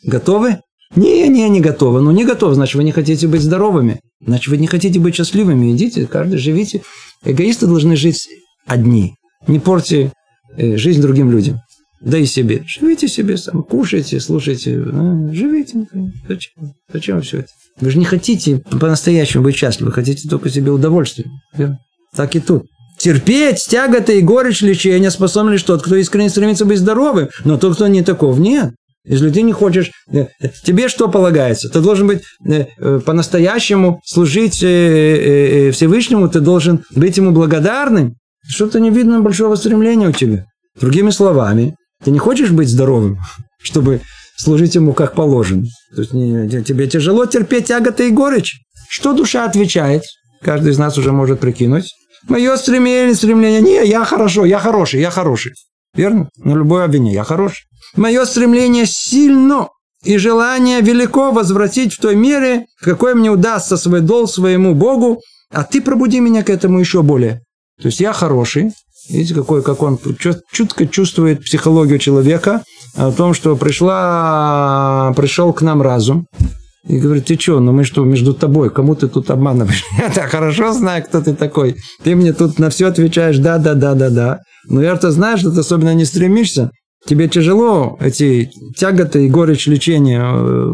Готовы? 0.05 0.61
Не, 0.95 1.29
не, 1.29 1.49
не 1.49 1.61
готовы. 1.61 2.01
Ну, 2.01 2.13
не 2.13 2.25
готовы, 2.25 2.55
значит, 2.55 2.77
вы 2.77 2.85
не 2.85 2.93
хотите 2.93 3.27
быть 3.27 3.43
здоровыми. 3.43 4.01
Значит, 4.25 4.49
вы 4.49 4.57
не 4.57 4.67
хотите 4.67 5.01
быть 5.01 5.17
счастливыми. 5.17 5.73
Идите, 5.73 6.07
каждый 6.07 6.39
живите. 6.39 6.83
Эгоисты 7.25 7.67
должны 7.67 7.97
жить 7.97 8.29
одни. 8.67 9.17
Не 9.49 9.59
порти 9.59 10.13
э, 10.57 10.77
жизнь 10.77 11.03
другим 11.03 11.31
людям. 11.31 11.59
Да 12.01 12.19
и 12.19 12.27
себе. 12.27 12.63
Живите 12.67 13.09
себе 13.09 13.37
сам, 13.37 13.63
кушайте, 13.63 14.21
слушайте. 14.21 14.83
А, 14.93 15.31
живите. 15.33 15.87
Зачем? 16.29 16.75
Зачем 16.93 17.21
все 17.23 17.39
это? 17.39 17.49
Вы 17.81 17.91
же 17.91 17.99
не 17.99 18.05
хотите 18.05 18.63
по-настоящему 18.71 19.45
быть 19.45 19.57
счастливы, 19.57 19.93
хотите 19.93 20.29
только 20.29 20.51
себе 20.51 20.71
удовольствие. 20.71 21.29
Верно? 21.57 21.79
Так 22.15 22.37
и 22.37 22.41
тут. 22.41 22.67
Терпеть 22.99 23.67
тяготы 23.69 24.19
и 24.19 24.23
горечь 24.23 24.63
лечения 24.63 25.11
способен 25.11 25.53
лишь 25.53 25.63
тот, 25.63 25.83
кто 25.83 25.97
искренне 25.97 26.31
стремится 26.31 26.65
быть 26.65 26.79
здоровым. 26.79 27.29
Но 27.45 27.59
тот, 27.59 27.75
кто 27.75 27.87
не 27.89 28.03
таков, 28.03 28.39
нет. 28.39 28.73
Если 29.07 29.31
ты 29.31 29.43
не 29.43 29.53
хочешь, 29.53 29.93
э, 30.13 30.27
тебе 30.65 30.89
что 30.89 31.09
полагается? 31.09 31.69
Ты 31.69 31.81
должен 31.81 32.09
быть 32.09 32.23
э, 32.45 32.67
э, 32.77 33.01
по-настоящему 33.05 34.01
служить 34.05 34.57
Всевышнему, 34.57 36.29
ты 36.29 36.41
должен 36.41 36.85
быть 36.95 37.17
ему 37.17 37.31
благодарным. 37.31 38.17
Что-то 38.49 38.81
не 38.81 38.91
видно 38.91 39.21
большого 39.21 39.55
стремления 39.57 40.09
у 40.09 40.13
тебя. 40.13 40.47
Другими 40.81 41.11
словами, 41.11 41.77
ты 42.05 42.11
не 42.11 42.19
хочешь 42.19 42.51
быть 42.51 42.69
здоровым, 42.69 43.19
чтобы 43.61 44.01
служить 44.37 44.75
ему 44.75 44.93
как 44.93 45.15
положено. 45.15 45.65
То 45.95 46.03
есть 46.03 46.13
не, 46.13 46.63
тебе 46.63 46.87
тяжело 46.87 47.27
терпеть 47.27 47.67
тяготы 47.67 48.09
и 48.09 48.13
горечь. 48.13 48.61
Что 48.89 49.13
душа 49.13 49.45
отвечает? 49.45 50.03
Каждый 50.43 50.73
из 50.73 50.79
нас 50.79 50.99
уже 50.99 51.13
может 51.13 51.41
прикинуть. 51.41 51.93
Мое 52.29 52.57
стремление, 52.57 53.15
стремление, 53.15 53.61
не, 53.61 53.89
я 53.89 54.05
хорошо, 54.05 54.45
я 54.45 54.59
хороший, 54.59 55.01
я 55.01 55.11
хороший. 55.11 55.53
Верно? 55.95 56.29
На 56.37 56.53
любое 56.53 56.85
обвинение, 56.85 57.15
я 57.15 57.25
хороший. 57.25 57.65
Мое 57.97 58.25
стремление 58.25 58.85
сильно 58.87 59.69
и 60.05 60.19
желание 60.19 60.81
велико 60.81 61.33
возвратить 61.33 61.95
в 61.95 62.01
той 62.01 62.15
мере, 62.15 62.67
в 62.81 62.85
какой 62.85 63.15
мне 63.15 63.31
удастся 63.31 63.77
свой 63.77 64.01
долг 64.01 64.31
своему 64.31 64.75
Богу, 64.75 65.21
а 65.51 65.65
ты 65.65 65.81
пробуди 65.81 66.21
меня 66.21 66.43
к 66.43 66.51
этому 66.51 66.79
еще 66.79 67.03
более. 67.03 67.43
То 67.81 67.89
есть 67.89 68.01
я 68.01 68.13
хороший, 68.13 68.73
Видите, 69.09 69.35
какой, 69.35 69.63
как 69.63 69.83
он 69.83 69.99
чутко 70.53 70.87
чувствует 70.87 71.45
психологию 71.45 71.99
человека 71.99 72.63
о 72.95 73.13
том, 73.13 73.35
что 73.35 73.57
пришла, 73.57 75.13
пришел 75.17 75.53
к 75.53 75.63
нам 75.63 75.83
разум. 75.83 76.27
И 76.89 76.99
говорит, 76.99 77.27
ты 77.27 77.39
что, 77.39 77.59
ну 77.59 77.73
мы 77.73 77.83
что, 77.83 78.05
между 78.05 78.33
тобой, 78.33 78.71
кому 78.71 78.95
ты 78.95 79.09
тут 79.09 79.31
обманываешь? 79.31 79.85
Я 79.99 80.09
так 80.09 80.31
хорошо 80.31 80.73
знаю, 80.73 81.05
кто 81.05 81.21
ты 81.21 81.35
такой. 81.35 81.77
Ты 82.05 82.15
мне 82.15 82.33
тут 82.33 82.59
на 82.59 82.71
все 82.71 82.87
отвечаешь, 82.87 83.39
да, 83.39 83.59
да, 83.59 83.75
да, 83.75 83.95
да, 83.95 84.11
да. 84.11 84.39
Но 84.69 84.83
я-то 84.83 85.11
знаю, 85.11 85.39
что 85.39 85.51
ты 85.51 85.61
особенно 85.61 85.95
не 85.95 86.05
стремишься. 86.05 86.71
Тебе 87.07 87.29
тяжело 87.29 87.97
эти 88.01 88.51
тяготы 88.77 89.27
и 89.27 89.31
горечь 89.31 89.67
лечения. 89.67 90.23
Э, 90.25 90.73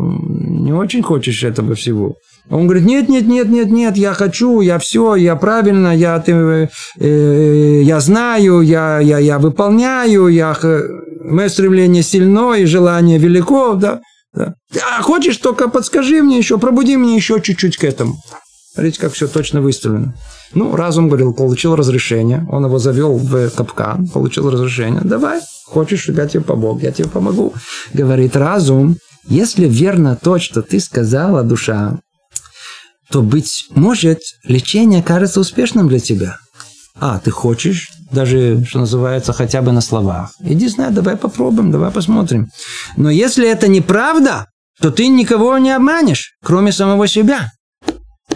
не 0.62 0.72
очень 0.72 1.02
хочешь 1.02 1.44
этого 1.44 1.74
всего. 1.74 2.14
Он 2.50 2.66
говорит, 2.66 2.84
нет, 2.84 3.08
нет, 3.08 3.26
нет, 3.26 3.48
нет, 3.48 3.70
нет, 3.70 3.96
я 3.96 4.14
хочу, 4.14 4.60
я 4.60 4.78
все, 4.78 5.14
я 5.14 5.36
правильно, 5.36 5.96
я, 5.96 6.18
ты, 6.18 6.68
э, 6.98 7.82
я 7.82 8.00
знаю, 8.00 8.60
я, 8.60 8.98
я, 8.98 9.18
я 9.18 9.38
выполняю, 9.38 10.26
я, 10.28 10.56
мое 11.24 11.48
стремление 11.48 12.02
сильно 12.02 12.54
и 12.54 12.64
желание 12.64 13.18
велико, 13.18 13.74
да, 13.74 14.00
да. 14.34 14.54
А 14.98 15.02
хочешь, 15.02 15.36
только 15.36 15.68
подскажи 15.68 16.22
мне 16.22 16.38
еще, 16.38 16.58
пробуди 16.58 16.96
мне 16.96 17.16
еще 17.16 17.40
чуть-чуть 17.40 17.76
к 17.76 17.84
этому. 17.84 18.16
Смотрите, 18.74 19.00
как 19.00 19.12
все 19.12 19.28
точно 19.28 19.60
выставлено. 19.60 20.14
Ну, 20.54 20.74
разум 20.74 21.08
говорил, 21.08 21.34
получил 21.34 21.76
разрешение, 21.76 22.46
он 22.50 22.64
его 22.64 22.78
завел 22.78 23.16
в 23.16 23.50
капкан, 23.50 24.08
получил 24.08 24.50
разрешение, 24.50 25.00
давай, 25.04 25.40
хочешь, 25.66 26.08
я 26.08 26.26
тебе 26.26 26.42
помог, 26.42 26.82
я 26.82 26.90
тебе 26.90 27.08
помогу. 27.08 27.54
Говорит 27.94 28.36
разум, 28.36 28.96
если 29.26 29.66
верно 29.66 30.18
то, 30.20 30.38
что 30.38 30.62
ты 30.62 30.80
сказала, 30.80 31.42
душа, 31.42 31.98
то, 33.12 33.22
быть 33.22 33.66
может, 33.74 34.20
лечение 34.42 35.02
кажется 35.02 35.40
успешным 35.40 35.86
для 35.86 36.00
тебя. 36.00 36.38
А, 36.98 37.18
ты 37.18 37.30
хочешь, 37.30 37.90
даже, 38.10 38.64
что 38.64 38.80
называется, 38.80 39.32
хотя 39.32 39.60
бы 39.60 39.72
на 39.72 39.80
словах. 39.82 40.32
Иди 40.40 40.68
знай, 40.68 40.90
давай 40.90 41.16
попробуем, 41.16 41.70
давай 41.70 41.90
посмотрим. 41.90 42.48
Но 42.96 43.10
если 43.10 43.48
это 43.48 43.68
неправда, 43.68 44.46
то 44.80 44.90
ты 44.90 45.08
никого 45.08 45.58
не 45.58 45.70
обманешь, 45.70 46.32
кроме 46.42 46.72
самого 46.72 47.06
себя. 47.06 47.50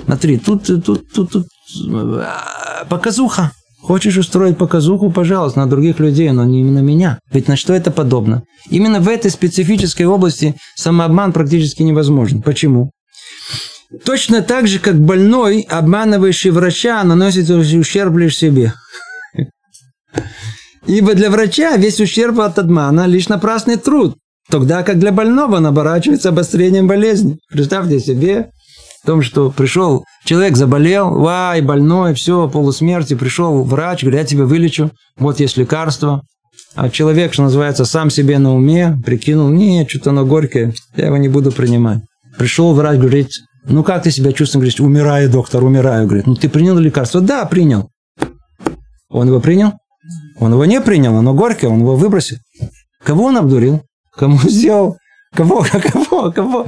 Смотри, 0.05 0.39
тут, 0.39 0.67
тут, 0.67 0.85
тут, 0.85 1.31
тут 1.33 1.47
а, 1.91 2.85
показуха. 2.89 3.53
Хочешь 3.81 4.17
устроить 4.19 4.59
показуху, 4.59 5.11
пожалуйста, 5.11 5.61
на 5.61 5.67
других 5.69 6.01
людей, 6.01 6.31
но 6.33 6.45
не 6.45 6.65
на 6.65 6.81
меня. 6.81 7.19
Ведь 7.31 7.49
на 7.49 7.57
что 7.57 7.73
это 7.73 7.91
подобно? 7.91 8.43
Именно 8.69 9.01
в 9.01 9.09
этой 9.09 9.31
специфической 9.31 10.03
области 10.03 10.57
самообман 10.75 11.33
практически 11.33 11.83
невозможен. 11.83 12.43
Почему? 12.43 12.91
Точно 14.05 14.43
так 14.43 14.67
же, 14.67 14.79
как 14.79 14.99
больной, 14.99 15.67
обманывающий 15.69 16.51
врача, 16.51 17.03
наносит 17.05 17.49
ущерб 17.51 18.17
лишь 18.17 18.37
себе. 18.37 18.73
Ибо 20.87 21.15
для 21.15 21.31
врача 21.31 21.77
весь 21.77 22.01
ущерб 22.01 22.41
от 22.41 22.59
обмана 22.59 23.07
лишь 23.07 23.29
напрасный 23.29 23.77
труд, 23.77 24.17
тогда 24.51 24.83
как 24.83 24.99
для 24.99 25.13
больного 25.13 25.57
он 25.57 25.67
оборачивается 25.67 26.29
обострением 26.29 26.87
болезни. 26.87 27.39
Представьте 27.51 27.99
себе, 28.01 28.51
в 29.03 29.07
том, 29.07 29.23
что 29.23 29.51
пришел 29.51 30.05
человек, 30.25 30.57
заболел, 30.57 31.11
вай, 31.11 31.61
больной, 31.61 32.15
все, 32.15 32.49
полусмерти, 32.49 33.15
пришел 33.15 33.63
врач, 33.63 34.03
говорит, 34.03 34.21
я 34.21 34.27
тебя 34.27 34.45
вылечу, 34.45 34.91
вот 35.17 35.41
есть 35.41 35.57
лекарство. 35.57 36.23
А 36.75 36.91
человек, 36.91 37.33
что 37.33 37.45
называется, 37.45 37.85
сам 37.85 38.11
себе 38.11 38.39
на 38.39 38.55
уме, 38.55 38.99
прикинул, 39.05 39.49
не, 39.49 39.87
что-то 39.89 40.11
оно 40.11 40.25
горькое, 40.25 40.75
я 40.97 41.07
его 41.07 41.17
не 41.17 41.29
буду 41.29 41.53
принимать. 41.53 42.01
Пришел 42.37 42.75
врач, 42.75 42.99
говорит, 42.99 43.31
ну, 43.69 43.83
как 43.83 44.03
ты 44.03 44.11
себя 44.11 44.33
чувствуешь? 44.33 44.77
Говорит, 44.77 44.81
умираю, 44.81 45.31
доктор, 45.31 45.65
умираю. 45.65 46.07
Говорит, 46.07 46.27
ну, 46.27 46.35
ты 46.35 46.49
принял 46.49 46.79
лекарство? 46.79 47.21
Да, 47.21 47.45
принял. 47.47 47.91
Он 49.09 49.27
его 49.27 49.41
принял? 49.41 49.73
Он 50.39 50.53
его 50.53 50.65
не 50.65 50.81
принял, 50.81 51.17
оно 51.17 51.35
горькое, 51.35 51.73
он 51.73 51.81
его 51.81 51.97
выбросил. 51.97 52.37
Кого 53.03 53.25
он 53.25 53.37
обдурил? 53.37 53.83
Кому 54.15 54.39
сделал? 54.45 54.99
Кого, 55.35 55.65
кого, 55.93 56.33
кого? 56.33 56.67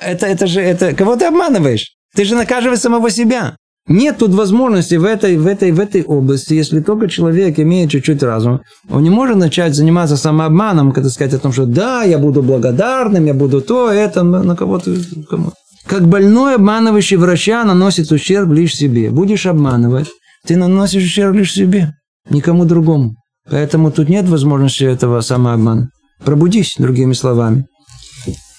Это, 0.00 0.26
это 0.26 0.46
же, 0.46 0.60
это, 0.60 0.94
кого 0.94 1.16
ты 1.16 1.26
обманываешь? 1.26 1.94
Ты 2.14 2.24
же 2.24 2.34
наказываешь 2.34 2.80
самого 2.80 3.10
себя. 3.10 3.56
Нет 3.88 4.18
тут 4.18 4.34
возможности 4.34 4.94
в 4.94 5.04
этой, 5.04 5.36
в, 5.36 5.46
этой, 5.46 5.72
в 5.72 5.80
этой 5.80 6.04
области, 6.04 6.54
если 6.54 6.80
только 6.80 7.08
человек 7.08 7.58
имеет 7.58 7.90
чуть-чуть 7.90 8.22
разума, 8.22 8.60
он 8.88 9.02
не 9.02 9.10
может 9.10 9.36
начать 9.36 9.74
заниматься 9.74 10.16
самообманом, 10.16 10.92
когда 10.92 11.08
сказать 11.08 11.34
о 11.34 11.38
том, 11.38 11.52
что 11.52 11.66
да, 11.66 12.04
я 12.04 12.18
буду 12.18 12.42
благодарным, 12.42 13.24
я 13.24 13.34
буду 13.34 13.60
то, 13.60 13.90
это, 13.90 14.22
на 14.22 14.54
кого-то, 14.54 14.94
кому 15.28 15.52
как 15.90 16.06
больной, 16.06 16.54
обманывающий 16.54 17.16
врача, 17.16 17.64
наносит 17.64 18.12
ущерб 18.12 18.52
лишь 18.52 18.76
себе. 18.76 19.10
Будешь 19.10 19.44
обманывать, 19.44 20.06
ты 20.46 20.56
наносишь 20.56 21.02
ущерб 21.02 21.34
лишь 21.34 21.52
себе, 21.52 21.94
никому 22.30 22.64
другому. 22.64 23.16
Поэтому 23.50 23.90
тут 23.90 24.08
нет 24.08 24.28
возможности 24.28 24.84
этого 24.84 25.20
самообмана. 25.20 25.88
Пробудись, 26.24 26.76
другими 26.78 27.12
словами. 27.12 27.66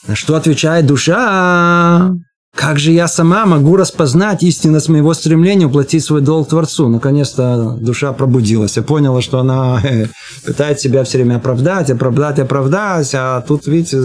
На 0.10 0.16
что 0.16 0.36
отвечает 0.36 0.86
душа? 0.88 2.12
Как 2.54 2.80
же 2.80 2.92
я 2.92 3.08
сама 3.08 3.46
могу 3.46 3.78
распознать 3.78 4.44
истинность 4.44 4.90
моего 4.90 5.14
стремления 5.14 5.68
уплатить 5.68 6.04
свой 6.04 6.20
долг 6.20 6.50
Творцу? 6.50 6.90
Наконец-то 6.90 7.78
душа 7.80 8.12
пробудилась 8.12 8.76
и 8.76 8.82
поняла, 8.82 9.22
что 9.22 9.40
она 9.40 9.80
э, 9.82 10.08
пытается 10.46 10.84
себя 10.84 11.06
все 11.06 11.20
время 11.20 11.38
оправдать, 11.38 11.92
оправдать, 11.92 12.40
оправдать. 12.40 13.12
А 13.14 13.40
тут, 13.40 13.68
видите, 13.68 13.98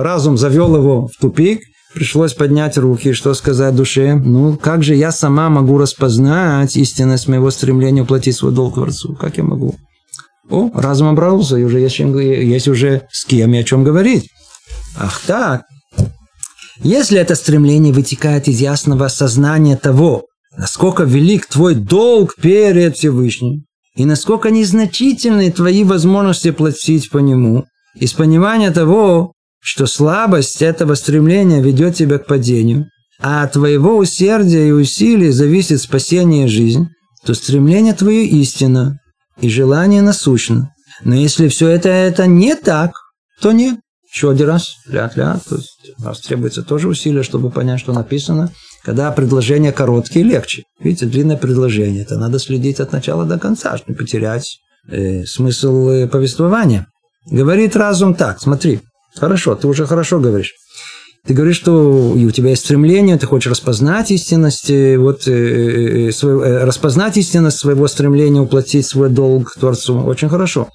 разум 0.00 0.38
завел 0.38 0.76
его 0.76 1.08
в 1.08 1.20
тупик– 1.20 1.62
пришлось 1.96 2.34
поднять 2.34 2.76
руки, 2.76 3.14
что 3.14 3.32
сказать 3.32 3.74
душе. 3.74 4.16
Ну, 4.16 4.58
как 4.58 4.82
же 4.82 4.94
я 4.94 5.10
сама 5.10 5.48
могу 5.48 5.78
распознать 5.78 6.76
истинность 6.76 7.26
моего 7.26 7.50
стремления 7.50 8.02
уплатить 8.02 8.36
свой 8.36 8.52
долг 8.52 8.74
Творцу? 8.74 9.14
Как 9.14 9.38
я 9.38 9.44
могу? 9.44 9.76
О, 10.50 10.70
разум 10.74 11.08
обрался, 11.08 11.56
и 11.56 11.64
уже 11.64 11.80
есть, 11.80 11.94
чем, 11.94 12.18
есть 12.18 12.68
уже 12.68 13.08
с 13.10 13.24
кем 13.24 13.54
и 13.54 13.56
о 13.56 13.64
чем 13.64 13.82
говорить. 13.82 14.28
Ах 14.98 15.22
так. 15.26 15.62
Если 16.82 17.18
это 17.18 17.34
стремление 17.34 17.94
вытекает 17.94 18.46
из 18.46 18.60
ясного 18.60 19.08
сознания 19.08 19.78
того, 19.78 20.26
насколько 20.54 21.04
велик 21.04 21.46
твой 21.46 21.74
долг 21.74 22.34
перед 22.36 22.98
Всевышним, 22.98 23.64
и 23.94 24.04
насколько 24.04 24.50
незначительны 24.50 25.50
твои 25.50 25.82
возможности 25.82 26.50
платить 26.50 27.08
по 27.08 27.16
нему, 27.16 27.64
из 27.94 28.12
понимания 28.12 28.70
того, 28.70 29.32
что 29.66 29.86
слабость 29.86 30.62
этого 30.62 30.94
стремления 30.94 31.60
ведет 31.60 31.96
тебя 31.96 32.18
к 32.18 32.26
падению, 32.26 32.88
а 33.18 33.42
от 33.42 33.54
твоего 33.54 33.96
усердия 33.96 34.68
и 34.68 34.70
усилий 34.70 35.30
зависит 35.30 35.82
спасение 35.82 36.44
и 36.44 36.48
жизнь, 36.48 36.86
то 37.24 37.34
стремление 37.34 37.92
твое 37.92 38.26
истина, 38.26 39.00
и 39.40 39.48
желание 39.48 40.02
насущно. 40.02 40.72
Но 41.02 41.16
если 41.16 41.48
все 41.48 41.66
это, 41.66 41.88
это 41.88 42.28
не 42.28 42.54
так, 42.54 42.92
то 43.42 43.50
нет. 43.50 43.80
Еще 44.08 44.30
один 44.30 44.46
раз, 44.46 44.76
ля-ля, 44.86 45.40
то 45.48 45.56
есть 45.56 45.76
у 45.98 46.02
нас 46.04 46.20
требуется 46.20 46.62
тоже 46.62 46.86
усилие, 46.86 47.24
чтобы 47.24 47.50
понять, 47.50 47.80
что 47.80 47.92
написано. 47.92 48.52
Когда 48.84 49.10
предложения 49.10 49.72
короткие, 49.72 50.24
легче. 50.24 50.62
Видите, 50.78 51.06
длинное 51.06 51.36
предложение, 51.36 52.02
это 52.02 52.16
надо 52.16 52.38
следить 52.38 52.78
от 52.78 52.92
начала 52.92 53.24
до 53.24 53.36
конца, 53.36 53.76
чтобы 53.76 53.94
не 53.94 53.96
потерять 53.96 54.58
э, 54.88 55.24
смысл 55.24 55.88
э, 55.88 56.06
повествования. 56.06 56.86
Говорит 57.28 57.74
разум 57.74 58.14
так, 58.14 58.40
смотри, 58.40 58.80
хорошо, 59.18 59.54
ты 59.54 59.66
уже 59.66 59.86
хорошо 59.86 60.20
говоришь. 60.20 60.54
Ты 61.26 61.34
говоришь, 61.34 61.56
что 61.56 62.12
у 62.12 62.30
тебя 62.30 62.50
есть 62.50 62.64
стремление, 62.64 63.18
ты 63.18 63.26
хочешь 63.26 63.50
распознать 63.50 64.12
истинность, 64.12 64.70
вот, 64.70 65.26
э, 65.26 66.08
э, 66.08 66.12
свой, 66.12 66.48
э, 66.48 66.64
распознать 66.64 67.16
истинность 67.16 67.58
своего 67.58 67.88
стремления 67.88 68.40
уплатить 68.40 68.86
свой 68.86 69.10
долг 69.10 69.52
Творцу. 69.58 69.98
Очень 70.04 70.28
хорошо. 70.28 70.68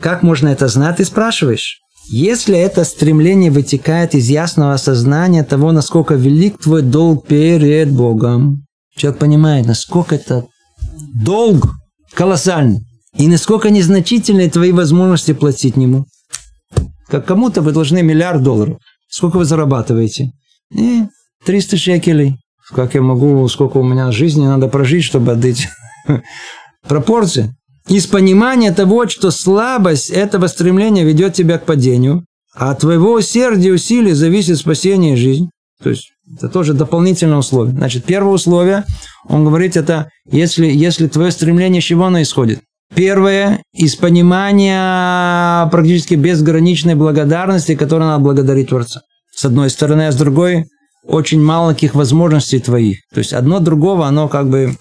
Как 0.00 0.22
можно 0.22 0.48
это 0.48 0.68
знать, 0.68 0.96
ты 0.96 1.04
спрашиваешь. 1.04 1.80
Если 2.08 2.56
это 2.56 2.84
стремление 2.84 3.50
вытекает 3.50 4.14
из 4.14 4.28
ясного 4.28 4.72
осознания 4.72 5.44
того, 5.44 5.70
насколько 5.72 6.14
велик 6.14 6.62
твой 6.62 6.80
долг 6.82 7.26
перед 7.26 7.90
Богом, 7.90 8.64
человек 8.96 9.20
понимает, 9.20 9.66
насколько 9.66 10.14
это 10.14 10.46
долг 11.14 11.66
колоссальный, 12.14 12.80
и 13.18 13.28
насколько 13.28 13.70
незначительны 13.70 14.48
твои 14.48 14.72
возможности 14.72 15.32
платить 15.32 15.76
Нему. 15.76 16.06
Как 17.08 17.26
кому-то 17.26 17.62
вы 17.62 17.72
должны 17.72 18.02
миллиард 18.02 18.42
долларов. 18.42 18.78
Сколько 19.08 19.38
вы 19.38 19.44
зарабатываете? 19.44 20.32
И 20.72 21.02
300 21.44 21.76
шекелей. 21.76 22.36
Как 22.70 22.94
я 22.94 23.02
могу, 23.02 23.46
сколько 23.48 23.78
у 23.78 23.84
меня 23.84 24.10
жизни 24.10 24.46
надо 24.46 24.68
прожить, 24.68 25.04
чтобы 25.04 25.32
отдать 25.32 25.68
пропорции 26.88 27.54
из 27.88 28.06
понимания 28.06 28.72
того, 28.72 29.06
что 29.08 29.30
слабость 29.30 30.10
этого 30.10 30.46
стремления 30.46 31.04
ведет 31.04 31.34
тебя 31.34 31.58
к 31.58 31.66
падению, 31.66 32.24
а 32.54 32.70
от 32.70 32.80
твоего 32.80 33.12
усердия 33.12 33.68
и 33.68 33.72
усилий 33.72 34.12
зависит 34.12 34.58
спасение 34.58 35.14
и 35.14 35.16
жизнь. 35.16 35.50
То 35.82 35.90
есть 35.90 36.12
это 36.32 36.48
тоже 36.48 36.72
дополнительное 36.72 37.36
условие. 37.36 37.76
Значит, 37.76 38.04
первое 38.04 38.32
условие, 38.32 38.84
он 39.28 39.44
говорит, 39.44 39.76
это 39.76 40.08
если, 40.30 40.66
если 40.66 41.08
твое 41.08 41.30
стремление, 41.30 41.82
с 41.82 41.84
чего 41.84 42.06
оно 42.06 42.22
исходит? 42.22 42.60
Первое, 42.94 43.62
из 43.72 43.96
понимания 43.96 45.68
практически 45.70 46.14
безграничной 46.14 46.94
благодарности, 46.94 47.74
которой 47.74 48.04
надо 48.04 48.22
благодарить 48.22 48.68
Творца. 48.68 49.02
С 49.34 49.44
одной 49.44 49.70
стороны, 49.70 50.06
а 50.06 50.12
с 50.12 50.16
другой, 50.16 50.66
очень 51.04 51.42
маленьких 51.42 51.94
возможностей 51.94 52.60
твоих. 52.60 52.98
То 53.12 53.18
есть 53.18 53.32
одно 53.32 53.58
другого, 53.60 54.06
оно 54.06 54.28
как 54.28 54.48
бы 54.48 54.76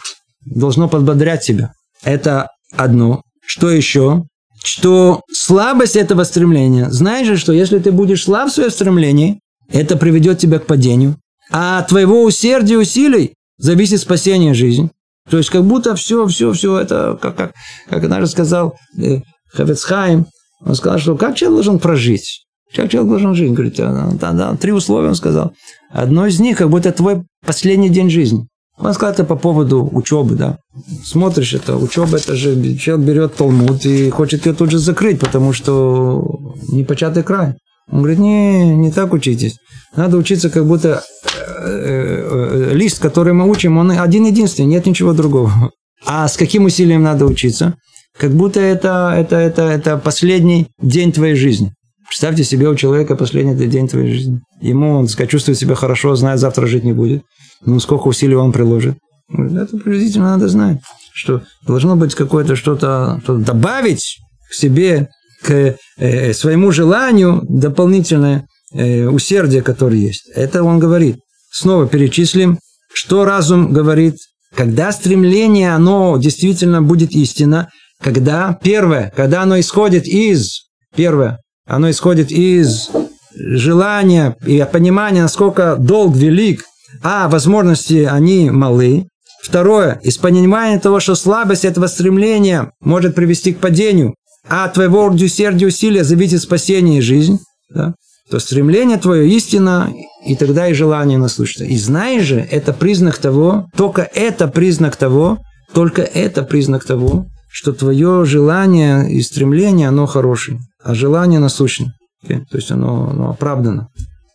должно 0.46 0.88
подбодрять 0.88 1.44
тебя. 1.44 1.74
Это 2.04 2.50
одно. 2.76 3.24
Что 3.46 3.70
еще? 3.70 4.24
Что 4.64 5.22
слабость 5.32 5.96
этого 5.96 6.24
стремления. 6.24 6.90
Знаешь 6.90 7.28
же, 7.28 7.38
что 7.38 7.52
если 7.52 7.80
ты 7.80 7.92
будешь 7.92 8.24
слаб 8.24 8.50
в 8.50 8.54
своем 8.54 8.72
стремлении, 8.72 9.40
это 9.72 9.98
приведет 9.98 10.40
тебя 10.40 10.60
к 10.60 10.66
падению. 10.66 11.18
А 11.52 11.80
от 11.80 11.88
твоего 11.88 12.24
усердия 12.24 12.76
и 12.76 12.78
усилий 12.78 13.34
зависит 13.58 14.00
спасение 14.00 14.54
жизни. 14.54 14.90
То 15.30 15.38
есть 15.38 15.50
как 15.50 15.64
будто 15.64 15.96
все, 15.96 16.28
все, 16.28 16.52
все 16.52 16.80
это, 16.80 17.18
как, 17.22 17.36
как, 17.36 17.54
как 17.90 18.04
однажды 18.04 18.28
сказал 18.28 18.76
э, 18.98 19.22
Хавецхайм, 19.54 20.26
он 20.66 20.76
сказал, 20.76 21.00
что 21.00 21.16
как 21.16 21.36
человек 21.36 21.58
должен 21.58 21.80
прожить? 21.80 22.46
Как 22.76 22.90
человек 22.90 23.10
должен 23.10 23.36
жить? 23.36 23.54
Говорит, 23.54 23.76
да, 23.76 24.32
да, 24.32 24.56
три 24.56 24.72
условия 24.72 25.10
он 25.10 25.16
сказал. 25.16 25.54
Одно 25.92 26.26
из 26.26 26.40
них, 26.40 26.58
как 26.58 26.70
будто 26.70 26.92
твой 26.92 27.24
последний 27.46 27.90
день 27.90 28.10
жизни. 28.10 28.48
Он 28.78 28.94
сказал 28.94 29.14
это 29.14 29.24
по 29.24 29.36
поводу 29.36 29.88
учебы, 29.92 30.36
да. 30.36 30.58
Смотришь, 31.04 31.54
это 31.54 31.78
учеба, 31.78 32.18
это 32.18 32.36
же 32.36 32.76
человек 32.78 33.06
берет 33.06 33.36
Талмуд 33.36 33.86
и 33.86 34.10
хочет 34.10 34.48
ее 34.48 34.54
тут 34.54 34.72
же 34.72 34.80
закрыть, 34.80 35.20
потому 35.20 35.54
что 35.54 36.56
непочатый 36.70 37.22
край. 37.22 37.54
Он 37.92 38.00
говорит, 38.00 38.20
не, 38.20 38.76
не 38.76 38.92
так 38.92 39.14
учитесь. 39.14 39.58
Надо 39.96 40.18
учиться, 40.18 40.50
как 40.50 40.66
будто 40.66 41.04
э, 41.26 41.68
э, 41.68 42.70
э, 42.72 42.74
лист, 42.74 43.00
который 43.00 43.34
мы 43.34 43.50
учим, 43.50 43.78
он 43.78 43.92
один-единственный, 43.92 44.68
нет 44.68 44.86
ничего 44.86 45.14
другого. 45.14 45.72
А 46.06 46.28
с 46.28 46.38
каким 46.38 46.66
усилием 46.66 47.04
надо 47.04 47.26
учиться? 47.26 47.76
Как 48.18 48.32
будто 48.32 48.60
это, 48.60 49.14
это, 49.16 49.36
это, 49.38 49.64
это 49.64 49.98
последний 49.98 50.68
день 50.82 51.12
твоей 51.12 51.36
жизни. 51.36 51.74
Представьте 52.08 52.44
себе, 52.44 52.70
у 52.70 52.76
человека 52.76 53.16
последний 53.16 53.56
день 53.68 53.88
твоей 53.88 54.14
жизни. 54.14 54.42
Ему, 54.62 54.92
он 54.98 55.08
сказать, 55.08 55.32
чувствует 55.32 55.58
себя 55.58 55.76
хорошо, 55.76 56.16
знает, 56.16 56.40
завтра 56.40 56.68
жить 56.68 56.84
не 56.84 56.94
будет. 56.94 57.24
Ну, 57.66 57.80
сколько 57.80 58.08
усилий 58.08 58.36
он 58.36 58.52
приложит. 58.52 58.98
Это 59.30 59.78
приблизительно 59.78 60.32
надо 60.32 60.48
знать, 60.48 60.80
что 61.14 61.42
должно 61.66 61.96
быть 61.96 62.14
какое-то 62.14 62.56
что-то, 62.56 63.20
что 63.24 63.38
добавить 63.38 64.20
к 64.50 64.54
себе, 64.54 65.10
к 65.44 65.76
э, 65.98 66.34
своему 66.34 66.72
желанию 66.72 67.42
дополнительное 67.48 68.48
э, 68.74 69.06
усердие, 69.08 69.62
которое 69.62 69.98
есть. 69.98 70.30
Это 70.34 70.64
он 70.64 70.80
говорит. 70.80 71.18
Снова 71.52 71.88
перечислим, 71.88 72.60
что 72.94 73.26
разум 73.26 73.72
говорит. 73.72 74.16
Когда 74.56 74.92
стремление, 74.92 75.74
оно 75.74 76.18
действительно 76.18 76.82
будет 76.82 77.12
истина, 77.12 77.70
когда, 78.02 78.58
первое, 78.62 79.12
когда 79.16 79.42
оно 79.42 79.60
исходит 79.60 80.06
из, 80.08 80.66
первое, 80.96 81.40
оно 81.66 81.90
исходит 81.90 82.32
из 82.32 82.90
желания 83.36 84.36
и 84.46 84.66
понимания, 84.72 85.22
насколько 85.22 85.76
долг 85.76 86.16
велик, 86.16 86.64
а 87.02 87.28
возможности 87.28 88.08
они 88.10 88.50
малы. 88.52 89.08
Второе, 89.42 90.00
из 90.04 90.18
понимания 90.18 90.80
того, 90.80 91.00
что 91.00 91.16
слабость 91.16 91.66
этого 91.66 91.88
стремления 91.88 92.72
может 92.80 93.16
привести 93.16 93.54
к 93.54 93.60
падению, 93.60 94.16
а 94.48 94.66
от 94.66 94.74
твоего 94.74 95.06
усердия 95.06 95.68
усилия 95.68 96.04
зависит 96.04 96.42
спасение 96.42 97.00
и 97.00 97.02
жизнь, 97.02 97.40
да? 97.74 97.94
то 98.30 98.40
стремление 98.40 98.98
твое 98.98 99.30
истина, 99.30 99.94
и 100.26 100.36
тогда 100.36 100.68
и 100.68 100.74
желание 100.74 101.18
наслушаться. 101.18 101.66
И 101.66 101.78
знаешь 101.78 102.24
же, 102.24 102.40
это 102.40 102.74
признак 102.74 103.18
того, 103.18 103.68
только 103.76 104.02
это 104.02 104.48
признак 104.48 104.96
того, 104.96 105.38
только 105.74 106.02
это 106.02 106.44
признак 106.44 106.84
того, 106.86 107.28
что 107.52 107.74
твое 107.74 108.26
желание 108.26 109.12
и 109.12 109.22
стремление, 109.22 109.90
оно 109.90 110.06
хорошее 110.06 110.60
а 110.84 110.94
желание 110.94 111.40
насущно. 111.40 111.94
Okay? 112.26 112.42
То 112.50 112.58
есть 112.58 112.72
оно, 112.72 113.10
оно 113.10 113.30
оправдано. 113.30 113.88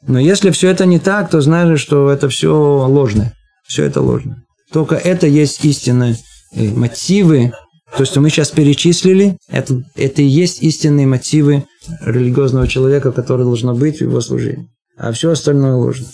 Но 0.07 0.19
если 0.19 0.51
все 0.51 0.71
это 0.71 0.87
не 0.87 0.99
так, 0.99 1.31
то 1.31 1.41
знаешь, 1.41 1.81
что 1.81 2.11
это 2.11 2.29
все 2.29 2.53
ложное. 2.87 3.35
Все 3.67 3.85
это 3.85 4.01
ложно. 4.01 4.43
Только 4.73 4.95
это 4.95 5.27
есть 5.27 5.65
истинные 5.65 6.17
э, 6.55 6.71
мотивы. 6.71 7.53
То, 7.97 8.05
что 8.05 8.21
мы 8.21 8.31
сейчас 8.31 8.51
перечислили, 8.51 9.39
это, 9.49 9.83
это 9.97 10.23
и 10.23 10.27
есть 10.27 10.63
истинные 10.63 11.07
мотивы 11.07 11.65
религиозного 12.03 12.69
человека, 12.69 13.13
который 13.13 13.45
должно 13.45 13.75
быть 13.75 13.99
в 13.99 14.03
его 14.03 14.21
служении. 14.21 14.69
А 14.97 15.13
все 15.13 15.31
остальное 15.31 15.75
ложно. 15.75 16.07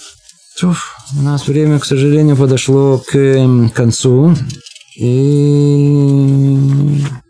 Туф, 0.59 0.97
у 1.19 1.23
нас 1.23 1.49
время, 1.49 1.81
к 1.81 1.85
сожалению, 1.85 2.37
подошло 2.37 3.03
к 3.05 3.17
эм, 3.17 3.71
концу. 3.71 4.37
И 4.97 6.57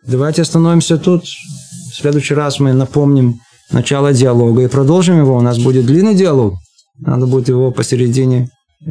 давайте 0.07 0.43
остановимся 0.43 0.99
тут. 0.99 1.25
В 1.25 1.97
следующий 1.97 2.35
раз 2.35 2.61
мы 2.61 2.75
напомним 2.75 3.41
начало 3.71 4.13
диалога 4.13 4.63
и 4.63 4.69
продолжим 4.69 5.19
его. 5.19 5.37
У 5.37 5.41
нас 5.41 5.59
будет 5.59 5.87
длинный 5.87 6.15
диалог. 6.15 6.55
Надо 6.99 7.27
будет 7.27 7.49
его 7.49 7.71
посередине, 7.71 8.51
э, 8.87 8.91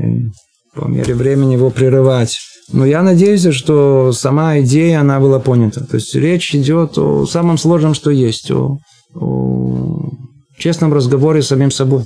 по 0.73 0.85
мере 0.85 1.13
времени 1.13 1.53
его 1.53 1.69
прерывать. 1.69 2.39
Но 2.71 2.85
я 2.85 3.03
надеюсь, 3.03 3.47
что 3.53 4.11
сама 4.13 4.59
идея, 4.59 5.01
она 5.01 5.19
была 5.19 5.39
понята. 5.39 5.85
То 5.85 5.95
есть 5.95 6.15
речь 6.15 6.55
идет 6.55 6.97
о 6.97 7.25
самом 7.25 7.57
сложном, 7.57 7.93
что 7.93 8.09
есть. 8.09 8.49
О, 8.51 8.77
о 9.15 10.09
честном 10.57 10.93
разговоре 10.93 11.41
с 11.41 11.47
самим 11.47 11.71
собой. 11.71 12.05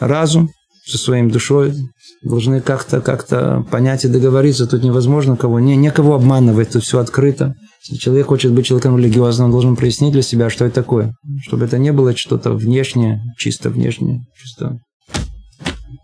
Разум 0.00 0.50
со 0.84 0.98
своим 0.98 1.30
душой 1.30 1.74
должны 2.22 2.60
как-то 2.60 3.00
как 3.00 3.26
понять 3.70 4.04
и 4.04 4.08
договориться. 4.08 4.66
Тут 4.66 4.82
невозможно 4.82 5.36
кого, 5.36 5.60
не, 5.60 5.76
некого 5.76 6.16
обманывать, 6.16 6.70
тут 6.70 6.84
все 6.84 6.98
открыто. 6.98 7.54
Если 7.88 8.02
человек 8.02 8.26
хочет 8.26 8.52
быть 8.52 8.66
человеком 8.66 8.98
религиозным, 8.98 9.46
он 9.46 9.52
должен 9.52 9.76
прояснить 9.76 10.12
для 10.12 10.22
себя, 10.22 10.50
что 10.50 10.64
это 10.64 10.74
такое. 10.74 11.14
Чтобы 11.42 11.64
это 11.66 11.78
не 11.78 11.92
было 11.92 12.16
что-то 12.16 12.52
внешнее, 12.52 13.22
чисто 13.38 13.70
внешнее, 13.70 14.22
чисто 14.42 14.78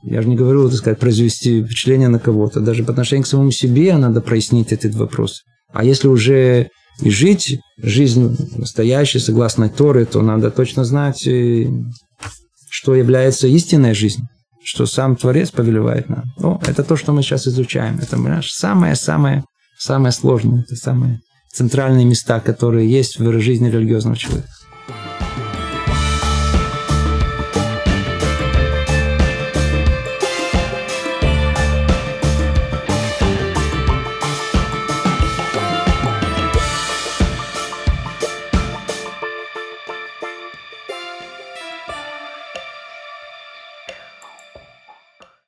Я 0.02 0.22
же 0.22 0.28
не 0.28 0.36
говорю, 0.36 0.68
так 0.68 0.78
сказать, 0.78 0.98
произвести 0.98 1.62
впечатление 1.62 2.08
на 2.08 2.18
кого-то. 2.18 2.60
Даже 2.60 2.84
по 2.84 2.90
отношению 2.90 3.24
к 3.24 3.28
самому 3.28 3.50
себе 3.50 3.96
надо 3.96 4.20
прояснить 4.20 4.72
этот 4.72 4.94
вопрос. 4.94 5.42
А 5.72 5.84
если 5.84 6.08
уже 6.08 6.70
и 7.00 7.10
жить 7.10 7.60
жизнь 7.78 8.36
настоящей, 8.56 9.18
согласно 9.18 9.68
Торе, 9.68 10.04
то 10.04 10.20
надо 10.22 10.50
точно 10.50 10.84
знать, 10.84 11.26
э, 11.26 11.66
что 12.70 12.94
является 12.94 13.46
истинной 13.46 13.94
жизнью, 13.94 14.28
что 14.64 14.86
сам 14.86 15.16
Творец 15.16 15.50
повелевает 15.50 16.08
нам. 16.08 16.24
Ну, 16.38 16.60
это 16.66 16.82
то, 16.82 16.96
что 16.96 17.12
мы 17.12 17.22
сейчас 17.22 17.46
изучаем. 17.46 17.98
Это, 18.00 18.18
самое-самое 18.42 19.44
самое 19.82 20.12
сложное, 20.12 20.62
это 20.62 20.76
самые 20.76 21.20
центральные 21.52 22.06
места, 22.06 22.40
которые 22.40 22.90
есть 22.90 23.18
в 23.18 23.40
жизни 23.40 23.68
религиозного 23.68 24.16
человека. 24.16 24.48